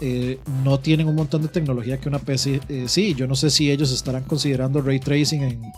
eh, 0.00 0.38
no 0.62 0.78
tienen 0.78 1.08
un 1.08 1.16
montón 1.16 1.40
de 1.40 1.48
tecnología 1.48 1.98
que 1.98 2.08
una 2.08 2.18
PC 2.18 2.60
sí. 2.86 3.14
Yo 3.14 3.26
no 3.26 3.34
sé 3.34 3.50
si 3.50 3.70
ellos 3.70 3.90
estarán 3.90 4.24
considerando 4.24 4.82
ray 4.82 5.00
tracing 5.00 5.42
en, 5.42 5.72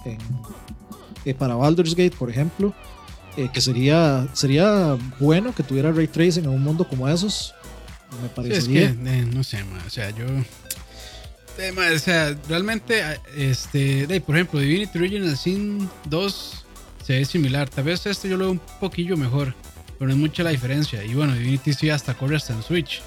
en, 1.25 1.37
para 1.37 1.55
Baldur's 1.55 1.95
Gate, 1.95 2.17
por 2.19 2.29
ejemplo. 2.29 2.75
que 3.53 3.61
sería, 3.61 4.29
sería 4.33 4.99
bueno 5.21 5.55
que 5.55 5.63
tuviera 5.63 5.93
ray 5.93 6.09
tracing 6.09 6.45
en 6.45 6.51
un 6.51 6.63
mundo 6.63 6.87
como 6.87 7.09
esos. 7.09 7.55
Me 8.23 8.29
Sí, 8.29 8.53
es 8.53 8.65
parecería. 8.65 8.95
que, 8.95 9.19
eh, 9.19 9.27
no 9.33 9.45
sé, 9.45 9.63
ma, 9.65 9.83
o 9.87 9.91
sea, 9.91 10.11
yo. 10.11 10.25
eh, 11.59 11.73
ma, 11.73 11.83
o 11.95 11.99
sea, 11.99 12.37
realmente, 12.49 13.01
eh, 13.01 13.19
este, 13.37 14.07
de, 14.07 14.21
por 14.21 14.35
ejemplo, 14.37 14.61
Divinity 14.61 14.99
Original 14.99 15.37
Sin 15.37 15.89
2 16.07 16.65
se 17.05 17.13
ve 17.19 17.25
similar. 17.25 17.69
Tal 17.69 17.85
vez 17.85 18.07
este 18.07 18.29
yo 18.29 18.37
lo 18.37 18.45
veo 18.45 18.53
un 18.53 18.61
poquillo 18.81 19.17
mejor, 19.17 19.55
pero 19.99 20.09
no 20.09 20.15
es 20.15 20.19
mucha 20.21 20.43
la 20.43 20.51
diferencia. 20.51 21.05
Y 21.05 21.15
bueno, 21.15 21.35
Divinity 21.35 21.73
sí 21.75 21.91
hasta 21.91 22.15
corre 22.15 22.37
hasta 22.37 22.53
en 22.55 22.63
Switch. 22.63 23.03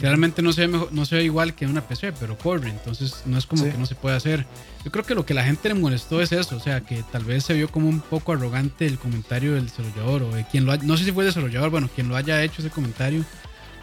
Realmente 0.00 0.42
no 0.42 0.52
se, 0.52 0.62
ve 0.62 0.68
mejor- 0.68 0.92
no 0.92 1.04
se 1.06 1.16
ve 1.16 1.24
igual 1.24 1.54
que 1.54 1.64
en 1.64 1.70
una 1.70 1.86
PC, 1.86 2.12
pero 2.12 2.36
corre, 2.36 2.70
entonces 2.70 3.22
no 3.24 3.38
es 3.38 3.46
como 3.46 3.62
Sí. 3.64 3.70
que 3.70 3.78
no 3.78 3.86
se 3.86 3.94
puede 3.94 4.16
hacer. 4.16 4.46
Yo 4.84 4.90
creo 4.90 5.04
que 5.04 5.14
lo 5.14 5.24
que 5.24 5.32
la 5.32 5.44
gente 5.44 5.68
le 5.68 5.74
molestó 5.74 6.20
es 6.20 6.32
eso, 6.32 6.56
o 6.56 6.60
sea, 6.60 6.80
que 6.80 7.04
tal 7.12 7.24
vez 7.24 7.44
se 7.44 7.54
vio 7.54 7.68
como 7.70 7.88
un 7.88 8.00
poco 8.00 8.32
arrogante 8.32 8.86
el 8.86 8.98
comentario 8.98 9.54
del 9.54 9.66
desarrollador 9.66 10.22
o 10.24 10.34
de 10.34 10.44
quien 10.46 10.64
lo 10.64 10.72
haya, 10.72 10.82
no 10.82 10.96
sé 10.96 11.04
si 11.04 11.12
fue 11.12 11.22
el 11.24 11.28
desarrollador, 11.30 11.70
bueno, 11.70 11.88
quien 11.94 12.08
lo 12.08 12.16
haya 12.16 12.42
hecho 12.42 12.62
ese 12.62 12.70
comentario, 12.70 13.24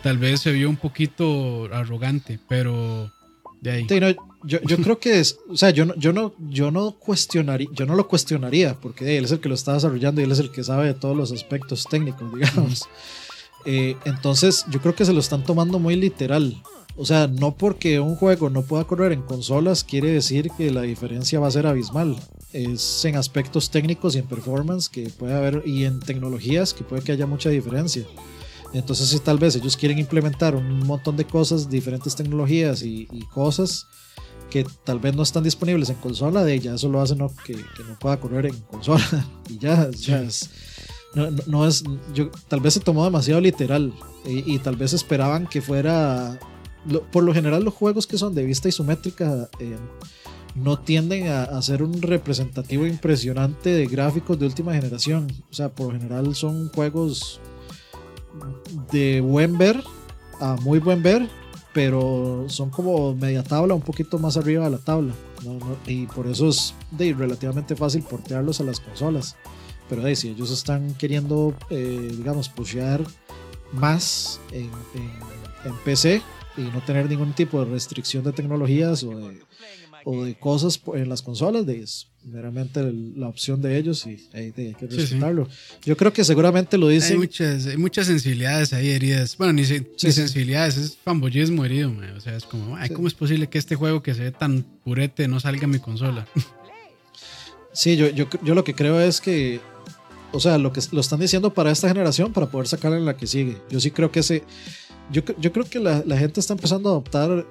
tal 0.04 0.18
vez 0.18 0.41
se 0.41 0.52
vio 0.52 0.70
un 0.70 0.78
poquito 0.78 1.70
arrogante, 1.74 2.39
pero 2.47 3.12
de 3.62 3.72
ahí. 3.72 3.88
Yo 4.43 4.78
creo 4.78 5.00
que 5.00 5.20
es, 5.20 5.38
o 5.50 5.58
sea, 5.58 5.72
yo 5.72 5.86
no, 5.86 5.95
yo 5.95 6.14
no, 6.14 6.34
yo 6.50 6.72
no 6.72 6.93
cuestionaría, 6.93 7.68
yo 7.74 7.86
no 7.86 7.95
lo 7.95 8.08
cuestionaría, 8.08 8.76
porque 8.76 9.18
él 9.18 9.26
es 9.26 9.32
el 9.32 9.41
que 9.41 9.50
lo 9.50 9.56
está 9.56 9.74
desarrollando 9.74 10.22
y 10.22 10.24
él 10.24 10.32
es 10.32 10.39
el 10.39 10.52
que 10.52 10.64
sabe 10.64 10.88
de 10.88 10.93
todos 10.93 11.16
los 11.16 11.32
aspectos 11.32 11.86
técnicos, 11.89 12.34
digamos. 12.34 12.88
Eh, 13.66 13.97
entonces, 14.06 14.66
yo 14.70 14.80
creo 14.80 14.95
que 14.95 15.04
se 15.04 15.12
lo 15.12 15.20
están 15.20 15.43
tomando 15.43 15.78
muy 15.80 15.95
literal. 15.95 16.62
O 16.95 17.06
sea, 17.06 17.28
no 17.28 17.56
porque 17.56 18.00
un 18.00 18.16
juego 18.16 18.50
no 18.50 18.62
pueda 18.64 18.84
correr 18.84 19.14
en 19.14 19.22
consolas 19.22 19.86
quiere 19.86 20.12
decir 20.12 20.50
que 20.58 20.70
la 20.70 20.82
diferencia 20.82 21.39
va 21.39 21.47
a 21.47 21.52
ser 21.52 21.66
abismal. 21.66 22.18
Es 22.52 23.06
en 23.06 23.16
aspectos 23.16 23.70
técnicos 23.70 24.16
y 24.16 24.20
en 24.20 24.26
performance 24.26 24.89
que 24.89 25.10
puede 25.10 25.34
haber 25.34 25.64
y 25.66 25.86
en 25.86 26.00
tecnologías 26.02 26.74
que 26.74 26.84
puede 26.84 27.02
que 27.02 27.14
haya 27.14 27.26
mucha 27.26 27.50
diferencia. 27.50 28.06
Entonces, 28.74 29.09
si 29.09 29.20
tal 29.20 29.39
vez 29.39 29.55
ellos 29.55 29.76
quieren 29.76 29.97
implementar 29.97 30.55
un 30.55 30.86
montón 30.86 31.17
de 31.17 31.26
cosas, 31.26 31.70
diferentes 31.70 32.15
tecnologías 32.15 32.84
y, 32.84 33.07
y 33.11 33.22
cosas 33.26 33.88
que 34.49 34.65
tal 34.84 34.99
vez 34.99 35.15
no 35.15 35.24
están 35.24 35.43
disponibles 35.43 35.89
en 35.89 35.95
consola, 35.97 36.43
de 36.43 36.59
ya 36.59 36.76
eso 36.76 36.89
lo 36.89 37.01
hace 37.01 37.15
no, 37.15 37.32
que, 37.45 37.53
que 37.53 37.84
no 37.88 37.97
pueda 37.99 38.20
correr 38.20 38.47
en 38.47 38.57
consola. 38.61 39.03
y 39.49 39.57
ya, 39.59 39.89
ya 39.91 40.22
es, 40.22 40.49
no, 41.15 41.30
no- 41.32 41.43
no 41.47 41.67
es, 41.67 41.84
yo, 42.13 42.30
tal 42.47 42.59
vez 42.59 42.76
se 42.76 42.80
tomó 42.80 43.03
demasiado 43.05 43.41
literal 43.41 43.93
y, 44.26 44.53
y 44.55 44.59
tal 44.59 44.76
vez 44.76 44.93
esperaban 44.93 45.47
que 45.47 45.61
fuera, 45.61 46.39
lo- 46.88 47.03
por 47.11 47.24
lo 47.24 47.34
general 47.34 47.63
los 47.63 47.74
juegos 47.74 48.05
que 48.07 48.17
son 48.17 48.34
de 48.36 48.43
vista 48.43 48.70
isométrica 48.70 49.49
eh, 49.59 49.78
no 50.55 50.80
tienden 50.80 51.28
a, 51.28 51.43
a 51.43 51.61
ser 51.61 51.84
un 51.84 52.01
representativo 52.01 52.86
impresionante 52.88 53.70
de 53.72 53.86
gráficos 53.88 54.39
de 54.39 54.45
última 54.47 54.74
generación. 54.74 55.28
O 55.51 55.53
sea, 55.53 55.70
por 55.70 55.93
lo 55.93 55.99
general 55.99 56.34
son 56.36 56.70
juegos 56.70 57.39
de 58.91 59.21
buen 59.21 59.57
ver 59.57 59.84
a 60.39 60.55
muy 60.57 60.80
buen 60.80 61.03
ver 61.03 61.30
pero 61.73 62.45
son 62.49 62.69
como 62.69 63.13
media 63.15 63.43
tabla, 63.43 63.73
un 63.73 63.82
poquito 63.82 64.17
más 64.17 64.38
arriba 64.38 64.65
de 64.65 64.71
la 64.71 64.77
tabla. 64.80 65.13
y 65.86 66.07
por 66.07 66.27
eso 66.27 66.49
es 66.49 66.73
de, 66.91 67.13
relativamente 67.13 67.75
fácil 67.75 68.03
portearlos 68.03 68.59
a 68.59 68.63
las 68.63 68.80
consolas. 68.80 69.36
Pero 69.88 70.03
de, 70.03 70.15
si 70.15 70.30
ellos 70.30 70.51
están 70.51 70.93
queriendo, 70.95 71.53
eh, 71.69 72.11
digamos, 72.11 72.49
pushear 72.49 73.01
más 73.71 74.39
en, 74.51 74.69
en, 75.65 75.75
PC 75.84 76.21
y 76.57 76.61
no 76.61 76.82
tener 76.82 77.09
ningún 77.09 77.34
tipo 77.34 77.63
de 77.63 77.71
restricción 77.71 78.23
de 78.23 78.34
tecnologías 78.34 79.03
o 79.03 79.09
de, 79.09 79.39
o 80.06 80.24
de 80.24 80.36
cosas 80.36 80.82
en 80.93 81.10
las 81.10 81.22
consolas, 81.22 81.66
de, 81.66 81.86
meramente 82.24 82.82
la 83.16 83.28
opción 83.28 83.62
de 83.62 83.78
ellos 83.78 84.06
y 84.06 84.28
hay, 84.34 84.52
que 84.52 84.76
respetarlo. 84.82 85.47
Yo 85.84 85.95
creo 85.95 86.12
que 86.14 86.24
seguramente 86.24 86.78
lo 86.78 86.88
dicen. 86.88 87.14
Hay 87.14 87.18
muchas, 87.18 87.78
muchas 87.78 88.08
sensibilidades 88.08 88.74
ahí 88.74 88.89
heridas. 88.89 89.38
Bueno, 89.38 89.54
ni, 89.54 89.66
sensibilidades, 89.66 90.78
es 90.78 90.97
fanboyismo 90.97 91.66
herido. 91.66 91.93
O 92.16 92.20
sea, 92.20 92.36
es 92.36 92.43
como, 92.43 92.76
ay, 92.76 92.89
¿cómo 92.89 93.08
es 93.08 93.14
posible 93.14 93.47
que 93.47 93.58
este 93.58 93.76
juego 93.76 94.04
que 94.04 94.14
se 94.14 94.24
ve 94.24 94.32
tan 94.32 94.64
purete 94.84 95.28
no 95.28 95.39
salga 95.39 95.64
en 95.64 95.72
mi 95.72 95.80
consola? 95.80 96.28
Sí, 97.72 97.95
yo, 97.95 98.10
yo, 98.10 98.26
yo 98.43 98.56
lo 98.56 98.64
que 98.64 98.74
creo 98.74 99.00
es 99.00 99.22
que, 99.22 99.62
o 100.32 100.39
sea, 100.39 100.58
lo 100.58 100.74
que 100.74 100.82
lo 100.91 101.02
están 101.02 101.20
diciendo 101.20 101.54
para 101.54 101.72
esta 101.72 101.88
generación 101.88 102.34
para 102.34 102.50
poder 102.50 102.68
sacarla 102.68 102.97
en 102.97 103.06
la 103.06 103.16
que 103.16 103.28
sigue. 103.28 103.62
Yo 103.70 103.80
sí 103.80 103.91
creo 103.91 104.12
que 104.12 104.22
ese. 104.22 104.43
Yo, 105.12 105.22
yo 105.39 105.52
creo 105.52 105.66
que 105.66 105.80
la, 105.80 106.04
la 106.06 106.18
gente 106.18 106.39
está 106.39 106.54
empezando 106.54 106.89
a 106.89 106.91
adoptar 106.93 107.45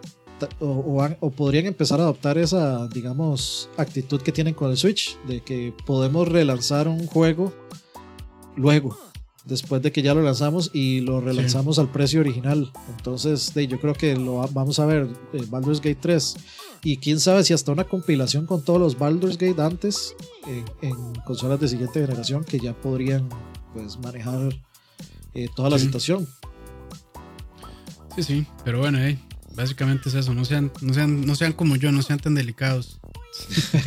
o, 0.61 1.31
podrían 1.31 1.67
empezar 1.67 2.01
a 2.01 2.05
adoptar 2.05 2.39
esa, 2.39 2.89
digamos, 2.89 3.69
actitud 3.77 4.21
que 4.21 4.33
tienen 4.33 4.55
con 4.55 4.71
el 4.71 4.77
Switch, 4.77 5.19
de 5.27 5.41
que 5.41 5.75
podemos 5.87 6.29
relanzar 6.29 6.89
un 6.89 7.07
juego 7.07 7.53
luego, 8.57 8.99
después 9.45 9.83
de 9.83 9.93
que 9.93 10.03
ya 10.03 10.15
lo 10.15 10.23
lanzamos 10.23 10.71
y 10.73 11.01
lo 11.01 11.21
relanzamos 11.21 11.79
al 11.79 11.91
precio 11.91 12.21
original. 12.21 12.73
Entonces, 12.97 13.53
yo 13.55 13.81
creo 13.81 13.95
que 13.95 14.17
lo 14.17 14.47
vamos 14.53 14.79
a 14.79 14.87
ver 14.87 15.09
eh, 15.33 15.45
Baldur's 15.49 15.81
Gate 15.81 15.99
3 16.01 16.37
y 16.85 16.99
quién 16.99 17.19
sabe 17.21 17.45
si 17.45 17.55
hasta 17.55 17.73
una 17.73 17.85
compilación 17.85 18.47
con 18.47 18.65
todos 18.65 18.81
los 18.81 18.99
Baldur's 18.99 19.39
Gate 19.39 19.61
antes 19.61 20.15
en, 20.83 20.95
consolas 21.25 21.61
de 21.61 21.69
siguiente 21.69 22.01
generación 22.01 22.45
que 22.45 22.59
ya 22.59 22.75
podrían 22.75 23.29
pues 23.75 23.99
manejar 23.99 24.55
eh, 25.35 25.49
toda 25.55 25.71
la 25.71 25.79
situación. 25.79 26.27
Sí, 28.17 28.23
sí, 28.23 28.47
pero 28.65 28.81
bueno, 28.81 28.99
eh, 28.99 29.19
Básicamente 29.59 30.09
es 30.09 30.15
eso, 30.15 30.35
no 30.35 30.45
sean, 30.45 30.71
no 30.81 30.95
sean, 30.95 31.27
no 31.27 31.35
sean 31.35 31.53
como 31.53 31.75
yo, 31.75 31.91
no 31.91 32.01
sean 32.03 32.21
tan 32.21 32.37
delicados. 32.37 33.01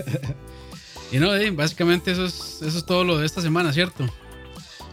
y 1.13 1.17
no, 1.17 1.30
básicamente 1.53 2.11
eso 2.11 2.26
es, 2.26 2.61
eso 2.61 2.78
es 2.78 2.86
todo 2.86 3.05
lo 3.05 3.17
de 3.17 3.26
esta 3.26 3.41
semana, 3.41 3.72
¿cierto? 3.72 4.05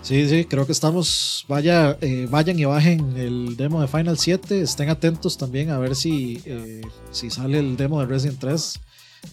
Sí, 0.02 0.28
sí, 0.28 0.44
creo 0.44 0.66
que 0.66 0.72
estamos. 0.72 1.44
Vaya, 1.48 1.98
eh, 2.00 2.28
vayan 2.30 2.60
y 2.60 2.64
bajen 2.64 3.16
el 3.16 3.56
demo 3.56 3.80
de 3.80 3.88
Final 3.88 4.18
7. 4.18 4.60
Estén 4.60 4.88
atentos 4.88 5.36
también 5.36 5.70
a 5.70 5.78
ver 5.78 5.96
si, 5.96 6.40
eh, 6.44 6.82
si 7.10 7.28
sale 7.28 7.58
el 7.58 7.76
demo 7.76 7.98
de 7.98 8.06
Resident 8.06 8.38
3. 8.38 8.80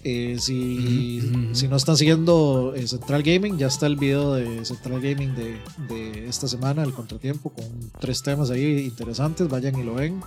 Eh, 0.03 0.37
si, 0.39 1.21
si, 1.53 1.67
no 1.67 1.75
están 1.75 1.95
siguiendo 1.95 2.73
Central 2.87 3.21
Gaming, 3.21 3.59
ya 3.59 3.67
está 3.67 3.85
el 3.85 3.97
video 3.97 4.33
de 4.33 4.65
Central 4.65 4.99
Gaming 4.99 5.35
de, 5.35 5.59
de, 5.87 6.27
esta 6.27 6.47
semana, 6.47 6.81
el 6.81 6.91
contratiempo, 6.91 7.51
con 7.51 7.91
tres 7.99 8.23
temas 8.23 8.49
ahí 8.49 8.79
interesantes. 8.79 9.47
Vayan 9.47 9.79
y 9.79 9.83
lo 9.83 9.93
ven. 9.93 10.21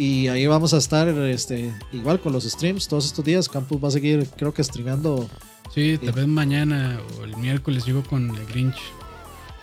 Y 0.00 0.28
ahí 0.28 0.46
vamos 0.46 0.72
a 0.72 0.78
estar 0.78 1.06
este, 1.08 1.74
igual 1.92 2.18
con 2.20 2.32
los 2.32 2.44
streams 2.44 2.88
todos 2.88 3.04
estos 3.04 3.22
días. 3.22 3.50
Campus 3.50 3.84
va 3.84 3.88
a 3.88 3.90
seguir, 3.90 4.26
creo 4.34 4.54
que 4.54 4.64
streamando. 4.64 5.28
Sí, 5.74 5.98
tal 5.98 6.12
vez 6.12 6.26
mañana 6.26 6.98
o 7.18 7.24
el 7.24 7.36
miércoles 7.36 7.84
sigo 7.84 8.02
con 8.04 8.34
el 8.34 8.46
Grinch. 8.46 8.80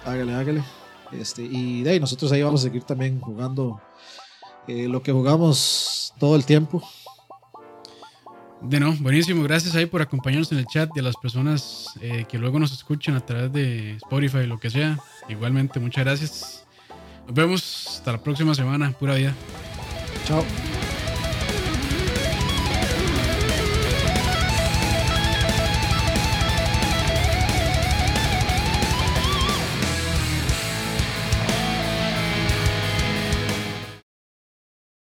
Hágale, 0.05 0.35
hágale. 0.35 0.63
Este, 1.11 1.41
y 1.41 1.81
de 1.81 1.89
ahí 1.89 1.99
nosotros 1.99 2.31
ahí 2.31 2.43
vamos 2.43 2.61
a 2.61 2.65
seguir 2.65 2.83
también 2.83 3.19
jugando 3.19 3.81
eh, 4.67 4.87
lo 4.87 5.01
que 5.01 5.11
jugamos 5.11 6.13
todo 6.19 6.35
el 6.35 6.45
tiempo. 6.45 6.87
De 8.61 8.79
no, 8.79 8.93
buenísimo. 8.99 9.41
Gracias 9.41 9.73
ahí 9.73 9.87
por 9.87 10.03
acompañarnos 10.03 10.51
en 10.51 10.59
el 10.59 10.67
chat 10.67 10.91
y 10.95 10.99
a 10.99 11.01
las 11.01 11.15
personas 11.15 11.87
eh, 11.99 12.25
que 12.29 12.37
luego 12.37 12.59
nos 12.59 12.71
escuchan 12.71 13.15
a 13.15 13.25
través 13.25 13.51
de 13.53 13.93
Spotify 13.93 14.37
o 14.37 14.45
lo 14.45 14.59
que 14.59 14.69
sea. 14.69 14.99
Igualmente, 15.29 15.79
muchas 15.79 16.05
gracias. 16.05 16.67
Nos 17.25 17.33
vemos 17.33 17.87
hasta 17.87 18.11
la 18.11 18.21
próxima 18.21 18.53
semana. 18.53 18.91
Pura 18.91 19.15
vida. 19.15 19.33
好。 20.29 20.76